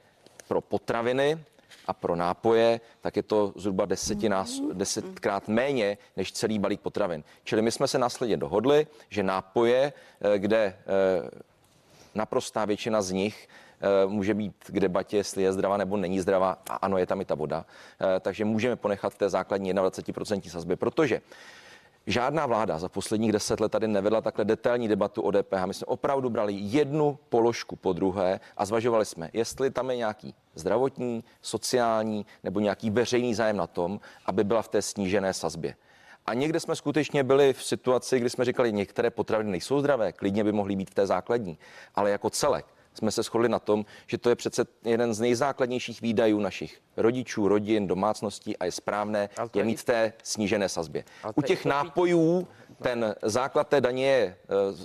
pro 0.49 0.61
potraviny 0.61 1.39
a 1.87 1.93
pro 1.93 2.17
nápoje, 2.17 2.81
tak 3.01 3.17
je 3.17 3.23
to 3.23 3.53
zhruba 3.57 3.85
desetinás, 3.85 4.61
desetkrát 4.73 5.49
méně 5.49 5.99
než 6.17 6.33
celý 6.33 6.59
balík 6.59 6.81
potravin. 6.81 7.25
Čili 7.45 7.63
my 7.63 7.73
jsme 7.73 7.89
se 7.89 7.99
následně 7.99 8.37
dohodli, 8.37 8.87
že 9.09 9.23
nápoje, 9.23 9.93
eh, 10.21 10.39
kde 10.39 10.79
naprostá 12.15 12.65
většina 12.65 13.03
z 13.03 13.11
nich 13.11 13.49
může 14.07 14.35
být 14.35 14.55
k 14.67 14.81
debatě, 14.81 15.17
jestli 15.17 15.43
je 15.43 15.53
zdravá 15.53 15.77
nebo 15.77 15.97
není 15.97 16.21
zdravá. 16.21 16.59
A 16.71 16.75
ano, 16.75 16.99
je 16.99 17.07
tam 17.07 17.21
i 17.21 17.25
ta 17.25 17.35
voda. 17.35 17.65
Eh, 18.01 18.21
Takže 18.21 18.45
můžeme 18.45 18.77
ponechat 18.77 19.13
v 19.13 19.19
té 19.19 19.29
základní 19.29 19.75
21% 19.75 20.51
sazbě, 20.51 20.77
protože 20.77 21.21
Žádná 22.07 22.47
vláda 22.47 22.79
za 22.79 22.89
posledních 22.89 23.33
deset 23.33 23.61
let 23.61 23.73
tady 23.73 23.89
nevedla 23.89 24.21
takhle 24.21 24.45
detailní 24.45 24.89
debatu 24.89 25.23
o 25.23 25.31
DPH. 25.31 25.67
My 25.67 25.75
jsme 25.75 25.87
opravdu 25.87 26.31
brali 26.31 26.53
jednu 26.57 27.19
položku 27.29 27.77
po 27.77 27.93
druhé 27.93 28.41
a 28.57 28.65
zvažovali 28.65 29.05
jsme, 29.05 29.31
jestli 29.33 29.71
tam 29.71 29.91
je 29.91 29.97
nějaký 29.97 30.35
zdravotní, 30.55 31.25
sociální 31.43 32.27
nebo 32.43 32.61
nějaký 32.61 32.91
veřejný 32.91 33.35
zájem 33.35 33.57
na 33.57 33.67
tom, 33.67 34.01
aby 34.27 34.45
byla 34.45 34.63
v 34.63 34.69
té 34.69 34.83
snížené 34.83 35.35
sazbě. 35.35 35.75
A 36.27 36.35
někde 36.35 36.61
jsme 36.61 36.77
skutečně 36.77 37.25
byli 37.25 37.53
v 37.53 37.65
situaci, 37.65 38.21
kdy 38.21 38.31
jsme 38.31 38.45
říkali, 38.45 38.73
některé 38.73 39.11
potraviny 39.11 39.51
nejsou 39.51 39.81
zdravé, 39.81 40.13
klidně 40.13 40.45
by 40.45 40.53
mohly 40.53 40.77
být 40.77 40.91
v 40.91 40.95
té 40.95 41.07
základní, 41.07 41.59
ale 41.95 42.11
jako 42.11 42.31
celek 42.31 42.67
jsme 42.95 43.11
se 43.11 43.23
shodli 43.23 43.49
na 43.49 43.59
tom, 43.59 43.85
že 44.07 44.19
to 44.19 44.29
je 44.29 44.35
přece 44.37 44.65
jeden 44.85 45.15
z 45.15 45.21
nejzákladnějších 45.21 46.01
výdajů 46.01 46.41
našich 46.41 46.81
rodičů, 46.97 47.49
rodin, 47.49 47.87
domácností 47.87 48.57
a 48.57 48.65
je 48.65 48.73
správné 48.73 49.29
je 49.55 49.65
mít 49.65 49.81
v 49.81 49.85
té 49.85 50.13
snížené 50.23 50.69
sazbě. 50.69 51.05
U 51.35 51.43
těch 51.43 51.65
nápojů 51.65 52.49
ten 52.83 53.15
základ 53.23 53.69
té 53.69 53.81
daně 53.81 54.07
je, 54.07 54.37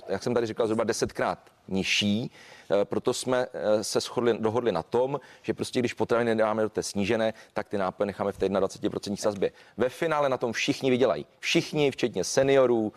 eh, 0.08 0.12
jak 0.12 0.22
jsem 0.22 0.34
tady 0.34 0.46
říkal, 0.46 0.66
zhruba 0.66 0.84
desetkrát 0.84 1.38
nižší, 1.70 2.30
eh, 2.70 2.84
proto 2.84 3.14
jsme 3.14 3.46
eh, 3.52 3.84
se 3.84 4.00
shodli, 4.00 4.38
dohodli 4.38 4.72
na 4.72 4.82
tom, 4.82 5.20
že 5.42 5.54
prostě 5.54 5.78
když 5.80 5.94
potraviny 5.94 6.36
dáme 6.36 6.62
do 6.62 6.68
té 6.68 6.82
snížené, 6.82 7.34
tak 7.52 7.68
ty 7.68 7.78
nápoje 7.78 8.06
necháme 8.06 8.32
v 8.32 8.38
té 8.38 8.48
21% 8.48 9.16
sazbě. 9.16 9.52
Ve 9.76 9.88
finále 9.88 10.28
na 10.28 10.36
tom 10.36 10.52
všichni 10.52 10.90
vydělají. 10.90 11.26
Všichni, 11.38 11.90
včetně 11.90 12.24
seniorů, 12.24 12.92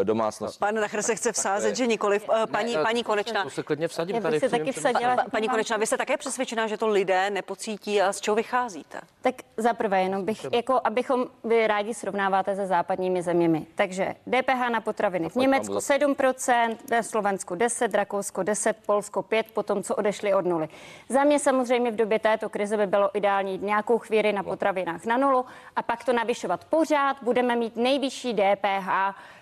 eh, 0.00 0.04
domácností. 0.04 0.58
Pan 0.58 0.74
Nachr 0.74 1.02
se 1.02 1.14
chce 1.14 1.32
vsázet, 1.32 1.76
že 1.76 1.86
nikoli. 1.86 2.20
Paní, 2.50 2.76
Ne, 2.76 2.82
paní 2.82 3.04
Konečná, 3.04 3.44
To 3.44 3.50
se 3.50 3.62
klidně 3.62 3.88
vsadím 3.88 4.16
Já 4.16 4.22
tady. 4.22 4.40
se 4.40 4.48
taky 4.48 4.72
vsadila. 4.72 5.16
Pa- 5.16 5.24
Paní 5.30 5.48
Konečná, 5.48 5.76
vy 5.76 5.86
jste 5.86 5.96
také 5.96 6.16
přesvědčená, 6.16 6.66
že 6.66 6.76
to 6.76 6.88
lidé 6.88 7.30
nepocítí 7.30 8.02
a 8.02 8.12
z 8.12 8.20
čeho 8.20 8.34
vycházíte? 8.34 9.00
Tak 9.22 9.34
za 9.56 9.74
prvé, 9.74 10.02
jenom 10.02 10.24
bych, 10.24 10.46
jako 10.52 10.80
abychom 10.84 11.26
vy 11.44 11.66
rádi 11.66 11.94
srovnáváte 11.94 12.56
se 12.56 12.66
západními 12.66 13.22
zeměmi. 13.22 13.66
Takže 13.74 14.14
DPH 14.26 14.68
na 14.70 14.80
potraviny 14.80 15.28
v 15.28 15.34
Německu 15.34 15.74
7%, 15.74 16.76
ve 16.90 17.02
Slovensku 17.02 17.54
10, 17.54 17.88
Rakousko 18.18 18.42
10, 18.42 18.76
Polsko 18.86 19.22
5, 19.22 19.46
potom 19.54 19.82
co 19.82 19.94
odešli 19.94 20.34
od 20.34 20.46
nuly. 20.46 20.68
Za 21.08 21.24
mě 21.24 21.38
samozřejmě 21.38 21.90
v 21.90 21.96
době 21.96 22.18
této 22.18 22.48
krize 22.48 22.76
by 22.76 22.86
bylo 22.86 23.16
ideální 23.16 23.52
jít 23.52 23.62
nějakou 23.62 23.98
chvíli 23.98 24.32
na 24.32 24.42
potravinách 24.42 25.04
na 25.04 25.16
nulu 25.16 25.44
a 25.76 25.82
pak 25.82 26.04
to 26.04 26.12
navyšovat 26.12 26.64
pořád. 26.64 27.16
Budeme 27.22 27.56
mít 27.56 27.76
nejvyšší 27.76 28.34
DPH 28.34 28.88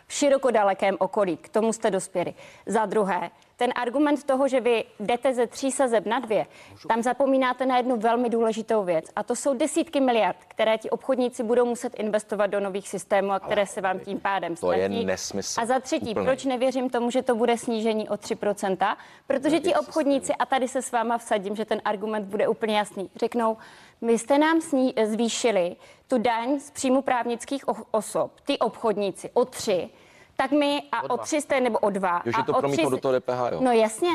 v 0.07 0.13
širokodalekém 0.13 0.97
okolí. 0.99 1.37
K 1.37 1.49
tomu 1.49 1.73
jste 1.73 1.91
dospěli. 1.91 2.35
Za 2.67 2.87
druhé, 2.87 3.31
ten 3.57 3.73
argument 3.77 4.25
toho, 4.25 4.49
že 4.49 4.61
vy 4.61 4.85
jdete 5.01 5.35
ze 5.35 5.47
tří 5.47 5.73
sazeb 5.73 6.07
na 6.07 6.19
dvě, 6.19 6.47
tam 6.89 7.03
zapomínáte 7.03 7.67
na 7.67 7.77
jednu 7.77 7.97
velmi 7.97 8.29
důležitou 8.31 8.85
věc. 8.85 9.05
A 9.17 9.23
to 9.23 9.37
jsou 9.37 9.55
desítky 9.55 10.01
miliard, 10.01 10.37
které 10.49 10.79
ti 10.79 10.91
obchodníci 10.91 11.43
budou 11.43 11.65
muset 11.65 11.95
investovat 11.95 12.47
do 12.47 12.61
nových 12.61 12.89
systémů 12.89 13.33
a 13.33 13.41
které 13.41 13.67
se 13.67 13.81
vám 13.81 13.99
tím 14.01 14.21
pádem 14.21 14.57
To 14.57 14.73
je 14.73 14.79
ztratí. 14.79 15.05
nesmysl. 15.05 15.61
A 15.61 15.67
za 15.67 15.81
třetí, 15.81 16.11
Úplný. 16.11 16.27
proč 16.27 16.45
nevěřím 16.45 16.91
tomu, 16.91 17.11
že 17.11 17.23
to 17.23 17.35
bude 17.35 17.59
snížení 17.59 18.09
o 18.09 18.15
3%? 18.15 18.97
Protože 19.27 19.61
ti 19.61 19.75
obchodníci, 19.75 20.33
a 20.35 20.47
tady 20.47 20.69
se 20.69 20.83
s 20.83 20.93
váma 20.93 21.19
vsadím, 21.19 21.57
že 21.57 21.65
ten 21.65 21.81
argument 21.85 22.25
bude 22.25 22.49
úplně 22.49 22.77
jasný, 22.79 23.11
řeknou, 23.17 23.57
vy 24.03 24.19
jste 24.19 24.39
nám 24.39 24.61
sní, 24.61 24.95
zvýšili 25.05 25.77
tu 26.09 26.19
daň 26.19 26.61
z 26.61 26.71
příjmu 26.71 27.03
právnických 27.03 27.65
osob, 27.91 28.33
ty 28.41 28.59
obchodníci, 28.59 29.31
o 29.35 29.45
tři, 29.45 29.91
tak 30.37 30.51
my 30.51 30.83
a 30.93 31.11
o, 31.11 31.17
tři 31.19 31.41
jste 31.41 31.61
nebo 31.61 31.79
o 31.79 31.91
dva. 31.91 32.23
Jo, 32.25 32.33
že 32.37 32.41
a 32.41 32.43
to 32.43 32.53
o 32.53 32.59
promítnou 32.59 32.85
tři- 32.85 32.91
do 32.91 32.99
toho 32.99 33.21
DPH, 33.21 33.53
jo. 33.53 33.59
No 33.61 33.73
jasně, 33.73 34.09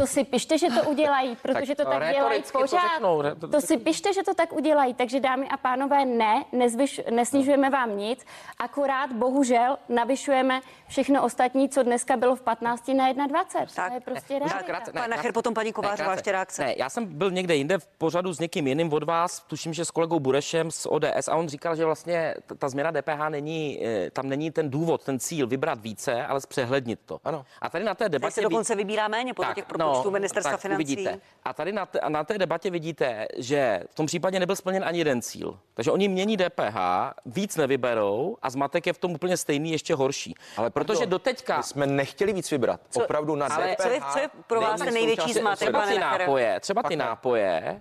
to 0.00 0.06
si 0.06 0.24
pište, 0.24 0.58
že 0.58 0.66
to 0.70 0.90
udělají, 0.90 1.36
protože 1.42 1.74
to 1.74 1.84
no, 1.84 1.90
tak 1.90 1.98
dělají 1.98 2.14
rétoricky 2.18 2.52
to 2.52 2.58
pořád. 2.58 2.80
řeknou, 2.94 3.22
to- 3.40 3.48
To 3.48 3.60
si 3.60 3.76
pište, 3.76 4.12
že 4.12 4.22
to 4.22 4.34
tak 4.34 4.52
udělají. 4.52 4.94
Takže 4.94 5.20
dámy 5.20 5.48
a 5.48 5.56
pánové, 5.56 6.04
ne, 6.04 6.44
nezvyš, 6.52 7.00
nesnižujeme 7.10 7.70
vám 7.70 7.96
nic, 7.98 8.24
akorát 8.58 9.12
bohužel 9.12 9.78
navyšujeme 9.88 10.60
všechno 10.88 11.22
ostatní, 11.24 11.68
co 11.68 11.82
dneska 11.82 12.16
bylo 12.16 12.36
v 12.36 12.40
15 12.40 12.88
na 13.16 13.26
21. 13.26 13.66
Tak, 13.74 13.88
to 13.88 13.94
je 13.94 14.00
prostě 14.00 14.34
Možná 14.34 14.46
realita. 14.58 14.66
krátce- 14.72 14.92
Pan 14.92 15.00
Nacher, 15.10 15.16
krátce- 15.24 15.32
potom 15.32 15.54
paní 15.54 15.72
Kovářová, 15.72 16.12
ještě 16.12 16.32
reakce. 16.32 16.64
Ne, 16.64 16.74
já 16.78 16.88
jsem 16.88 17.06
byl 17.06 17.30
někde 17.30 17.54
jinde 17.56 17.78
v 17.78 17.86
pořadu 17.86 18.32
s 18.32 18.38
někým 18.40 18.66
jiným 18.66 18.92
od 18.92 19.02
vás, 19.02 19.40
tuším, 19.40 19.74
že 19.74 19.84
s 19.84 19.90
kolegou 19.90 20.20
Burešem 20.20 20.70
z 20.70 20.86
ODS 20.90 21.28
a 21.28 21.36
on 21.36 21.48
říkal, 21.48 21.76
že 21.76 21.84
vlastně 21.84 22.34
ta 22.58 22.68
změna 22.68 22.90
DPH 22.90 23.28
není, 23.28 23.80
eh, 23.86 24.10
tam 24.10 24.28
není 24.28 24.50
ten 24.50 24.70
důvod, 24.70 25.04
ten 25.04 25.18
cíl 25.18 25.46
vybrat 25.46 25.67
více, 25.74 26.26
ale 26.26 26.40
zpřehlednit 26.40 27.00
to. 27.04 27.20
Ano. 27.24 27.44
A 27.60 27.70
tady 27.70 27.84
na 27.84 27.94
té 27.94 28.08
debatě... 28.08 28.32
se 28.32 28.40
dokonce 28.40 28.74
vybírá 28.74 29.08
méně 29.08 29.34
podle 29.34 29.54
těch 29.54 29.64
propočtů 29.64 30.10
ministerstva 30.10 30.50
tak 30.50 30.60
financí. 30.60 30.84
Uvidíte. 30.84 31.20
A 31.44 31.52
tady 31.52 31.72
na, 31.72 31.88
a 32.02 32.08
na 32.08 32.24
té 32.24 32.38
debatě 32.38 32.70
vidíte, 32.70 33.26
že 33.36 33.82
v 33.90 33.94
tom 33.94 34.06
případě 34.06 34.40
nebyl 34.40 34.56
splněn 34.56 34.84
ani 34.84 34.98
jeden 34.98 35.22
cíl. 35.22 35.58
Takže 35.74 35.90
oni 35.90 36.08
mění 36.08 36.36
DPH, 36.36 36.76
víc 37.26 37.56
nevyberou 37.56 38.36
a 38.42 38.50
zmatek 38.50 38.86
je 38.86 38.92
v 38.92 38.98
tom 38.98 39.12
úplně 39.12 39.36
stejný, 39.36 39.72
ještě 39.72 39.94
horší. 39.94 40.34
Ale 40.56 40.70
protože 40.70 41.06
doteďka... 41.06 41.56
My 41.56 41.62
jsme 41.62 41.86
nechtěli 41.86 42.32
víc 42.32 42.50
vybrat. 42.50 42.80
Co- 42.90 43.04
Opravdu 43.04 43.36
na 43.36 43.46
ale 43.46 43.76
DPH. 43.76 43.82
Co 43.82 43.88
je, 43.88 44.00
co 44.12 44.18
je 44.18 44.28
pro 44.46 44.60
vás 44.60 44.80
ten 44.80 44.94
největší 44.94 45.32
zmatek, 45.32 45.68
třeba 45.68 45.86
ty 45.86 45.98
nápoje, 45.98 46.60
třeba 46.60 46.82
ty 46.82 46.96
nápoje 46.96 47.80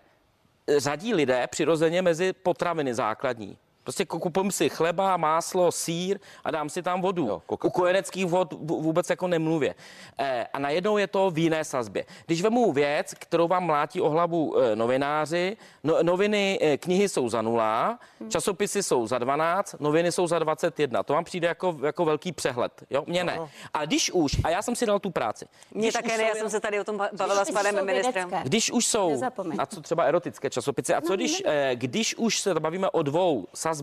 řadí 0.77 1.13
lidé 1.13 1.47
přirozeně 1.47 2.01
mezi 2.01 2.33
potraviny 2.33 2.93
základní. 2.93 3.57
Prostě 3.87 4.05
kupím 4.05 4.51
si 4.51 4.69
chleba, 4.69 5.17
máslo, 5.17 5.71
sír 5.71 6.19
a 6.43 6.51
dám 6.51 6.69
si 6.69 6.83
tam 6.83 7.01
vodu. 7.01 7.27
Jo. 7.27 7.41
U 7.63 7.69
kojeneckých 7.69 8.25
vod 8.25 8.53
vů- 8.53 8.81
vůbec 8.81 9.09
jako 9.09 9.27
nemluvě. 9.27 9.75
Eh, 10.19 10.47
a 10.53 10.59
najednou 10.59 10.97
je 10.97 11.07
to 11.07 11.31
v 11.31 11.37
jiné 11.37 11.63
sazbě. 11.63 12.05
Když 12.25 12.41
vemu 12.41 12.71
věc, 12.73 13.13
kterou 13.19 13.47
vám 13.47 13.63
mlátí 13.65 14.01
o 14.01 14.09
hlavu 14.09 14.59
eh, 14.59 14.75
novináři, 14.75 15.57
no, 15.83 16.03
noviny, 16.03 16.59
eh, 16.61 16.77
knihy 16.77 17.09
jsou 17.09 17.29
za 17.29 17.41
nula, 17.41 17.99
časopisy 18.29 18.83
jsou 18.83 19.07
za 19.07 19.17
12, 19.17 19.75
noviny 19.79 20.11
jsou 20.11 20.27
za 20.27 20.39
21. 20.39 21.03
To 21.03 21.13
vám 21.13 21.23
přijde 21.23 21.47
jako, 21.47 21.77
jako 21.85 22.05
velký 22.05 22.31
přehled. 22.31 22.83
Jo? 22.89 23.03
Mně 23.07 23.23
ne. 23.23 23.39
A 23.73 23.85
když 23.85 24.11
už, 24.11 24.31
a 24.43 24.49
já 24.49 24.61
jsem 24.61 24.75
si 24.75 24.85
dal 24.85 24.99
tu 24.99 25.09
práci. 25.09 25.45
Mně 25.71 25.81
Když 25.81 25.93
také 25.93 26.07
už 26.11 26.17
ne, 26.17 26.23
já 26.23 26.33
jsou 26.33 26.39
jsem 26.39 26.49
se 26.49 26.59
tady 26.59 26.79
o 26.79 26.83
tom 26.83 26.97
ba- 26.97 27.09
bavila 27.17 27.45
s 27.45 27.51
panem 27.51 27.85
ministrem. 27.85 28.13
vědecké. 28.29 28.49
když 28.49 28.71
už 28.71 28.85
jsou, 28.85 29.09
Nezapomeň. 29.09 29.57
a 29.59 29.65
co 29.65 29.81
třeba 29.81 30.03
erotické 30.03 30.49
časopisy, 30.49 30.93
a 30.93 31.01
co 31.01 31.15
když, 31.15 31.43
eh, 31.45 31.71
když 31.75 32.15
už 32.15 32.39
se 32.39 32.53
bavíme 32.59 32.89
o 32.89 33.01
dvou 33.01 33.47
sazbách, 33.53 33.76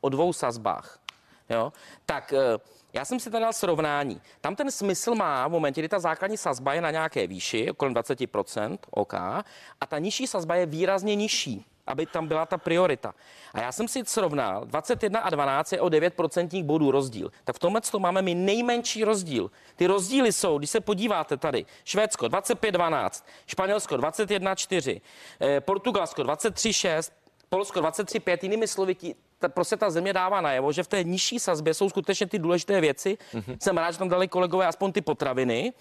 o 0.00 0.08
dvou 0.08 0.32
sazbách, 0.32 0.98
jo, 1.50 1.72
tak 2.06 2.32
eh, 2.32 2.58
já 2.92 3.04
jsem 3.04 3.20
si 3.20 3.30
tady 3.30 3.42
dal 3.42 3.52
srovnání. 3.52 4.20
Tam 4.40 4.56
ten 4.56 4.70
smysl 4.70 5.14
má 5.14 5.48
v 5.48 5.50
momentě, 5.50 5.80
kdy 5.80 5.88
ta 5.88 5.98
základní 5.98 6.36
sazba 6.36 6.74
je 6.74 6.80
na 6.80 6.90
nějaké 6.90 7.26
výši, 7.26 7.68
kolem 7.76 7.94
20%, 7.94 8.78
OK, 8.90 9.14
a 9.14 9.86
ta 9.88 9.98
nižší 9.98 10.26
sazba 10.26 10.54
je 10.54 10.66
výrazně 10.66 11.14
nižší 11.14 11.66
aby 11.86 12.06
tam 12.06 12.28
byla 12.28 12.46
ta 12.46 12.58
priorita. 12.58 13.14
A 13.54 13.60
já 13.60 13.72
jsem 13.72 13.88
si 13.88 14.02
srovnal, 14.04 14.64
21 14.64 15.20
a 15.20 15.30
12 15.30 15.72
je 15.72 15.80
o 15.80 15.86
9% 15.88 16.64
bodů 16.64 16.90
rozdíl. 16.90 17.32
Tak 17.44 17.56
v 17.56 17.58
tomhle 17.58 17.80
to 17.80 17.98
máme 17.98 18.22
my 18.22 18.34
nejmenší 18.34 19.04
rozdíl. 19.04 19.50
Ty 19.76 19.86
rozdíly 19.86 20.32
jsou, 20.32 20.58
když 20.58 20.70
se 20.70 20.80
podíváte 20.80 21.36
tady, 21.36 21.66
Švédsko 21.84 22.26
25-12, 22.26 23.24
Španělsko 23.46 23.96
21-4, 23.96 25.00
eh, 25.40 25.60
Portugalsko 25.60 26.22
23-6, 26.22 27.12
Polsko 27.52 27.80
23,5, 27.80 28.38
jinými 28.42 28.68
slovy, 28.68 28.94
ti, 28.94 29.14
ta, 29.38 29.48
prostě 29.48 29.76
ta 29.76 29.90
země 29.90 30.12
dává 30.12 30.40
najevo, 30.40 30.72
že 30.72 30.82
v 30.82 30.88
té 30.88 31.04
nižší 31.04 31.38
sazbě 31.38 31.74
jsou 31.74 31.88
skutečně 31.90 32.26
ty 32.26 32.38
důležité 32.38 32.80
věci. 32.80 33.18
Mm-hmm. 33.34 33.56
Jsem 33.60 33.78
rád, 33.78 33.90
že 33.90 33.98
tam 33.98 34.08
dali 34.08 34.28
kolegové 34.28 34.66
aspoň 34.66 34.92
ty 34.92 35.00
potraviny, 35.00 35.72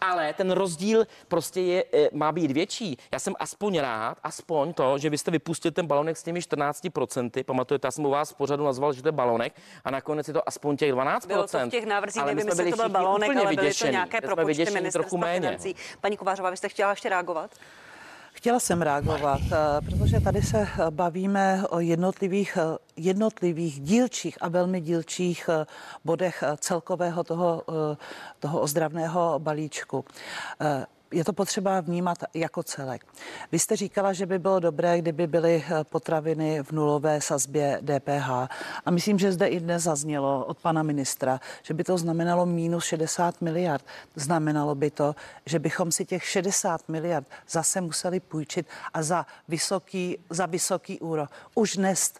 ale 0.00 0.32
ten 0.32 0.50
rozdíl 0.50 1.06
prostě 1.28 1.60
je, 1.60 1.84
e, 1.94 2.08
má 2.12 2.32
být 2.32 2.50
větší. 2.50 2.98
Já 3.12 3.18
jsem 3.18 3.34
aspoň 3.38 3.78
rád, 3.78 4.18
aspoň 4.22 4.72
to, 4.72 4.98
že 4.98 5.10
vy 5.10 5.18
jste 5.18 5.30
vypustil 5.30 5.70
ten 5.70 5.86
balonek 5.86 6.16
s 6.16 6.22
těmi 6.22 6.40
14%. 6.40 7.44
Pamatujete, 7.44 7.86
já 7.86 7.90
jsem 7.90 8.04
u 8.06 8.10
vás 8.10 8.30
v 8.30 8.34
pořadu 8.34 8.64
nazval, 8.64 8.92
že 8.92 9.02
to 9.02 9.08
je 9.08 9.12
balonek 9.12 9.52
a 9.84 9.90
nakonec 9.90 10.28
je 10.28 10.34
to 10.34 10.48
aspoň 10.48 10.76
těch 10.76 10.92
12%. 10.92 11.26
Bylo 11.26 11.46
to 11.46 11.58
v 11.58 11.68
těch 11.68 11.86
návrzích, 11.86 12.22
Ale 12.22 12.32
my 12.32 12.34
nevím, 12.34 12.52
jsme 12.52 12.62
jestli 12.62 12.64
byli 12.64 12.72
to 12.72 12.76
byl 12.76 13.02
balonek, 13.02 13.28
úplně 13.28 13.46
ale 13.46 13.56
byly 13.56 13.74
to 13.74 13.86
nějaké 13.86 14.20
propočty 14.20 14.64
ministerstva 14.64 15.02
trochu 15.02 15.18
méně. 15.18 15.40
financí. 15.40 15.76
Paní 16.00 16.16
Kovářová, 16.16 16.50
vy 16.50 16.56
jste 16.56 16.68
chtěla 16.68 16.90
ještě 16.90 17.08
reagovat? 17.08 17.50
Chtěla 18.38 18.60
jsem 18.60 18.82
reagovat, 18.82 19.40
eh, 19.52 19.80
protože 19.80 20.20
tady 20.20 20.42
se 20.42 20.58
eh, 20.58 20.90
bavíme 20.90 21.62
o 21.70 21.80
jednotlivých, 21.80 22.58
eh, 22.60 22.78
jednotlivých 22.96 23.80
dílčích 23.80 24.38
a 24.40 24.48
velmi 24.48 24.80
dílčích 24.80 25.50
bodech 26.04 26.44
celkového 26.56 27.24
toho, 27.24 27.64
toho 28.38 28.60
ozdravného 28.60 29.38
balíčku. 29.38 30.04
Je 31.12 31.24
to 31.24 31.32
potřeba 31.32 31.80
vnímat 31.80 32.18
jako 32.34 32.62
celek. 32.62 33.06
Vy 33.52 33.58
jste 33.58 33.76
říkala, 33.76 34.12
že 34.12 34.26
by 34.26 34.38
bylo 34.38 34.60
dobré, 34.60 34.98
kdyby 34.98 35.26
byly 35.26 35.64
eh, 35.66 35.84
potraviny 35.84 36.62
v 36.62 36.72
nulové 36.72 37.20
sazbě 37.20 37.80
DPH. 37.82 38.30
A 38.84 38.90
myslím, 38.90 39.18
že 39.18 39.32
zde 39.32 39.46
i 39.46 39.60
dnes 39.60 39.82
zaznělo 39.82 40.44
od 40.44 40.58
pana 40.58 40.82
ministra, 40.82 41.40
že 41.62 41.74
by 41.74 41.84
to 41.84 41.98
znamenalo 41.98 42.46
minus 42.46 42.84
60 42.84 43.40
miliard. 43.40 43.84
Znamenalo 44.16 44.74
by 44.74 44.90
to, 44.90 45.14
že 45.46 45.58
bychom 45.58 45.92
si 45.92 46.04
těch 46.04 46.24
60 46.24 46.88
miliard 46.88 47.26
zase 47.48 47.80
museli 47.80 48.20
půjčit 48.20 48.66
a 48.94 49.02
za 49.02 49.26
vysoký, 49.48 50.18
za 50.30 50.46
vysoký 50.46 51.00
úrok. 51.00 51.30
Už 51.54 51.76
dnes 51.76 52.12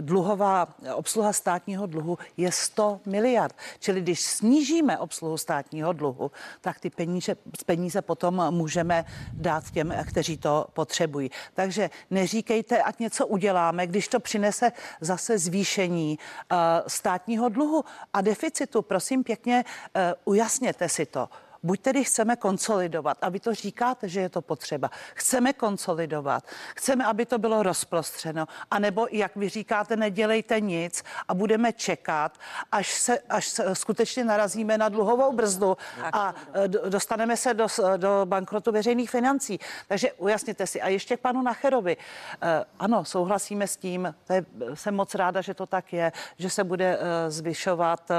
dluhová 0.00 0.68
obsluha 0.94 1.32
státního 1.32 1.86
dluhu 1.86 2.18
je 2.36 2.52
100 2.52 3.00
miliard. 3.06 3.56
Čili 3.78 4.00
když 4.00 4.20
snížíme 4.20 4.98
obsluhu 4.98 5.38
státního 5.38 5.92
dluhu, 5.92 6.30
tak 6.60 6.80
ty 6.80 6.90
peníze, 6.90 7.36
peníze 7.66 8.02
potom 8.10 8.50
můžeme 8.50 9.04
dát 9.32 9.70
těm, 9.70 9.94
kteří 10.06 10.36
to 10.36 10.66
potřebují. 10.72 11.30
Takže 11.54 11.90
neříkejte, 12.10 12.82
ať 12.82 12.98
něco 12.98 13.26
uděláme, 13.26 13.86
když 13.86 14.08
to 14.08 14.20
přinese 14.20 14.72
zase 15.00 15.38
zvýšení 15.38 16.18
uh, 16.18 16.58
státního 16.86 17.48
dluhu 17.48 17.84
a 18.12 18.20
deficitu. 18.20 18.82
Prosím 18.82 19.22
pěkně, 19.24 19.64
uh, 19.64 20.34
ujasněte 20.34 20.88
si 20.88 21.06
to. 21.06 21.28
Buď 21.62 21.80
tedy 21.80 22.04
chceme 22.04 22.36
konsolidovat, 22.36 23.18
a 23.22 23.28
vy 23.28 23.40
to 23.40 23.54
říkáte, 23.54 24.08
že 24.08 24.20
je 24.20 24.28
to 24.28 24.42
potřeba. 24.42 24.90
Chceme 25.14 25.52
konsolidovat, 25.52 26.44
chceme, 26.76 27.04
aby 27.04 27.26
to 27.26 27.38
bylo 27.38 27.62
rozprostřeno, 27.62 28.46
anebo, 28.70 29.06
jak 29.10 29.36
vy 29.36 29.48
říkáte, 29.48 29.96
nedělejte 29.96 30.60
nic 30.60 31.04
a 31.28 31.34
budeme 31.34 31.72
čekat, 31.72 32.38
až 32.72 32.94
se, 32.94 33.18
až 33.18 33.48
se 33.48 33.74
skutečně 33.74 34.24
narazíme 34.24 34.78
na 34.78 34.88
dluhovou 34.88 35.32
brzdu 35.32 35.76
a 36.12 36.34
e, 36.52 36.68
dostaneme 36.68 37.36
se 37.36 37.54
do, 37.54 37.66
do 37.96 38.20
bankrotu 38.24 38.72
veřejných 38.72 39.10
financí. 39.10 39.60
Takže 39.88 40.12
ujasněte 40.12 40.66
si. 40.66 40.82
A 40.82 40.88
ještě 40.88 41.16
k 41.16 41.20
panu 41.20 41.42
Nacherovi. 41.42 41.96
E, 42.42 42.64
Ano, 42.78 43.04
souhlasíme 43.04 43.66
s 43.66 43.76
tím, 43.76 44.14
to 44.26 44.32
je, 44.32 44.44
jsem 44.74 44.94
moc 44.94 45.14
ráda, 45.14 45.40
že 45.40 45.54
to 45.54 45.66
tak 45.66 45.92
je, 45.92 46.12
že 46.38 46.50
se 46.50 46.64
bude 46.64 46.98
e, 47.00 47.30
zvyšovat 47.30 48.10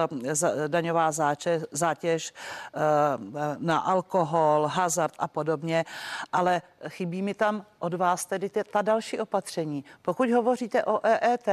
daňová 0.68 1.12
záče, 1.12 1.62
zátěž 1.72 2.34
na 3.58 3.78
alkohol, 3.78 4.68
hazard 4.68 5.14
a 5.20 5.28
podobně, 5.28 5.86
ale 6.32 6.62
chybí 6.88 7.22
mi 7.22 7.34
tam 7.34 7.66
od 7.80 7.94
vás 7.94 8.26
tedy 8.26 8.50
ta 8.50 8.82
další 8.82 9.20
opatření. 9.20 9.86
Pokud 10.02 10.30
hovoříte 10.30 10.86
o 10.86 11.00
EET, 11.04 11.48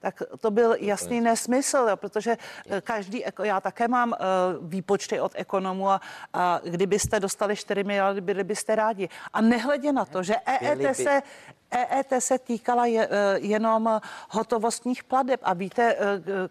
tak 0.00 0.22
to 0.40 0.50
byl 0.50 0.76
jasný 0.80 1.20
nesmysl, 1.20 1.86
jo, 1.90 1.96
protože 1.96 2.36
eh, 2.68 2.80
každý, 2.80 3.24
já 3.42 3.60
také 3.60 3.88
mám 3.88 4.08
uh, 4.12 4.68
výpočty 4.68 5.20
od 5.20 5.32
ekonomů 5.34 5.90
a, 5.90 6.00
a 6.32 6.60
kdybyste 6.64 7.20
dostali 7.20 7.56
4 7.56 7.84
miliardy, 7.84 8.20
byli 8.20 8.44
byste 8.44 8.74
rádi. 8.74 9.08
A 9.32 9.40
nehledě 9.40 9.92
na 9.92 10.04
to, 10.04 10.22
že 10.22 10.36
EET 10.46 10.96
se 10.96 11.22
EET 11.70 12.12
se 12.18 12.38
týkala 12.38 12.86
je, 12.86 13.08
eh, 13.10 13.38
jenom 13.38 14.00
hotovostních 14.30 15.04
pladeb 15.04 15.40
a 15.42 15.54
víte, 15.54 15.94
eh, 15.94 15.98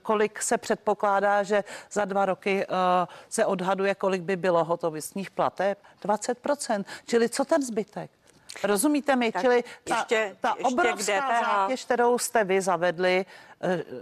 kolik 0.01 0.41
se 0.41 0.57
předpokládá, 0.57 1.43
že 1.43 1.63
za 1.91 2.05
dva 2.05 2.25
roky 2.25 2.65
se 3.29 3.45
odhaduje, 3.45 3.95
kolik 3.95 4.21
by 4.21 4.35
bylo 4.35 4.63
hotovostních 4.63 5.31
plateb? 5.31 5.77
20%. 6.01 6.85
Čili 7.05 7.29
co 7.29 7.45
ten 7.45 7.61
zbytek? 7.61 8.11
Rozumíte 8.63 9.15
mi? 9.15 9.31
Tak 9.31 9.41
Čili 9.41 9.63
ta, 9.83 9.95
ještě- 9.97 10.35
ta 10.41 10.49
ještě 10.49 10.63
k 10.63 10.67
obrovská 10.67 11.41
zátěž, 11.41 11.85
kterou 11.85 12.17
jste 12.17 12.43
vy 12.43 12.61
zavedli, 12.61 13.25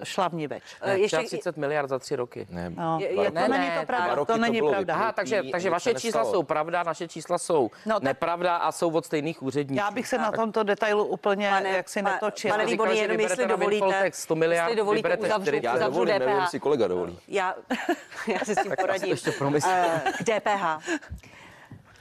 šla 0.03 0.27
v 0.29 0.33
ní 0.33 0.47
več. 0.47 0.63
Eh, 0.81 0.97
ještě- 0.97 1.17
30 1.17 1.57
miliard 1.57 1.89
za 1.89 1.99
tři 1.99 2.15
roky. 2.15 2.47
Ne, 2.49 2.69
No, 2.69 2.97
Je- 3.01 3.15
to 3.15 3.21
je- 3.21 3.31
není 3.31 3.49
ne, 3.57 3.67
to 3.67 3.73
dva 3.73 3.85
pravda. 3.85 4.15
To 4.15 4.25
to 4.25 4.37
není 4.37 4.59
bylo 4.59 4.71
pravda. 4.71 4.93
Aha, 4.93 5.11
takže, 5.11 5.41
takže 5.51 5.69
vaše 5.69 5.93
čísla 5.93 6.25
jsou 6.25 6.43
pravda, 6.43 6.83
naše 6.83 7.07
čísla 7.07 7.37
jsou 7.37 7.71
No, 7.85 7.93
tak- 7.95 8.03
nepravda 8.03 8.55
a 8.57 8.71
jsou 8.71 8.91
od 8.91 9.05
stejných 9.05 9.43
úředníků. 9.43 9.83
Já 9.85 9.91
bych 9.91 10.07
se 10.07 10.17
na 10.17 10.31
tomto 10.31 10.63
detailu 10.63 11.05
úplně 11.05 11.49
Pane- 11.49 11.69
jak 11.69 11.89
si 11.89 12.03
pa- 12.03 12.09
netočila. 12.11 12.53
pane 12.53 12.65
Výborný, 12.65 12.95
že 12.95 13.01
jenom 13.01 13.19
jestli 13.19 13.47
dovolíte, 13.47 13.85
Windfall 13.85 14.03
tax 14.03 14.21
100 14.21 14.35
miliard, 14.35 14.67
jestli 14.67 14.77
dovolíte, 14.77 15.17
uzavřu, 15.17 15.43
40. 15.45 15.63
já 15.67 15.73
uzavřu 15.75 15.91
dovolím, 15.93 16.13
nevím, 16.19 16.27
DPH. 16.35 16.41
jestli 16.41 16.59
kolega 16.59 16.87
dovolí. 16.87 17.19
Já, 17.27 17.55
já 18.27 18.39
si 18.45 18.55
s 18.55 18.63
tím 18.63 18.73
poradím. 18.81 19.09
ještě 19.09 19.31
promyslím. 19.31 19.73
Eh, 19.75 20.01
K 20.17 20.23
DPH. 20.23 20.79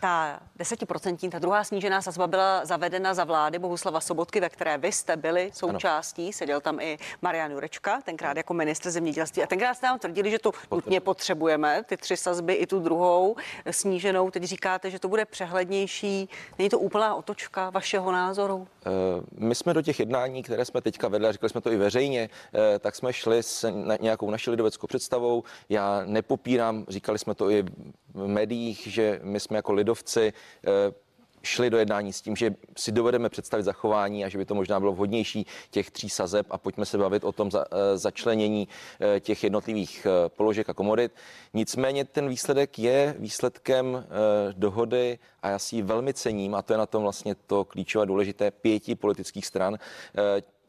Ta 0.01 0.41
desetiprocentní, 0.61 1.31
ta 1.31 1.39
druhá 1.39 1.65
snížená 1.65 2.03
sazba 2.03 2.27
byla 2.27 2.65
zavedena 2.65 3.15
za 3.15 3.25
vlády 3.25 3.59
Bohuslava 3.59 4.01
Sobotky, 4.01 4.41
ve 4.41 4.49
které 4.49 4.79
vy 4.79 4.93
jste 4.93 5.17
byli 5.17 5.51
součástí. 5.55 6.33
Seděl 6.33 6.61
tam 6.61 6.81
i 6.81 6.99
Marian 7.23 7.53
Jurečka, 7.53 8.01
tenkrát 8.01 8.37
jako 8.37 8.55
ministr 8.55 8.91
zemědělství. 8.91 9.43
A 9.43 9.47
tenkrát 9.47 9.75
jste 9.75 9.87
nám 9.87 9.99
tvrdili, 9.99 10.31
že 10.31 10.39
to 10.39 10.53
nutně 10.71 11.01
potřebujeme, 11.01 11.83
ty 11.87 11.97
tři 11.97 12.17
sazby 12.17 12.55
i 12.55 12.67
tu 12.67 12.79
druhou 12.81 13.37
sníženou. 13.71 14.31
Teď 14.31 14.43
říkáte, 14.43 14.91
že 14.91 14.99
to 14.99 15.09
bude 15.09 15.25
přehlednější. 15.25 16.29
Není 16.59 16.69
to 16.71 16.79
úplná 16.79 17.15
otočka 17.15 17.71
vašeho 17.71 18.13
názoru? 18.13 18.69
Eh, 18.87 18.91
My 19.33 19.55
jsme 19.55 19.75
do 19.75 19.83
těch 19.83 20.01
jednání, 20.01 20.43
které 20.43 20.65
jsme 20.65 20.81
teďka 20.81 21.09
vedli, 21.09 21.29
a 21.29 21.33
řekli 21.33 21.49
jsme 21.49 21.61
to 21.61 21.73
i 21.73 21.77
veřejně, 21.77 22.31
eh, 22.55 22.79
tak 22.79 22.97
jsme 22.97 23.13
šli 23.13 23.43
s 23.43 23.71
nějakou 24.01 24.31
naší 24.31 24.51
lidoveckou 24.51 24.87
představou. 24.87 25.43
Já 25.69 26.03
nepopírám, 26.05 26.85
říkali 26.89 27.19
jsme 27.19 27.35
to 27.35 27.51
i 27.51 27.65
v 28.15 28.27
médiích, 28.27 28.87
že 28.87 29.21
my 29.23 29.41
jsme 29.41 29.57
jako 29.57 29.73
lidovci 29.73 30.33
eh, 30.33 30.50
šli 31.43 31.71
do 31.71 31.79
jednání 31.79 32.13
s 32.13 32.21
tím, 32.21 32.37
že 32.37 32.55
si 32.77 32.93
dovedeme 32.93 33.29
představit 33.29 33.63
zachování 33.63 34.25
a 34.25 34.29
že 34.29 34.39
by 34.39 34.45
to 34.45 34.55
možná 34.55 34.81
bylo 34.81 34.93
vhodnější 34.93 35.47
těch 35.71 35.91
tří 35.91 36.09
sazeb 36.09 36.47
a 36.51 36.59
pojďme 36.59 36.87
se 36.87 36.99
bavit 36.99 37.25
o 37.25 37.33
tom 37.33 37.51
za, 37.51 37.65
eh, 37.65 37.99
začlenění 37.99 38.69
eh, 39.01 39.21
těch 39.21 39.45
jednotlivých 39.45 40.07
eh, 40.07 40.29
položek 40.29 40.71
a 40.71 40.75
komodit. 40.75 41.13
Nicméně 41.55 42.05
ten 42.05 42.29
výsledek 42.29 42.79
je 42.79 43.15
výsledkem 43.19 44.07
dohody 44.53 45.19
a 45.43 45.49
já 45.49 45.59
si 45.59 45.77
ji 45.77 45.83
velmi 45.83 46.15
cením 46.15 46.55
a 46.55 46.63
to 46.63 46.73
je 46.73 46.79
na 46.79 46.87
tom 46.87 47.03
vlastně 47.03 47.35
to 47.35 47.65
klíčové 47.65 48.07
důležité 48.07 48.51
pěti 48.51 48.95
politických 48.95 49.47
stran. 49.47 49.79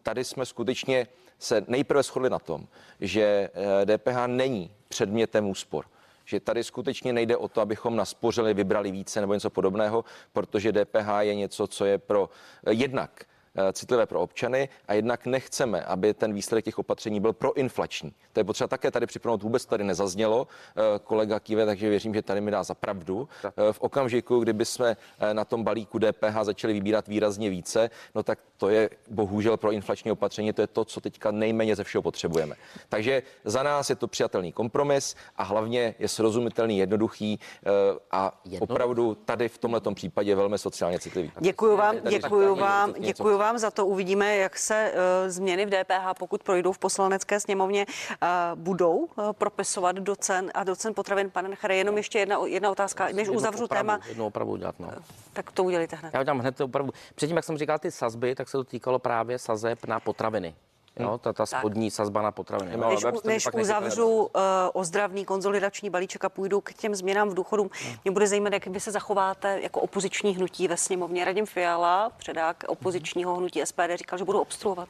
Tady 0.03 0.23
jsme 0.23 0.45
skutečně 0.45 1.07
se 1.39 1.63
nejprve 1.67 2.03
shodli 2.03 2.29
na 2.29 2.39
tom, 2.39 2.67
že 2.99 3.49
DPH 3.85 4.27
není 4.27 4.71
předmětem 4.87 5.49
úspor 5.49 5.85
že 6.25 6.39
tady 6.39 6.63
skutečně 6.63 7.13
nejde 7.13 7.37
o 7.37 7.47
to, 7.47 7.61
abychom 7.61 7.95
naspořili, 7.95 8.53
vybrali 8.53 8.91
více 8.91 9.21
nebo 9.21 9.33
něco 9.33 9.49
podobného, 9.49 10.05
protože 10.33 10.71
DPH 10.71 11.07
je 11.19 11.35
něco, 11.35 11.67
co 11.67 11.85
je 11.85 11.97
pro 11.97 12.29
eh, 12.65 12.73
jednak 12.73 13.25
citlivé 13.73 14.05
pro 14.05 14.21
občany 14.21 14.69
a 14.87 14.93
jednak 14.93 15.25
nechceme, 15.25 15.81
aby 15.83 16.13
ten 16.13 16.33
výsledek 16.33 16.65
těch 16.65 16.79
opatření 16.79 17.19
byl 17.19 17.33
proinflační. 17.33 18.13
To 18.33 18.39
je 18.39 18.43
potřeba 18.43 18.67
také 18.67 18.91
tady 18.91 19.05
připomenout, 19.05 19.43
vůbec 19.43 19.65
tady 19.65 19.83
nezaznělo 19.83 20.47
eh, 20.47 20.81
kolega 21.03 21.39
Kive, 21.39 21.65
takže 21.65 21.89
věřím, 21.89 22.13
že 22.13 22.21
tady 22.21 22.41
mi 22.41 22.51
dá 22.51 22.63
za 22.63 22.73
pravdu. 22.73 23.29
Eh, 23.45 23.73
V 23.73 23.81
okamžiku, 23.81 24.39
kdyby 24.39 24.65
jsme 24.65 24.97
eh, 25.19 25.33
na 25.33 25.45
tom 25.45 25.63
balíku 25.63 25.99
DPH 25.99 26.43
začali 26.43 26.73
vybírat 26.73 27.07
výrazně 27.07 27.49
více, 27.49 27.89
no 28.15 28.23
tak 28.23 28.39
to 28.57 28.69
je 28.69 28.89
bohužel 29.09 29.57
pro 29.57 29.71
inflační 29.71 30.11
opatření, 30.11 30.53
to 30.53 30.61
je 30.61 30.67
to, 30.67 30.85
co 30.85 31.01
teďka 31.01 31.31
nejméně 31.31 31.75
ze 31.75 31.83
všeho 31.83 32.01
potřebujeme. 32.01 32.55
Takže 32.89 33.23
za 33.45 33.63
nás 33.63 33.89
je 33.89 33.95
to 33.95 34.07
přijatelný 34.07 34.51
kompromis 34.51 35.15
a 35.35 35.43
hlavně 35.43 35.95
je 35.99 36.07
srozumitelný, 36.07 36.77
jednoduchý 36.77 37.39
eh, 37.39 37.69
a 38.11 38.41
opravdu 38.59 39.15
tady 39.15 39.49
v 39.49 39.57
tomto 39.57 39.93
případě 39.93 40.35
velmi 40.35 40.57
sociálně 40.57 40.99
citlivý. 40.99 41.31
Děkuji 41.39 41.77
vám, 41.77 41.95
děkuji 42.09 42.55
vám, 42.55 42.93
děkuji 42.99 43.37
vám 43.37 43.40
za 43.57 43.71
to. 43.71 43.85
Uvidíme, 43.85 44.35
jak 44.35 44.57
se 44.57 44.93
uh, 44.93 45.29
změny 45.29 45.65
v 45.65 45.69
DPH, 45.69 46.19
pokud 46.19 46.43
projdou 46.43 46.71
v 46.71 46.77
poslanecké 46.77 47.39
sněmovně, 47.39 47.85
uh, 47.85 48.27
budou 48.55 48.95
uh, 48.97 49.07
propisovat 49.31 49.95
do 49.95 50.15
cen 50.15 50.51
a 50.53 50.63
do 50.63 50.75
cen 50.75 50.93
potravin. 50.93 51.29
Pane 51.29 51.49
Nechere, 51.49 51.75
jenom 51.75 51.97
ještě 51.97 52.19
jedna, 52.19 52.37
jedna 52.45 52.71
otázka, 52.71 53.07
než 53.13 53.29
uzavřu 53.29 53.65
opravu, 53.65 53.87
téma, 53.87 53.99
Jednu 54.07 54.25
opravu 54.25 54.51
udělat, 54.51 54.79
no. 54.79 54.87
tak 55.33 55.51
to 55.51 55.63
udělejte 55.63 55.95
hned. 55.95 56.13
Já 56.13 56.21
udělám 56.21 56.39
hned 56.39 56.61
opravdu. 56.61 56.93
Předtím, 57.15 57.35
jak 57.35 57.45
jsem 57.45 57.57
říkal 57.57 57.79
ty 57.79 57.91
sazby, 57.91 58.35
tak 58.35 58.49
se 58.49 58.57
to 58.57 58.63
týkalo 58.63 58.99
právě 58.99 59.39
sazeb 59.39 59.85
na 59.85 59.99
potraviny. 59.99 60.55
Jo, 60.99 61.17
ta, 61.17 61.33
ta 61.33 61.45
spodní 61.45 61.91
sazba 61.91 62.21
na 62.21 62.31
potraviny. 62.31 62.77
No, 62.77 62.89
Než, 62.89 63.03
ale 63.03 63.13
u- 63.13 63.27
než 63.27 63.47
uzavřu 63.61 64.07
uh, 64.15 64.29
ozdravný 64.73 65.25
konzolidační 65.25 65.89
balíček 65.89 66.25
a 66.25 66.29
půjdu 66.29 66.61
k 66.61 66.73
těm 66.73 66.95
změnám 66.95 67.29
v 67.29 67.33
důchodům, 67.33 67.69
mě 68.03 68.11
bude 68.11 68.27
zajímat, 68.27 68.53
jak 68.53 68.67
vy 68.67 68.79
se 68.79 68.91
zachováte 68.91 69.59
jako 69.61 69.81
opoziční 69.81 70.35
hnutí 70.35 70.67
ve 70.67 70.77
sněmovně. 70.77 71.25
Radim 71.25 71.45
Fiala, 71.45 72.09
předák 72.17 72.63
opozičního 72.67 73.35
hnutí 73.35 73.61
SPD, 73.65 73.81
říkal, 73.95 74.19
že 74.19 74.25
budou 74.25 74.39
obstruovat. 74.39 74.89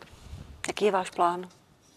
Jaký 0.67 0.85
je 0.85 0.91
váš 0.91 1.09
plán? 1.09 1.49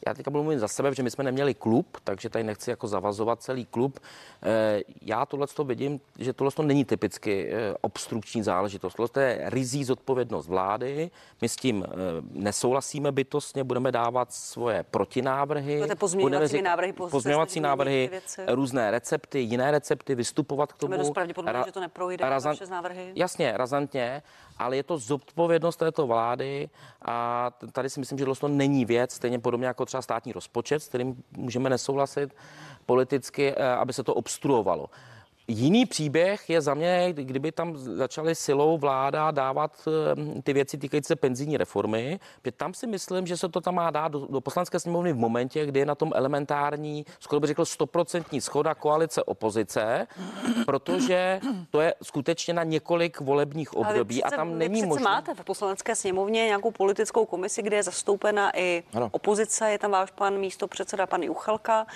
Já 0.06 0.14
teďka 0.14 0.30
budu 0.30 0.42
mluvit 0.42 0.58
za 0.58 0.68
sebe, 0.68 0.94
že 0.94 1.02
my 1.02 1.10
jsme 1.10 1.24
neměli 1.24 1.54
klub, 1.54 1.96
takže 2.04 2.28
tady 2.30 2.44
nechci 2.44 2.70
jako 2.70 2.88
zavazovat 2.88 3.42
celý 3.42 3.64
klub. 3.64 3.98
Eh, 4.42 4.80
Já 5.02 5.26
tohle 5.26 5.46
to 5.46 5.64
vidím, 5.64 6.00
že 6.18 6.32
tohle 6.32 6.50
to 6.50 6.62
není 6.62 6.84
typicky 6.84 7.50
eh, 7.52 7.74
obstrukční 7.80 8.42
záležitost. 8.42 8.94
Tohle 8.94 9.08
to 9.08 9.20
je 9.20 9.40
rizí 9.44 9.84
zodpovědnost 9.84 10.46
vlády. 10.48 11.10
My 11.40 11.48
s 11.48 11.56
tím 11.56 11.84
eh, 11.86 11.90
nesouhlasíme 12.30 13.12
bytostně, 13.12 13.64
budeme 13.64 13.92
dávat 13.92 14.32
svoje 14.32 14.82
protinávrhy. 14.90 15.76
Budete 15.76 15.94
pozměňovacími 15.94 16.48
budeme 16.48 16.68
návrhy, 16.70 16.92
po- 16.92 17.08
pozměňovací 17.08 17.60
návrhy, 17.60 18.10
různé 18.48 18.90
recepty, 18.90 19.38
jiné 19.40 19.70
recepty, 19.70 20.14
vystupovat 20.14 20.72
k 20.72 20.76
tomu. 20.76 20.92
je 20.92 20.98
dost 20.98 21.10
pravděpodobné, 21.10 21.52
Ra- 21.60 21.66
že 21.66 21.72
to 21.72 21.80
neprojde, 21.80 22.24
vaše 22.44 22.66
návrhy. 22.66 23.12
Jasně, 23.14 23.52
razantně, 23.56 24.22
ale 24.58 24.76
je 24.76 24.82
to 24.82 24.98
zodpovědnost 24.98 25.76
této 25.76 26.06
vlády 26.06 26.68
a 27.02 27.50
tady 27.72 27.90
si 27.90 28.00
myslím, 28.00 28.18
že 28.18 28.24
to 28.40 28.48
není 28.48 28.84
věc, 28.84 29.14
stejně 29.14 29.38
podobně 29.38 29.66
jako 29.66 29.86
třeba 29.86 30.02
státní 30.02 30.32
rozpočet, 30.32 30.82
s 30.82 30.88
kterým 30.88 31.22
můžeme 31.36 31.70
nesouhlasit 31.70 32.36
politicky, 32.86 33.54
eh, 33.56 33.68
aby 33.68 33.92
se 33.92 34.02
to 34.02 34.14
obstruovalo. 34.14 34.86
Jiný 35.48 35.86
příběh 35.86 36.50
je 36.50 36.60
za 36.60 36.74
mě, 36.74 37.08
kdyby 37.12 37.52
tam 37.52 37.76
začaly 37.76 38.34
silou 38.34 38.78
vláda 38.78 39.30
dávat 39.30 39.72
eh, 40.38 40.42
ty 40.42 40.52
věci 40.52 40.78
týkající 40.78 41.06
se 41.06 41.16
penzijní 41.16 41.56
reformy. 41.56 42.20
Tam 42.56 42.74
si 42.74 42.86
myslím, 42.86 43.26
že 43.26 43.36
se 43.36 43.48
to 43.48 43.60
tam 43.60 43.74
má 43.74 43.90
dát 43.90 44.08
do, 44.12 44.26
do 44.30 44.40
poslanecké 44.40 44.80
sněmovny 44.80 45.12
v 45.12 45.16
momentě, 45.16 45.66
kdy 45.66 45.80
je 45.80 45.86
na 45.86 45.94
tom 45.94 46.12
elementární, 46.14 47.06
skoro 47.20 47.40
bych 47.40 47.48
řekl, 47.48 47.64
stoprocentní 47.64 48.40
schoda 48.40 48.74
koalice 48.74 49.22
opozice, 49.22 50.06
protože 50.66 51.40
to 51.70 51.80
je 51.80 51.94
skutečně 52.02 52.54
na 52.54 52.62
několik 52.64 53.20
volebních 53.20 53.74
období 53.74 54.22
a 54.24 54.26
přece- 54.26 54.36
tam 54.36 54.52
vy 54.52 54.68
není 54.68 54.86
možné. 54.86 55.04
máte 55.04 55.34
v 55.34 55.44
poslanecké 55.44 55.94
sněmovně 55.96 56.44
nějakou 56.44 56.70
politickou 56.70 57.24
komisi, 57.26 57.62
kde 57.62 57.76
je 57.76 57.82
zastoupena 57.82 58.56
i 58.58 58.82
Ano. 58.94 59.08
opozice, 59.12 59.70
je 59.70 59.78
tam 59.78 59.90
váš 59.90 60.10
pan 60.10 60.38
místo 60.38 60.68
předseda, 60.68 61.06
pan 61.06 61.22
Juchelka. 61.22 61.86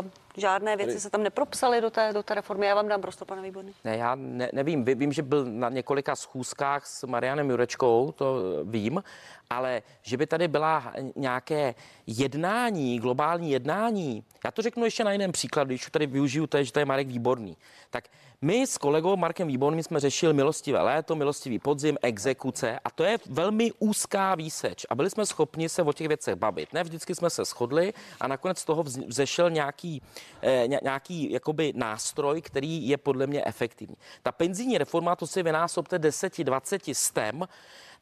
Uh, 0.00 0.06
žádné 0.38 0.76
věci 0.76 1.00
se 1.00 1.10
tam 1.10 1.22
nepropsaly 1.22 1.80
do 1.80 1.90
té, 1.90 2.12
do 2.12 2.22
té 2.22 2.34
reformy. 2.34 2.66
Já 2.66 2.74
vám 2.74 2.88
dám 2.88 3.00
prostor, 3.00 3.28
pane 3.28 3.42
Výborný. 3.42 3.74
Ne, 3.84 3.96
já 3.96 4.14
ne, 4.14 4.50
nevím, 4.52 4.84
vím, 4.84 5.12
že 5.12 5.22
byl 5.22 5.44
na 5.44 5.68
několika 5.68 6.16
schůzkách 6.16 6.86
s 6.86 7.06
Marianem 7.06 7.50
Jurečkou, 7.50 8.12
to 8.12 8.36
vím, 8.64 9.02
ale 9.50 9.82
že 10.02 10.16
by 10.16 10.26
tady 10.26 10.48
byla 10.48 10.92
nějaké 11.16 11.74
jednání, 12.06 12.98
globální 12.98 13.50
jednání, 13.50 14.24
já 14.44 14.50
to 14.50 14.62
řeknu 14.62 14.84
ještě 14.84 15.04
na 15.04 15.12
jiném 15.12 15.32
příkladu, 15.32 15.68
když 15.68 15.86
tady 15.90 16.06
využiju 16.06 16.46
to, 16.46 16.62
že 16.62 16.72
to 16.72 16.78
je 16.78 16.84
Marek 16.84 17.08
Výborný. 17.08 17.56
Tak 17.90 18.04
my 18.40 18.66
s 18.66 18.78
kolegou 18.78 19.16
Markem 19.16 19.48
Výborným 19.48 19.82
jsme 19.82 20.00
řešili 20.00 20.34
milostivé 20.34 20.82
léto, 20.82 21.16
milostivý 21.16 21.58
podzim, 21.58 21.98
exekuce 22.02 22.78
a 22.84 22.90
to 22.90 23.04
je 23.04 23.18
velmi 23.26 23.72
úzká 23.78 24.34
výseč 24.34 24.86
a 24.90 24.94
byli 24.94 25.10
jsme 25.10 25.26
schopni 25.26 25.68
se 25.68 25.82
o 25.82 25.92
těch 25.92 26.08
věcech 26.08 26.34
bavit. 26.34 26.72
Ne 26.72 26.84
vždycky 26.84 27.14
jsme 27.14 27.30
se 27.30 27.44
shodli 27.44 27.92
a 28.20 28.28
nakonec 28.28 28.58
z 28.58 28.64
toho 28.64 28.84
vz- 28.84 29.06
vzešel 29.06 29.50
nějaký, 29.50 30.02
eh, 30.42 30.64
ně- 30.68 30.80
nějaký 30.82 31.32
jakoby 31.32 31.72
nástroj, 31.76 32.42
který 32.42 32.88
je 32.88 32.96
podle 32.96 33.26
mě 33.26 33.44
efektivní. 33.44 33.96
Ta 34.22 34.32
penzijní 34.32 34.78
reforma, 34.78 35.16
to 35.16 35.26
si 35.26 35.42
vynásobte 35.42 35.98
10, 35.98 36.44
20 36.44 36.94
stem, 36.94 37.48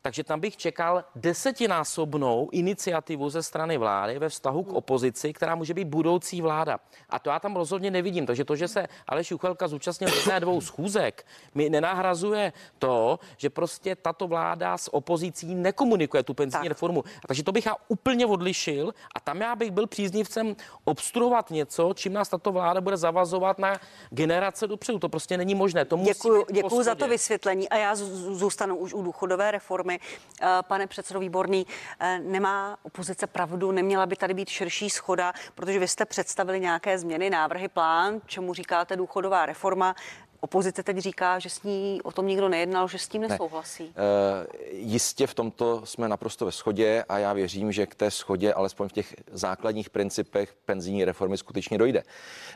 takže 0.07 0.25
tam 0.25 0.41
bych 0.41 0.57
čekal 0.57 1.05
desetinásobnou 1.15 2.49
iniciativu 2.53 3.31
ze 3.31 3.43
strany 3.43 3.79
vlády 3.79 4.19
ve 4.19 4.29
vztahu 4.29 4.63
k 4.63 4.73
opozici, 4.73 5.33
která 5.33 5.55
může 5.55 5.75
být 5.75 5.89
budoucí 5.89 6.41
vláda. 6.43 6.79
A 7.11 7.19
to 7.19 7.31
já 7.31 7.41
tam 7.41 7.57
rozhodně 7.57 7.91
nevidím. 7.91 8.27
Takže 8.27 8.45
to, 8.45 8.57
že 8.57 8.69
se 8.69 8.87
Aleš 9.09 9.31
Juchelka 9.31 9.69
zúčastnil 9.69 10.11
jedné 10.15 10.41
dvou 10.41 10.61
schůzek, 10.61 11.27
mi 11.55 11.71
nenahrazuje 11.71 12.53
to, 12.79 13.19
že 13.37 13.51
prostě 13.51 13.97
tato 13.97 14.29
vláda 14.29 14.79
s 14.79 14.95
opozicí 14.95 15.55
nekomunikuje 15.55 16.23
tu 16.23 16.35
penzijní 16.35 16.63
Tak. 16.63 16.69
reformu. 16.69 17.05
A 17.25 17.27
takže 17.27 17.43
to 17.43 17.53
bych 17.53 17.67
já 17.67 17.75
úplně 17.89 18.27
odlišil 18.27 18.95
a 19.15 19.21
tam 19.21 19.41
já 19.41 19.57
bych 19.57 19.71
byl 19.71 19.87
příznivcem 19.87 20.57
obstruovat 20.85 21.51
něco, 21.51 21.93
čím 21.95 22.13
nás 22.13 22.29
tato 22.29 22.53
vláda 22.53 22.81
bude 22.81 22.97
zavazovat 22.97 23.59
na 23.59 23.81
generace 24.11 24.67
dopředu. 24.67 24.99
To 24.99 25.09
prostě 25.09 25.37
není 25.37 25.55
možné. 25.55 25.85
To 25.85 25.97
po 25.97 26.05
děkuji 26.53 26.83
za 26.83 26.95
to 26.95 27.09
vysvětlení 27.09 27.69
a 27.69 27.77
já 27.77 27.95
zůstanu 27.95 28.77
už 28.77 28.95
u 28.95 29.03
důchodové 29.03 29.51
reformy. 29.51 29.96
Eh, 30.43 30.47
Pane 30.63 30.87
předsedo 30.87 31.21
Výborný, 31.21 31.67
eh, 32.01 32.19
nemá 32.19 32.77
opozice 32.83 33.27
pravdu, 33.27 33.73
neměla 33.73 34.07
by 34.07 34.17
tady 34.17 34.35
být 34.35 34.49
širší 34.49 34.91
schoda, 34.91 35.33
protože 35.55 35.79
vy 35.79 35.89
jste 35.89 36.05
představili 36.05 36.61
nějaké 36.61 36.99
změny, 36.99 37.31
návrhy, 37.31 37.69
plán, 37.69 38.21
čemu 38.27 38.55
říkáte 38.55 38.97
důchodová 38.97 39.47
reforma. 39.47 39.95
Opozice 40.41 40.83
teď 40.83 40.99
říká, 40.99 41.39
že 41.39 41.51
s 41.51 41.63
ní 41.63 42.01
o 42.03 42.13
tom 42.13 42.27
nikdo 42.27 42.49
nejednal, 42.49 42.89
že 42.89 42.99
s 42.99 43.09
tím 43.09 43.23
nesouhlasí. 43.23 43.83
Ne. 43.83 43.91
E, 43.97 44.77
jistě 44.77 45.27
v 45.27 45.35
tomto 45.35 45.87
jsme 45.87 46.09
naprosto 46.09 46.45
ve 46.45 46.51
shodě 46.51 47.05
a 47.09 47.19
já 47.19 47.33
věřím, 47.33 47.73
že 47.73 47.87
k 47.87 47.95
té 47.95 48.11
schodě, 48.11 48.53
alespoň 48.53 48.89
v 48.89 48.93
těch 48.93 49.15
základních 49.33 49.91
principech 49.91 50.55
penzijní 50.65 51.05
reformy 51.05 51.39
skutečně 51.39 51.79
dojde. 51.79 52.03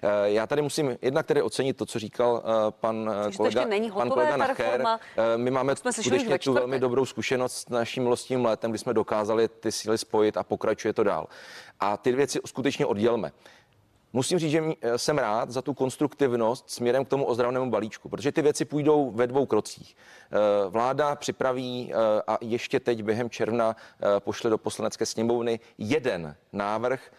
E, 0.02 0.30
já 0.30 0.46
tady 0.46 0.62
musím 0.62 0.98
jednak 1.02 1.26
tedy 1.26 1.42
ocenit 1.42 1.76
to, 1.76 1.86
co 1.86 1.98
říkal 1.98 2.42
e, 2.44 2.70
pan 2.70 3.10
Což 3.24 3.36
kolega, 3.36 3.64
není 3.64 3.90
pan 3.90 4.10
kolega 4.10 4.36
Nacher. 4.36 4.84
E, 5.16 5.36
my 5.36 5.50
máme 5.50 5.76
skutečně 5.76 6.38
tu 6.38 6.52
velmi 6.52 6.78
dobrou 6.78 7.06
zkušenost 7.06 7.56
s 7.56 7.68
naším 7.68 8.02
milostním 8.02 8.44
letem, 8.44 8.70
kdy 8.70 8.78
jsme 8.78 8.94
dokázali 8.94 9.48
ty 9.48 9.72
síly 9.72 9.98
spojit 9.98 10.36
a 10.36 10.42
pokračuje 10.42 10.92
to 10.92 11.04
dál. 11.04 11.26
A 11.80 11.96
ty 11.96 12.12
věci 12.12 12.38
skutečně 12.46 12.86
oddělme. 12.86 13.32
Musím 14.12 14.38
říct, 14.38 14.50
že 14.50 14.62
eh, 14.80 14.98
jsem 14.98 15.18
rád 15.18 15.50
za 15.50 15.62
tu 15.62 15.74
konstruktivnost 15.74 16.70
směrem 16.70 17.04
k 17.04 17.08
tomu 17.08 17.24
ozdravnému 17.24 17.70
balíčku, 17.70 18.08
protože 18.08 18.32
ty 18.32 18.42
věci 18.42 18.64
půjdou 18.64 19.11
ve 19.11 19.26
dvou 19.26 19.46
krocích. 19.46 19.96
Eh, 19.96 20.36
vláda 20.68 21.16
připraví 21.16 21.92
eh, 21.92 22.22
a 22.26 22.38
ještě 22.40 22.80
teď 22.80 23.02
během 23.02 23.30
června 23.30 23.76
pošle 24.18 24.50
do 24.50 24.58
poslanecké 24.58 25.06
sněmovny 25.06 25.61
jeden 25.78 26.36
návrh 26.52 27.11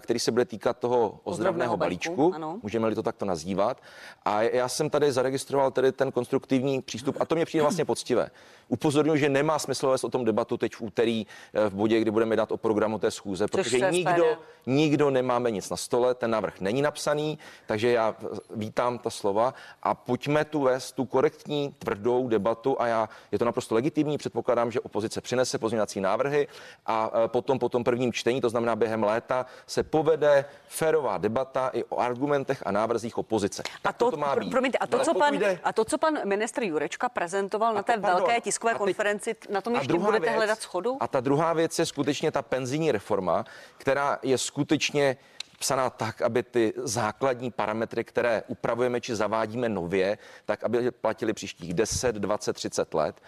který 0.00 0.20
se 0.20 0.32
bude 0.32 0.44
týkat 0.44 0.78
toho 0.78 1.20
ozdravného 1.24 1.76
balíčku, 1.76 2.32
ano. 2.34 2.58
můžeme-li 2.62 2.94
to 2.94 3.02
takto 3.02 3.24
nazývat. 3.24 3.82
A 4.24 4.42
já 4.42 4.68
jsem 4.68 4.90
tady 4.90 5.12
zaregistroval 5.12 5.70
tedy 5.70 5.92
ten 5.92 6.12
konstruktivní 6.12 6.82
přístup 6.82 7.16
a 7.20 7.24
to 7.24 7.34
mě 7.34 7.44
přijde 7.44 7.62
vlastně 7.62 7.84
poctivé. 7.84 8.30
Upozorňuji, 8.68 9.20
že 9.20 9.28
nemá 9.28 9.58
smysl 9.58 9.90
vést 9.90 10.04
o 10.04 10.10
tom 10.10 10.24
debatu 10.24 10.56
teď 10.56 10.74
v 10.74 10.82
úterý 10.82 11.26
eh, 11.54 11.68
v 11.68 11.74
bodě, 11.74 12.00
kdy 12.00 12.10
budeme 12.10 12.36
dát 12.36 12.52
o 12.52 12.56
programu 12.56 12.98
té 12.98 13.10
schůze, 13.10 13.48
Což 13.48 13.62
protože 13.62 13.90
nikdo, 13.90 14.24
nikdo 14.66 15.10
nemáme 15.10 15.50
nic 15.50 15.70
na 15.70 15.76
stole, 15.76 16.14
ten 16.14 16.30
návrh 16.30 16.60
není 16.60 16.82
napsaný, 16.82 17.38
takže 17.66 17.90
já 17.90 18.16
vítám 18.54 18.98
ta 18.98 19.10
slova 19.10 19.54
a 19.82 19.94
pojďme 19.94 20.44
tu 20.44 20.62
vést 20.62 20.92
tu 20.92 21.04
korektní, 21.04 21.74
tvrdou 21.78 22.28
debatu 22.28 22.80
a 22.80 22.86
já, 22.86 23.08
je 23.32 23.38
to 23.38 23.44
naprosto 23.44 23.74
legitimní, 23.74 24.18
předpokládám, 24.18 24.70
že 24.70 24.80
opozice 24.80 25.20
přinese 25.20 25.58
pozměňovací 25.58 26.00
návrhy 26.00 26.48
a 26.86 27.10
eh, 27.14 27.28
potom 27.28 27.58
po 27.58 27.68
tom 27.68 27.84
prvním 27.84 28.12
čtení, 28.12 28.40
to 28.40 28.50
znamená 28.50 28.76
během 28.76 29.02
léta, 29.02 29.46
se 29.68 29.82
povede 29.82 30.44
férová 30.68 31.18
debata 31.18 31.68
i 31.68 31.84
o 31.84 31.98
argumentech 31.98 32.62
a 32.66 32.72
návrzích 32.72 33.18
opozice. 33.18 33.62
Tak 33.82 33.94
a 33.94 33.98
to, 33.98 34.10
to 34.10 34.16
má 34.16 34.36
být. 34.36 34.50
Promiňte, 34.50 34.78
a 34.78 34.86
to, 34.86 34.98
co 34.98 35.14
pan, 35.14 35.34
jde... 35.34 35.58
a 35.64 35.72
to, 35.72 35.84
co 35.84 35.98
pan 35.98 36.18
ministr 36.24 36.62
Jurečka 36.62 37.08
prezentoval 37.08 37.74
na 37.74 37.82
té 37.82 37.94
to, 37.94 38.00
velké 38.00 38.40
tiskové 38.40 38.72
teď, 38.72 38.78
konferenci, 38.78 39.36
na 39.50 39.60
tom 39.60 39.74
ještě 39.74 39.92
budete 39.92 40.20
věc, 40.20 40.34
hledat 40.34 40.60
schodu? 40.60 40.96
A 41.00 41.08
ta 41.08 41.20
druhá 41.20 41.52
věc 41.52 41.78
je 41.78 41.86
skutečně 41.86 42.30
ta 42.30 42.42
penzijní 42.42 42.92
reforma, 42.92 43.44
která 43.78 44.18
je 44.22 44.38
skutečně 44.38 45.16
psaná 45.58 45.90
tak, 45.90 46.22
aby 46.22 46.42
ty 46.42 46.72
základní 46.76 47.50
parametry, 47.50 48.04
které 48.04 48.42
upravujeme 48.46 49.00
či 49.00 49.14
zavádíme 49.14 49.68
nově, 49.68 50.18
tak 50.44 50.64
aby 50.64 50.90
platili 50.90 51.32
příštích 51.32 51.74
10, 51.74 52.16
20, 52.16 52.52
30 52.52 52.94
let. 52.94 53.20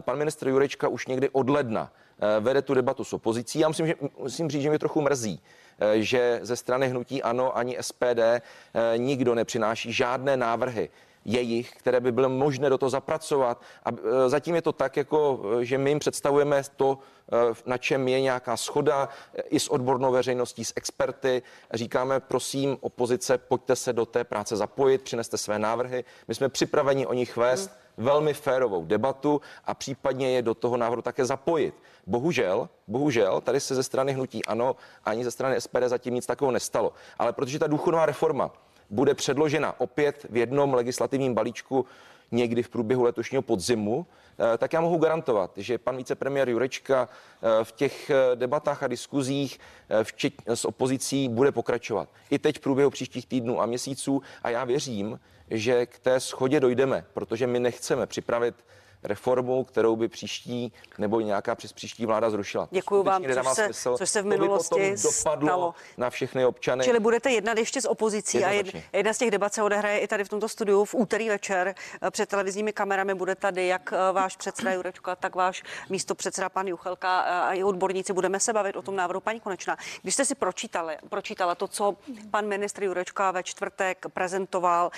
Pan 0.00 0.18
ministr 0.18 0.48
Jurečka 0.48 0.88
už 0.88 1.06
někdy 1.06 1.28
od 1.28 1.50
ledna 1.50 1.92
eh, 2.20 2.40
vede 2.40 2.62
tu 2.62 2.74
debatu 2.74 3.04
s 3.04 3.12
opozicí. 3.12 3.58
Já 3.58 3.68
musím, 3.68 3.86
že, 3.86 3.94
musím 4.18 4.50
říct, 4.50 4.62
že 4.62 4.68
mě 4.68 4.78
trochu 4.78 5.00
mrzí, 5.00 5.40
Eh, 5.40 5.67
že 5.94 6.40
ze 6.42 6.56
strany 6.56 6.88
hnutí 6.88 7.22
ANO 7.22 7.56
ani 7.56 7.76
SPD 7.80 8.18
eh, 8.18 8.42
nikdo 8.96 9.34
nepřináší 9.34 9.92
žádné 9.92 10.36
návrhy 10.36 10.90
jejich, 11.24 11.72
které 11.72 12.00
by 12.00 12.12
bylo 12.12 12.28
možné 12.28 12.70
do 12.70 12.78
toho 12.78 12.90
zapracovat. 12.90 13.62
A 13.84 13.90
eh, 13.92 14.28
zatím 14.28 14.54
je 14.54 14.62
to 14.62 14.72
tak, 14.72 14.96
jako, 14.96 15.40
že 15.60 15.78
my 15.78 15.90
jim 15.90 15.98
představujeme 15.98 16.62
to, 16.76 16.98
na 17.66 17.78
čem 17.78 18.08
je 18.08 18.20
nějaká 18.20 18.56
schoda 18.56 19.08
i 19.48 19.60
s 19.60 19.68
odbornou 19.68 20.12
veřejností, 20.12 20.64
s 20.64 20.72
experty. 20.76 21.42
Říkáme, 21.74 22.20
prosím, 22.20 22.76
opozice, 22.80 23.38
pojďte 23.38 23.76
se 23.76 23.92
do 23.92 24.06
té 24.06 24.24
práce 24.24 24.56
zapojit, 24.56 25.02
přineste 25.02 25.38
své 25.38 25.58
návrhy. 25.58 26.04
My 26.28 26.34
jsme 26.34 26.48
připraveni 26.48 27.06
o 27.06 27.12
nich 27.12 27.36
vést. 27.36 27.70
Hmm 27.70 27.87
velmi 27.98 28.34
férovou 28.34 28.84
debatu 28.84 29.40
a 29.64 29.74
případně 29.74 30.30
je 30.30 30.42
do 30.42 30.54
toho 30.54 30.76
návrhu 30.76 31.02
také 31.02 31.24
zapojit. 31.24 31.74
Bohužel, 32.06 32.68
bohužel, 32.86 33.40
tady 33.40 33.60
se 33.60 33.74
ze 33.74 33.82
strany 33.82 34.12
hnutí 34.12 34.44
ano, 34.44 34.76
ani 35.04 35.24
ze 35.24 35.30
strany 35.30 35.60
SPD 35.60 35.82
zatím 35.86 36.14
nic 36.14 36.26
takového 36.26 36.52
nestalo. 36.52 36.92
Ale 37.18 37.32
protože 37.32 37.58
ta 37.58 37.66
důchodová 37.66 38.06
reforma 38.06 38.50
bude 38.90 39.14
předložena 39.14 39.80
opět 39.80 40.26
v 40.30 40.36
jednom 40.36 40.74
legislativním 40.74 41.34
balíčku 41.34 41.86
někdy 42.30 42.62
v 42.62 42.68
průběhu 42.68 43.02
letošního 43.02 43.42
podzimu, 43.42 44.06
eh, 44.54 44.58
tak 44.58 44.72
já 44.72 44.80
mohu 44.80 44.98
garantovat, 44.98 45.50
že 45.56 45.78
pan 45.78 45.96
vicepremiér 45.96 46.48
Jurečka 46.48 47.08
eh, 47.08 47.64
v 47.64 47.72
těch 47.72 48.10
eh, 48.10 48.36
debatách 48.36 48.82
a 48.82 48.86
diskuzích 48.86 49.58
včetně 50.02 50.56
s 50.56 50.64
opozicí 50.64 51.28
bude 51.28 51.52
pokračovat. 51.52 52.08
I 52.30 52.38
teď 52.38 52.56
v 52.56 52.60
průběhu 52.60 52.90
příštích 52.90 53.26
týdnů 53.26 53.60
a 53.60 53.66
měsíců 53.66 54.22
a 54.42 54.50
já 54.50 54.64
věřím, 54.64 55.20
že 55.50 55.86
k 55.86 55.98
té 55.98 56.20
schodě 56.20 56.60
dojdeme, 56.60 57.04
protože 57.14 57.46
my 57.46 57.60
nechceme 57.60 58.06
připravit 58.06 58.54
reformu, 59.02 59.64
kterou 59.64 59.96
by 59.96 60.08
příští 60.08 60.72
nebo 60.98 61.20
nějaká 61.20 61.54
přes 61.54 61.72
příští 61.72 62.06
vláda 62.06 62.30
zrušila. 62.30 62.68
Děkuji 62.70 63.02
vám, 63.02 63.24
což 63.24 63.54
se, 63.54 63.64
smysl. 63.64 63.96
což 63.96 64.10
se 64.10 64.22
v 64.22 64.26
minulosti 64.26 64.96
stalo. 64.96 65.74
na 65.96 66.10
všechny 66.10 66.44
občany. 66.44 66.84
Čili 66.84 67.00
budete 67.00 67.30
jednat 67.30 67.58
ještě 67.58 67.80
s 67.80 67.88
opozicí 67.88 68.44
a 68.44 68.64
jedna 68.92 69.12
z 69.12 69.18
těch 69.18 69.30
debat 69.30 69.54
se 69.54 69.62
odehraje 69.62 69.98
i 69.98 70.06
tady 70.06 70.24
v 70.24 70.28
tomto 70.28 70.48
studiu 70.48 70.84
v 70.84 70.94
úterý 70.94 71.28
večer 71.28 71.74
eh, 72.02 72.10
před 72.10 72.28
televizními 72.28 72.72
kamerami. 72.72 73.14
Bude 73.14 73.34
tady 73.34 73.66
jak 73.66 73.92
eh, 73.92 74.12
váš 74.12 74.36
předseda 74.36 74.72
Jurečka, 74.72 75.16
tak 75.16 75.34
váš 75.34 75.62
místo 75.90 76.14
předseda 76.14 76.48
pan 76.48 76.66
Juchelka 76.66 77.24
eh, 77.26 77.30
a 77.30 77.52
i 77.52 77.64
odborníci. 77.64 78.12
Budeme 78.12 78.40
se 78.40 78.52
bavit 78.52 78.76
o 78.76 78.82
tom 78.82 78.96
návrhu 78.96 79.20
paní 79.20 79.40
Konečná. 79.40 79.76
Když 80.02 80.14
jste 80.14 80.24
si 80.24 80.34
pročítali, 80.34 80.96
pročítala 81.08 81.54
to, 81.54 81.68
co 81.68 81.96
pan 82.30 82.46
ministr 82.46 82.84
Jurečka 82.84 83.30
ve 83.30 83.42
čtvrtek 83.42 84.06
prezentoval, 84.12 84.90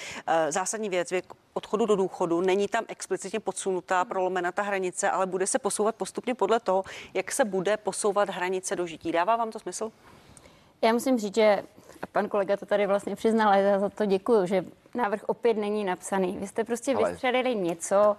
zásadní 0.49 0.89
věc, 0.89 1.11
věk 1.11 1.25
odchodu 1.53 1.87
do 1.87 1.97
důchodu, 1.97 2.41
není 2.41 2.69
tam 2.69 2.85
explicitně 2.89 3.41
podsunutá, 3.41 4.05
prolomena 4.05 4.53
ta 4.53 4.63
hranice, 4.63 5.11
ale 5.11 5.27
bude 5.27 5.47
se 5.47 5.59
posouvat 5.59 5.95
postupně 5.95 6.35
podle 6.35 6.61
toho, 6.61 6.85
jak 7.15 7.33
se 7.33 7.45
bude 7.45 7.77
posouvat 7.77 8.31
hranice 8.31 8.77
do 8.77 8.87
žití. 8.87 9.13
Dává 9.13 9.37
vám 9.37 9.51
to 9.51 9.59
smysl? 9.59 9.93
Já 10.83 10.93
musím 10.93 11.19
říct, 11.19 11.35
že 11.35 11.63
a 12.03 12.07
pan 12.07 12.29
kolega 12.29 12.57
to 12.57 12.67
tady 12.67 12.87
vlastně 12.87 13.17
přiznal, 13.17 13.49
a 13.49 13.57
já 13.57 13.79
za 13.79 13.89
to 13.89 14.05
děkuju, 14.05 14.47
že 14.47 14.65
návrh 14.95 15.25
opět 15.27 15.57
není 15.57 15.85
napsaný. 15.85 16.37
Vy 16.41 16.47
jste 16.47 16.65
prostě 16.65 16.95
Ale... 16.95 17.11
vystřelili 17.11 17.55
něco, 17.55 18.17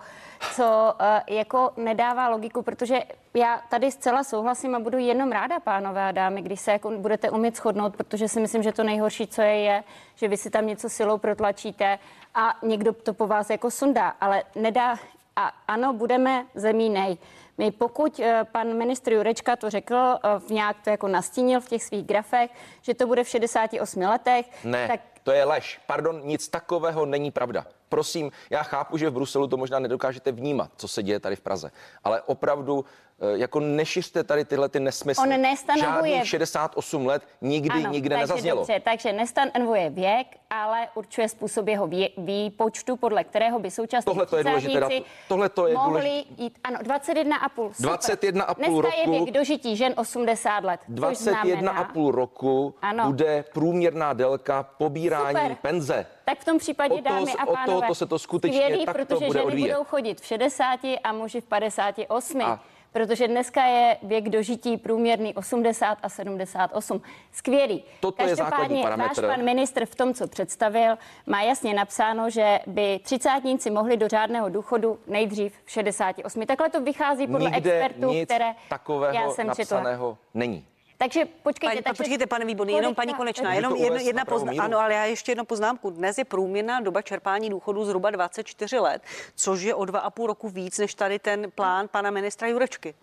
co 0.55 0.93
uh, 0.99 1.36
jako 1.36 1.71
nedává 1.77 2.29
logiku, 2.29 2.61
protože 2.61 2.99
já 3.34 3.61
tady 3.69 3.91
zcela 3.91 4.23
souhlasím 4.23 4.75
a 4.75 4.79
budu 4.79 4.97
jenom 4.97 5.32
ráda, 5.32 5.59
pánové 5.59 6.03
a 6.03 6.11
dámy, 6.11 6.41
když 6.41 6.59
se 6.59 6.71
jako 6.71 6.91
budete 6.91 7.29
umět 7.29 7.55
shodnout, 7.55 7.95
protože 7.95 8.27
si 8.27 8.39
myslím, 8.39 8.63
že 8.63 8.71
to 8.71 8.84
nejhorší, 8.84 9.27
co 9.27 9.41
je, 9.41 9.55
je, 9.55 9.84
že 10.15 10.27
vy 10.27 10.38
si 10.38 10.49
tam 10.49 10.67
něco 10.67 10.89
silou 10.89 11.17
protlačíte 11.17 11.99
a 12.36 12.57
někdo 12.63 12.93
to 12.93 13.13
po 13.13 13.27
vás 13.27 13.49
jako 13.49 13.71
sundá, 13.71 14.13
ale 14.21 14.43
nedá, 14.55 14.95
a 15.36 15.51
ano, 15.67 15.93
budeme 15.93 16.45
zemí 16.55 16.89
nej. 16.89 17.17
My 17.58 17.72
pokud 17.72 18.20
eh, 18.20 18.43
pan 18.52 18.78
ministr 18.78 19.14
Jurečka 19.14 19.56
to 19.56 19.70
řekl, 19.70 19.95
eh, 19.95 20.39
v 20.39 20.49
nějak 20.49 20.78
to 20.84 20.89
jako 20.89 21.08
nastínil 21.08 21.62
v 21.62 21.68
těch 21.70 21.84
svých 21.84 22.06
grafech, 22.06 22.52
že 22.82 22.93
to 22.93 23.08
bude 23.08 23.24
v 23.24 23.30
68 23.30 24.02
letech, 24.02 24.66
ne. 24.66 24.88
tak 24.88 24.99
to 25.24 25.32
je 25.32 25.43
lež. 25.43 25.80
Pardon, 25.88 26.22
nic 26.24 26.47
takového 26.47 27.06
není 27.06 27.32
pravda. 27.32 27.66
Prosím, 27.92 28.32
já 28.50 28.64
chápu, 28.64 28.98
že 28.98 29.10
v 29.10 29.14
Bruselu 29.14 29.48
to 29.48 29.58
možná 29.58 29.80
nedokážete 29.80 30.32
vnímat, 30.32 30.72
co 30.76 30.88
se 30.88 31.04
děje 31.04 31.20
tady 31.20 31.36
v 31.36 31.42
Praze, 31.42 31.72
ale 32.04 32.22
opravdu 32.22 32.86
Eh, 33.22 33.38
jako 33.38 33.60
nešiřte 33.60 34.24
tady 34.24 34.46
tyhle 34.46 34.70
ty 34.70 34.80
nesmysly. 34.80 35.24
On 35.24 35.42
nestanovuje... 35.42 36.12
Žádných 36.12 36.30
68 36.30 37.06
let 37.06 37.24
nikdy 37.42 37.70
ano, 37.70 37.92
nikde 37.92 38.16
takže 38.16 38.22
nezaznělo. 38.22 38.60
Dobře, 38.62 38.80
takže 38.80 39.14
nestanovuje 39.14 39.89
věk, 39.89 40.28
ale 40.50 40.88
určuje 40.96 41.30
způsob 41.30 41.68
jeho 41.68 41.88
vý, 41.88 42.10
výpočtu, 42.18 42.96
podle 42.96 43.24
kterého 43.24 43.60
by 43.60 43.72
současní 43.72 44.06
Tohle 44.06 44.26
to 44.26 44.38
je 44.38 44.44
důležité. 44.44 44.89
Tohle 45.28 45.50
to 45.50 45.68
je 45.68 45.74
mohli 45.74 46.02
důležité. 46.02 46.44
jít, 46.44 46.60
ano, 46.64 46.78
21,5. 46.80 47.70
21,5 47.70 48.82
roku. 48.82 48.98
je 48.98 49.20
věk 49.20 49.32
dožití 49.32 49.78
žen 49.78 49.94
80 49.98 50.64
let. 50.64 50.80
21,5 50.89 52.12
roku 52.12 52.76
ano. 52.82 53.06
bude 53.06 53.44
průměrná 53.54 54.14
délka 54.14 54.64
pobírání 54.64 55.39
super. 55.39 55.58
penze. 55.62 56.06
Tak 56.26 56.39
v 56.39 56.45
tom 56.45 56.57
případě, 56.57 56.95
to, 56.95 57.01
dámy 57.01 57.34
a 57.34 57.45
pánové, 57.45 57.88
to 57.88 57.95
se 57.95 58.05
to 58.05 58.19
skutečně 58.19 58.61
skvělý, 58.61 58.86
protože 58.86 59.26
bude 59.26 59.39
ženy 59.39 59.43
odvíjet. 59.43 59.72
budou 59.72 59.84
chodit 59.84 60.22
v 60.22 60.26
60 60.26 60.80
a 61.03 61.11
muži 61.11 61.41
v 61.41 61.45
58. 61.45 62.41
A 62.41 62.59
protože 62.91 63.28
dneska 63.28 63.63
je 63.65 63.97
věk 64.03 64.30
dožití 64.30 64.78
průměrný 64.78 65.36
80 65.36 65.97
a 66.03 66.09
78. 66.09 67.01
Skvělý. 67.32 67.84
Toto 67.99 68.24
Každopádně 68.24 68.80
je 68.80 68.97
váš 68.97 69.19
pan 69.28 69.43
ministr 69.43 69.86
v 69.86 69.95
tom, 69.95 70.13
co 70.13 70.28
představil, 70.28 70.97
má 71.26 71.41
jasně 71.41 71.74
napsáno, 71.74 72.30
že 72.30 72.59
by 72.67 72.99
třicátníci 73.03 73.69
mohli 73.69 73.97
do 73.97 74.07
řádného 74.07 74.49
důchodu 74.49 74.99
nejdřív 75.07 75.53
v 75.65 75.72
68. 75.72 76.45
Takhle 76.45 76.69
to 76.69 76.82
vychází 76.82 77.28
podle 77.28 77.49
Nikde 77.49 77.74
expertů, 77.74 78.09
nic 78.09 78.26
které 78.26 78.55
takového 78.69 79.15
já 79.15 79.30
jsem 79.30 79.47
napsaného 79.47 80.11
četla. 80.11 80.17
není. 80.34 80.65
Takže 81.02 81.26
počkejte. 81.43 81.74
Pani, 81.76 81.84
takže 81.84 82.04
počkejte, 82.04 82.26
pane 82.28 82.45
Výborný, 82.45 82.74
jenom 82.74 82.95
paní 82.95 83.14
Konečná, 83.14 83.54
jenom 83.54 83.76
jedna, 83.76 83.99
jedna 83.99 84.26
poznámka. 84.26 84.64
Ano, 84.64 84.80
ale 84.80 84.93
já 84.93 85.06
ještě 85.06 85.32
jednu 85.32 85.45
poznámku. 85.45 85.89
Dnes 85.89 86.18
je 86.18 86.26
průměrná 86.26 86.82
doba 86.82 87.02
čerpání 87.02 87.49
důchodu 87.49 87.86
zhruba 87.86 88.10
24 88.10 88.80
let, 88.80 89.02
což 89.36 89.62
je 89.62 89.76
o 89.76 89.86
dva 89.86 89.99
a 89.99 90.10
půl 90.10 90.28
roku 90.28 90.49
víc 90.49 90.78
než 90.78 90.93
tady 90.93 91.20
ten 91.20 91.52
plán 91.52 91.88
pana 91.88 92.12
ministra 92.12 92.47
Jurečky. 92.47 92.93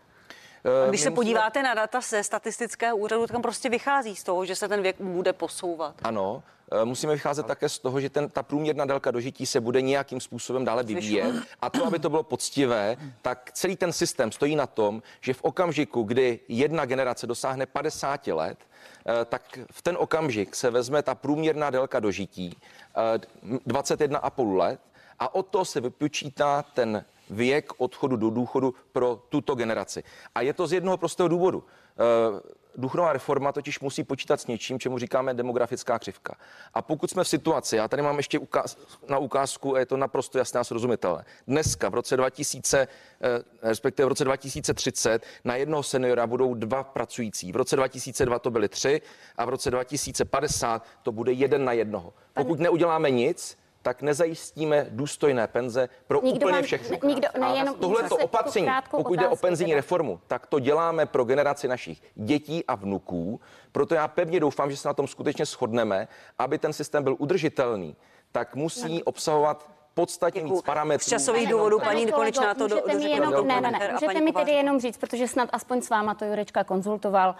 Eh, 0.65 0.89
Když 0.89 1.01
se 1.01 1.11
musíme- 1.11 1.15
podíváte 1.15 1.63
na 1.63 1.75
data 1.75 2.01
ze 2.01 2.23
statistického 2.25 2.97
úřadu, 2.97 3.23
tak 3.23 3.33
tam 3.33 3.43
prostě 3.43 3.69
vychází 3.69 4.17
z 4.17 4.23
toho, 4.23 4.45
že 4.45 4.57
se 4.57 4.69
ten 4.69 4.83
věk 4.83 4.97
bude 5.01 5.33
posouvat. 5.33 5.95
Ano, 6.03 6.43
eh, 6.73 6.85
musíme 6.85 7.13
vycházet 7.13 7.47
také 7.47 7.69
z 7.69 7.79
toho, 7.79 8.01
že 8.01 8.11
ten, 8.11 8.29
ta 8.29 8.43
průměrná 8.43 8.85
délka 8.85 9.11
dožití 9.11 9.47
se 9.47 9.61
bude 9.61 9.83
nějakým 9.83 10.21
způsobem 10.21 10.65
dále 10.65 10.83
vyvíjet. 10.83 11.35
A 11.61 11.71
to, 11.71 11.87
aby 11.87 11.99
to 11.99 12.11
bylo 12.11 12.23
poctivé, 12.23 12.97
tak 13.23 13.51
celý 13.55 13.77
ten 13.77 13.93
systém 13.93 14.33
stojí 14.33 14.57
na 14.57 14.67
tom, 14.67 15.03
že 15.21 15.35
v 15.35 15.45
okamžiku, 15.45 16.03
kdy 16.03 16.41
jedna 16.49 16.85
generace 16.85 17.27
dosáhne 17.27 17.67
50 17.67 18.33
let, 18.33 18.59
eh, 19.07 19.25
tak 19.25 19.59
v 19.73 19.83
ten 19.83 19.97
okamžik 20.01 20.57
se 20.57 20.71
vezme 20.71 21.03
ta 21.03 21.15
průměrná 21.15 21.71
délka 21.71 22.01
dožití 22.01 22.57
eh, 23.15 23.19
21,5 23.67 24.57
let 24.57 24.81
a 25.19 25.35
od 25.35 25.47
toho 25.47 25.65
se 25.65 25.81
vypočítá 25.81 26.63
ten 26.75 27.05
věk 27.31 27.73
odchodu 27.77 28.17
do 28.17 28.31
důchodu 28.31 28.75
pro 28.93 29.23
tuto 29.29 29.55
generaci. 29.55 30.03
A 30.35 30.41
je 30.41 30.53
to 30.53 30.67
z 30.67 30.73
jednoho 30.73 30.97
prostého 30.97 31.29
důvodu. 31.29 31.65
Eh, 31.99 32.59
Důchodová 32.79 33.13
reforma 33.13 33.53
totiž 33.53 33.81
musí 33.81 34.05
počítat 34.05 34.41
s 34.41 34.47
něčím, 34.47 34.79
čemu 34.79 34.99
říkáme 34.99 35.35
demografická 35.35 35.99
křivka. 35.99 36.37
A 36.75 36.83
pokud 36.83 37.11
jsme 37.11 37.25
v 37.25 37.29
situaci, 37.29 37.77
já 37.77 37.89
tady 37.89 38.03
mám 38.03 38.17
ještě 38.17 38.39
ukáz, 38.39 38.77
na 39.09 39.19
ukázku, 39.19 39.77
a 39.77 39.79
je 39.79 39.87
to 39.87 39.97
naprosto 39.97 40.39
jasné 40.39 40.61
a 40.61 40.65
srozumitelné. 40.65 41.25
Dneska 41.47 41.89
v 41.89 41.95
roce 41.95 42.17
2000, 42.17 42.79
eh, 42.79 42.89
respektive 43.63 44.07
v 44.07 44.09
roce 44.09 44.25
2030 44.25 45.23
na 45.45 45.57
jednoho 45.57 45.83
seniora 45.83 46.27
budou 46.27 46.55
dva 46.55 46.83
pracující. 46.83 47.53
V 47.53 47.57
roce 47.57 47.77
2002 47.77 48.39
to 48.39 48.51
byly 48.51 48.69
tři 48.69 49.01
a 49.37 49.45
v 49.45 49.49
roce 49.49 49.71
2050 49.71 50.83
to 51.03 51.13
bude 51.13 51.33
jeden 51.33 51.65
na 51.65 51.73
jednoho. 51.73 52.13
Pokud 52.35 52.61
neuděláme 52.61 53.11
nic, 53.11 53.59
tak 53.89 54.03
nezajistíme 54.03 54.87
důstojné 54.91 55.47
penze 55.47 55.89
pro 56.07 56.21
Nikdo 56.23 56.37
úplně 56.37 56.53
vám- 56.53 56.63
všechny. 56.63 56.99
ne- 57.03 57.09
nikdo- 57.09 57.29
nejenom- 57.41 57.75
Tohle 57.75 58.09
to 58.09 58.17
opatření, 58.17 58.69
pokud 58.91 59.19
jde 59.19 59.29
o 59.29 59.37
penzijní 59.37 59.75
reformu, 59.75 60.21
tak 60.27 60.47
to 60.47 60.59
děláme 60.59 61.07
pro 61.07 61.25
generaci 61.25 61.69
našich 61.69 62.03
dětí 62.15 62.65
a 62.67 62.75
vnuků. 62.75 63.41
Proto 63.73 63.95
já 63.95 64.09
pevně 64.09 64.41
doufám, 64.41 64.71
že 64.71 64.77
se 64.77 64.89
na 64.89 64.95
tom 64.95 65.07
skutečně 65.09 65.45
shodneme, 65.47 66.09
aby 66.39 66.59
ten 66.59 66.73
systém 66.73 67.05
byl 67.05 67.17
udržitelný, 67.19 67.97
tak 68.33 68.55
musí 68.55 69.03
obsahovat 69.03 69.71
podstatně 69.95 70.45
víc 70.45 70.63
parametrů. 70.63 71.05
Z 71.05 71.09
časových 71.09 71.49
důvodů 71.49 71.79
paní 71.81 72.13
Konečná 72.13 72.55
to 72.55 72.69
do, 72.69 72.75
můžete 72.77 72.89
mi 72.89 72.95
dořekla 72.95 73.27
jenom, 73.27 73.47
ne, 73.49 73.61
ne, 73.61 73.71
ne, 73.71 73.91
můžete 73.93 74.21
mi 74.21 74.33
tedy 74.33 74.53
jenom 74.53 74.81
říct, 74.81 74.99
protože 74.99 75.29
snad 75.29 75.49
aspoň 75.53 75.83
s 75.83 75.91
váma 75.91 76.15
to 76.15 76.25
Jurečka 76.25 76.65
konzultoval. 76.65 77.35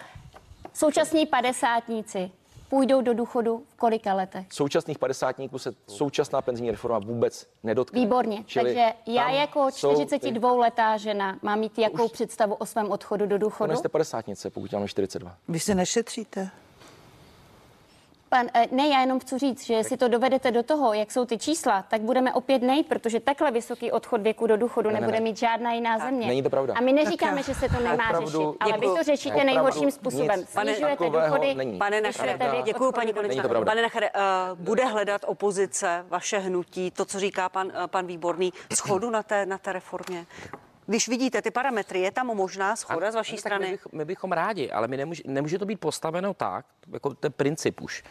Současní 0.75 1.27
padesátníci 1.27 2.31
půjdou 2.69 3.01
do 3.03 3.15
důchodu 3.15 3.63
v 3.69 3.75
kolika 3.75 4.15
letech? 4.15 4.47
Současných 4.53 4.99
padesátníků 4.99 5.59
se 5.59 5.75
současná 5.87 6.43
penzijní 6.43 6.71
reforma 6.71 6.99
vůbec 6.99 7.47
nedotkne. 7.63 8.01
Výborně. 8.01 8.45
Čili 8.47 8.65
Takže 8.65 8.93
já 9.07 9.31
jako 9.31 9.71
jsou 9.71 10.07
ty- 10.07 10.17
42-letá 10.17 10.97
žena 10.97 11.39
mám 11.43 11.61
mít 11.61 11.79
jakou 11.79 12.09
představu 12.09 12.55
o 12.55 12.67
svém 12.67 12.91
odchodu 12.91 13.27
do 13.27 13.39
důchodu? 13.39 13.69
nejste 13.69 13.89
padesátnice, 13.89 14.51
pokud 14.51 14.73
máme 14.73 14.89
42. 14.89 15.37
Vy 15.49 15.61
si 15.61 15.75
nešetříte? 15.75 16.51
Pan, 18.29 18.47
eh, 18.55 18.67
ne, 18.71 18.89
já 18.89 19.01
jenom 19.01 19.21
chci 19.21 19.39
říct, 19.39 19.67
že 19.67 19.75
jestli 19.75 19.97
to 19.97 20.09
dovedete 20.09 20.51
do 20.51 20.63
toho, 20.63 20.93
jak 20.93 21.11
jsou 21.13 21.25
ty 21.25 21.39
čísla, 21.39 21.83
tak 21.89 22.01
budeme 22.01 22.33
opět 22.33 22.63
nej, 22.63 22.85
protože 22.85 23.21
takhle 23.21 23.51
vysoký 23.51 23.93
odchod 23.93 24.21
věku 24.21 24.47
do 24.47 24.57
důchodu 24.57 24.91
ne, 24.91 25.01
nebude 25.01 25.19
ne. 25.19 25.25
mít 25.25 25.37
žádná 25.39 25.73
jiná 25.73 25.99
země. 25.99 26.27
Není 26.27 26.43
to 26.43 26.51
pravda. 26.51 26.75
A 26.77 26.81
my 26.81 26.93
neříkáme, 26.93 27.43
že 27.43 27.55
se 27.55 27.69
to 27.69 27.75
nemá 27.83 28.05
Opravdu- 28.05 28.27
řešit, 28.31 28.57
ale 28.61 28.73
vy 28.73 28.79
Děkuju. 28.79 28.97
to 28.97 29.03
řešíte 29.03 29.35
Opravdu 29.35 29.47
nejhorším 29.55 29.91
způsobem. 29.91 30.41
nic 30.41 30.49
Snižujete 30.49 31.05
důchody, 31.11 31.55
není. 31.55 31.79
Pane 31.79 32.01
věk 32.01 32.65
děkuji 32.65 32.93
paní 32.93 33.13
Konečná. 33.13 33.43
Pane 33.65 33.83
Nachere, 33.83 34.11
uh, 34.11 34.59
bude 34.59 34.85
hledat 34.85 35.23
opozice, 35.27 36.05
vaše 36.09 36.39
hnutí, 36.39 36.91
to, 36.91 37.05
co 37.05 37.21
říká 37.21 37.49
pan, 37.49 37.67
uh, 37.67 37.73
pan 37.87 38.07
Výborný, 38.07 38.53
schodu 38.75 39.11
na 39.11 39.23
té, 39.23 39.47
na 39.47 39.59
té 39.59 39.73
reformě? 39.73 40.27
Když 40.89 41.09
vidíte 41.09 41.43
ty 41.43 41.51
parametry, 41.51 42.01
je 42.01 42.11
tam 42.11 42.27
možná 42.27 42.77
schoda 42.77 43.11
z 43.11 43.15
vaší 43.15 43.37
strany? 43.37 43.67
My, 43.67 43.73
bych, 43.73 43.87
my 43.93 44.05
bychom 44.05 44.33
rádi, 44.33 44.71
ale 44.71 44.89
my 44.89 44.97
nemůže, 44.97 45.23
nemůže 45.27 45.59
to 45.59 45.67
být 45.67 45.81
postaveno 45.81 46.35
tak, 46.35 46.67
jako 46.93 47.15
ten 47.15 47.33
princip 47.33 47.81
už, 47.81 48.05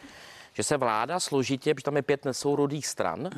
že 0.53 0.63
se 0.63 0.77
vláda 0.77 1.19
složitě, 1.19 1.73
protože 1.73 1.83
tam 1.83 1.95
je 1.95 2.01
pět 2.01 2.25
nesourodých 2.25 2.87
stran, 2.87 3.29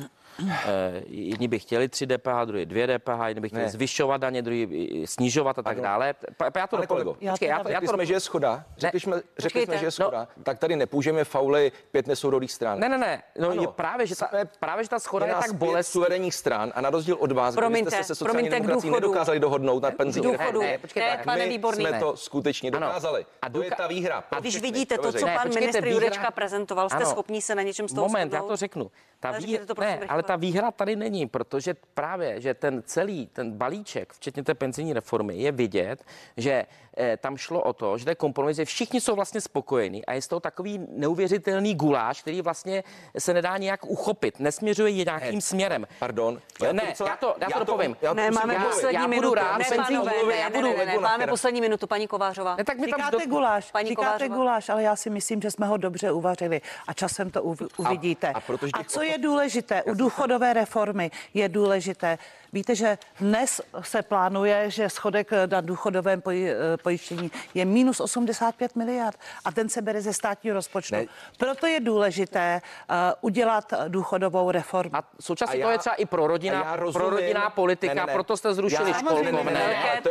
jedni 1.06 1.48
by 1.48 1.58
chtěli 1.58 1.88
tři 1.88 2.06
DPH, 2.06 2.44
druhý 2.44 2.66
dvě 2.66 2.98
DPH, 2.98 3.26
jedni 3.26 3.40
by 3.40 3.48
chtěli 3.48 3.62
Ne. 3.64 3.68
zvyšovat 3.70 4.16
daně, 4.16 4.42
druhý 4.42 5.00
eh, 5.02 5.06
snižovat 5.06 5.58
a 5.58 5.62
tak 5.62 5.76
Ano. 5.76 5.82
dále. 5.82 6.14
Pa, 6.36 6.50
pa, 6.50 6.58
já 6.60 6.66
to 6.66 6.76
doplním. 6.76 6.88
kolego, 6.88 7.16
Já 7.20 7.32
Počkej, 7.32 7.48
já 7.48 7.62
to, 7.62 7.68
já 7.68 7.74
Řekli 7.74 7.86
to 7.88 7.94
jsme, 7.94 8.06
že 8.06 8.14
je 8.14 8.20
schoda. 8.20 8.64
Řekli 8.76 9.00
jsme, 9.00 9.20
řekli 9.38 9.64
jsme, 9.64 9.78
že 9.78 9.86
je 9.86 9.90
schoda. 9.90 10.28
Tak 10.42 10.58
tady 10.58 10.76
nepoužijeme 10.76 11.24
fauly 11.24 11.72
pět 11.90 12.06
nesourodých 12.06 12.52
stran. 12.52 12.78
Ne, 12.80 12.88
ne, 12.88 12.98
ne, 12.98 13.22
no 13.38 13.50
Ano. 13.50 13.62
je 13.62 13.68
právě, 13.68 14.06
že 14.06 14.16
ta, 14.16 14.26
Jsme- 14.28 14.44
právě, 14.60 14.84
že 14.84 14.90
ta 14.90 14.98
schoda 14.98 15.26
je 15.26 15.32
nás 15.32 15.40
tak 15.40 15.50
pět 15.50 15.58
bolestná. 15.58 15.92
suverénních 15.92 16.34
stran 16.34 16.72
a 16.74 16.80
na 16.80 16.90
rozdíl 16.90 17.16
od 17.20 17.32
vás, 17.32 17.54
Promiňte, 17.54 17.90
jste 17.90 17.98
se 18.04 18.04
se 18.04 18.14
sociální 18.14 18.48
demokracií 18.48 18.90
nedokázali 18.92 19.40
dohodnout 19.40 19.82
na 19.82 19.90
penzijní 19.90 20.32
důchodu. 20.32 20.60
Ne, 20.60 20.78
počkejte, 20.78 21.08
ne, 21.10 21.16
tak 21.16 21.24
pane 21.24 21.46
Výborný. 21.48 21.84
jsme 21.86 21.98
to 22.00 22.16
skutečně 22.16 22.70
dokázali. 22.70 23.26
A 23.42 23.48
to 23.50 23.62
je 23.62 23.70
ta 23.70 23.86
výhra. 23.86 24.14
A 24.16 24.20
pro 24.20 24.40
když 24.40 24.60
vidíte 24.60 24.98
to, 24.98 25.12
co 25.12 25.26
pan 25.26 25.48
ministr 25.54 25.80
výhra- 25.84 25.90
Jurečka 25.92 26.30
prezentoval, 26.30 26.88
jste 26.90 27.04
schopni 27.06 27.42
se 27.42 27.54
na 27.54 27.62
něčem 27.62 27.88
z 27.88 27.92
toho 27.94 28.08
Moment, 28.08 28.32
já 28.32 28.42
to 28.42 28.56
řeknu. 28.56 28.90
Ta 29.20 29.28
Ale 29.28 29.38
vý... 29.38 29.42
řekněte 29.42 29.66
to, 29.66 29.74
prosím, 29.74 30.00
ne, 30.00 30.06
ale 30.08 30.22
ta 30.30 30.36
výhra 30.36 30.70
tady 30.70 30.96
není, 30.96 31.26
protože 31.26 31.74
právě, 31.94 32.40
že 32.40 32.54
ten 32.54 32.82
celý, 32.86 33.26
ten 33.26 33.52
balíček, 33.52 34.12
včetně 34.12 34.42
té 34.42 34.54
penzijní 34.54 34.92
reformy, 34.92 35.36
je 35.36 35.52
vidět, 35.52 36.04
že 36.36 36.66
eh, 36.96 37.16
tam 37.16 37.36
šlo 37.36 37.62
o 37.62 37.72
to, 37.72 37.98
že 37.98 38.04
to 38.04 38.10
je 38.10 38.14
kompromis, 38.14 38.56
že 38.56 38.64
všichni 38.64 39.00
jsou 39.00 39.14
vlastně 39.14 39.40
spokojení 39.40 40.06
a 40.06 40.12
je 40.12 40.22
z 40.22 40.28
toho 40.28 40.40
takový 40.40 40.86
neuvěřitelný 40.88 41.74
guláš, 41.74 42.22
který 42.22 42.42
vlastně 42.42 42.84
se 43.18 43.34
nedá 43.34 43.56
nějak 43.56 43.86
uchopit, 43.86 44.40
nesměřuje 44.40 44.90
je 44.90 45.04
nějakým 45.04 45.34
Ne. 45.34 45.40
směrem. 45.40 45.86
Pardon. 45.98 46.40
Ne, 46.72 46.82
já 47.06 47.16
to- 47.16 47.34
já 47.40 47.48
to 47.50 47.58
dopovím. 47.58 47.96
já 48.02 48.10
to 48.10 48.14
Ne, 48.14 48.30
máme 48.30 48.54
domluvit. 48.54 48.74
poslední 48.74 48.94
já 48.94 49.00
budu 49.02 49.10
minutu. 49.10 49.34
rád, 49.34 49.58
ne, 49.58 49.64
penzijní 49.68 50.04
pánové, 50.04 50.26
ne, 50.28 50.36
já 50.36 50.48
ne, 50.48 50.54
budu 50.54 50.68
ne, 50.68 50.76
ne, 50.76 50.86
ne, 50.86 50.98
máme 50.98 51.26
poslední 51.26 51.60
minutu, 51.60 51.86
paní 51.86 52.06
Kovářová. 52.08 52.56
Ne, 52.56 52.64
tak 52.64 52.78
mi 52.78 52.86
tam 52.88 52.98
Říkáte 53.00 53.26
do... 53.26 53.30
guláš, 53.30 53.70
Paní 53.70 53.88
říkáte 53.88 54.06
Kovářová. 54.08 54.36
guláš, 54.36 54.68
ale 54.68 54.82
já 54.82 54.96
si 54.96 55.10
myslím, 55.10 55.42
že 55.42 55.50
jsme 55.50 55.66
ho 55.66 55.76
dobře 55.76 56.12
uvařili 56.12 56.60
a 56.86 56.92
časem 56.92 57.30
to 57.30 57.42
uv- 57.42 57.68
uvidíte. 57.76 58.28
a 58.28 58.38
a 58.72 58.78
těch 58.78 58.86
co 58.86 59.02
je 59.02 59.18
důležité 59.18 59.82
u 59.82 59.94
důchodové 60.14 60.52
reformy, 60.52 61.10
je 61.34 61.48
důležité. 61.48 62.18
Víte, 62.52 62.74
že 62.74 62.98
dnes 63.20 63.60
se 63.80 64.02
plánuje, 64.02 64.70
že 64.70 64.90
schodek 64.90 65.30
na 65.50 65.60
důchodovém 65.60 66.20
poji- 66.20 66.50
eh, 66.50 66.76
pojištění 66.76 67.30
je 67.54 67.64
minus 67.64 68.00
85 68.00 68.76
miliard 68.76 69.18
a 69.44 69.52
ten 69.52 69.68
se 69.68 69.82
bere 69.82 70.00
ze 70.00 70.12
státního 70.12 70.54
rozpočtu. 70.54 70.94
Ne. 70.94 71.04
Proto 71.38 71.66
je 71.66 71.80
důležité 71.80 72.60
uh, 72.90 72.96
udělat 73.20 73.72
důchodovou 73.88 74.50
reformu. 74.50 74.90
A 74.96 75.02
současně 75.20 75.54
A 75.54 75.64
to 75.64 75.68
já- 75.68 75.72
je 75.72 75.78
třeba 75.78 75.94
i 75.94 76.06
pro 76.06 76.22
a 76.22 76.24
já 76.24 76.28
rodina, 76.28 76.76
rozumím. 76.76 77.08
pro 77.08 77.16
rodinná 77.16 77.50
politika, 77.50 77.94
Ne, 77.94 78.00
ne, 78.00 78.06
ne. 78.06 78.12
proto 78.12 78.36
jste 78.36 78.54
zrušili 78.54 78.92
školkovné. 78.94 79.32
Ne, 79.32 79.42
ne, 79.42 79.52
ne, 79.52 80.00
to. 80.02 80.10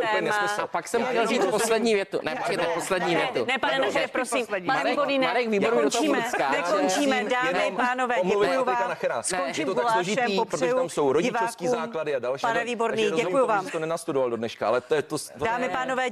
A 0.62 0.66
pak 0.66 0.88
jsem 0.88 1.04
chtěl 1.04 1.26
říct 1.26 1.46
poslední 1.46 1.94
větu. 1.94 2.20
Ne, 2.22 2.36
počkejte, 2.36 2.66
poslední 2.74 3.14
Ne, 3.14 3.20
větu. 3.20 3.44
ne, 3.48 3.58
pane 3.58 3.78
Nachere, 3.78 4.08
prosím, 4.08 4.46
pane 4.46 4.60
Marek- 4.60 4.90
Výborný, 4.90 5.18
ne, 5.18 5.26
Marek 5.26 5.48
Výborný 5.48 5.82
do 5.82 5.90
toho 5.90 6.04
nekončíme, 6.52 7.24
dámy, 7.24 7.72
pánové, 7.76 8.14
děkuji 8.24 8.56
vám. 8.64 8.96
Skončím 9.22 9.68
Složitý, 9.92 10.40
protože 10.40 10.74
tam 10.74 10.88
jsou 10.88 11.12
rodičovský 11.12 11.64
divákům. 11.64 11.80
základy 11.80 12.14
a 12.14 12.18
další. 12.18 12.42
Pane 12.42 12.54
takže 12.54 12.70
Výborný, 12.70 13.02
rozumím 13.02 13.24
děkuji 13.26 13.36
tomu, 13.36 13.46
vám. 13.46 13.60
že 13.60 13.66
jsi 13.66 13.72
to 13.72 13.78
nenastudoval 13.78 14.30
do 14.30 14.36
dneška, 14.36 14.68
ale 14.68 14.80
to 14.80 14.94
je 14.94 15.02
to... 15.02 15.18
to 15.18 15.44
Dámy, 15.44 15.68
ne, 15.68 15.68
pánové, 15.68 16.06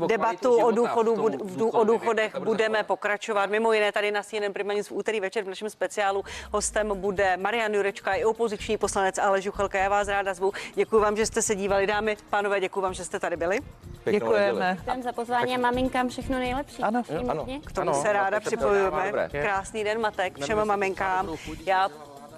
o 0.00 0.06
Debatu 0.06 0.56
o 0.56 0.70
důchodu, 0.70 1.12
v 1.12 1.16
tom 1.16 1.24
bud- 1.24 1.44
v 1.44 1.56
dů- 1.56 1.68
o 1.68 1.84
důchodech 1.84 2.36
budeme 2.38 2.82
pokračovat. 2.82 3.50
Mimo 3.50 3.72
jiné 3.72 3.92
tady 3.92 4.10
na 4.10 4.22
CNN 4.22 4.52
Prima 4.52 4.72
News 4.72 4.88
v 4.88 4.92
úterý 4.92 5.20
večer 5.20 5.44
v 5.44 5.48
našem 5.48 5.70
speciálu 5.70 6.24
hostem 6.52 6.92
bude 6.94 7.36
Marian 7.36 7.74
Jurečka 7.74 8.14
i 8.14 8.24
opoziční 8.24 8.78
poslanec 8.78 9.18
Aleš 9.18 9.44
Juchelka. 9.44 9.78
Já 9.78 9.88
vás 9.88 10.08
ráda 10.08 10.34
zvu. 10.34 10.52
Děkuji 10.74 11.00
vám, 11.00 11.16
že 11.16 11.26
jste 11.26 11.42
se 11.42 11.54
dívali. 11.54 11.86
Dámy, 11.86 12.16
pánové, 12.30 12.60
děkuji 12.60 12.80
vám, 12.80 12.94
že 12.94 13.04
jste 13.04 13.20
tady 13.20 13.36
byli. 13.36 13.58
Pěknou 14.04 14.12
Děkujeme. 14.28 14.76
Děkujeme 14.78 15.02
za 15.02 15.12
pozvání 15.12 15.54
a 15.54 15.58
maminkám 15.58 16.08
všechno 16.08 16.38
nejlepší. 16.38 16.82
Ano. 16.82 17.02
Ano. 17.28 17.46
K 17.66 17.72
tomu 17.72 17.90
Ano, 17.90 18.02
se 18.02 18.12
ráda 18.12 18.40
připojujeme. 18.40 19.28
Krásný 19.30 19.84
den, 19.84 20.00
Matek, 20.00 20.38
všem 20.42 20.64
maminkám. 20.64 21.28
Já, 21.66 21.88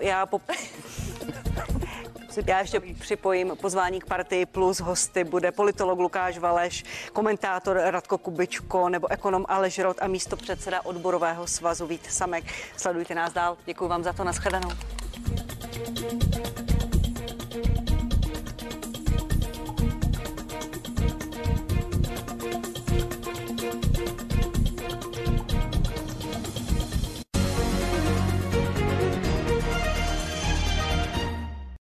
já 0.01 0.27
po... 0.27 0.41
Já 2.47 2.61
ještě 2.61 2.81
připojím 3.01 3.53
pozvání 3.61 4.01
k 4.01 4.07
partii 4.07 4.47
plus 4.47 4.81
hosty 4.81 5.25
bude 5.25 5.53
politolog 5.53 5.99
Lukáš 5.99 6.39
Valeš, 6.39 6.85
komentátor 7.13 7.81
Radko 7.85 8.19
Kubičko 8.19 8.89
nebo 8.89 9.11
ekonom 9.11 9.45
Aleš 9.49 9.79
Rod 9.79 9.97
a 10.01 10.07
místo 10.07 10.37
předseda 10.37 10.85
odborového 10.85 11.47
svazu 11.47 11.87
Vít 11.87 12.07
Samek. 12.11 12.45
Sledujte 12.77 13.15
nás 13.15 13.33
dál. 13.33 13.57
Děkuji 13.67 13.89
vám 13.89 14.05
za 14.05 14.13
to. 14.13 14.25
Naschledanou. 14.25 14.71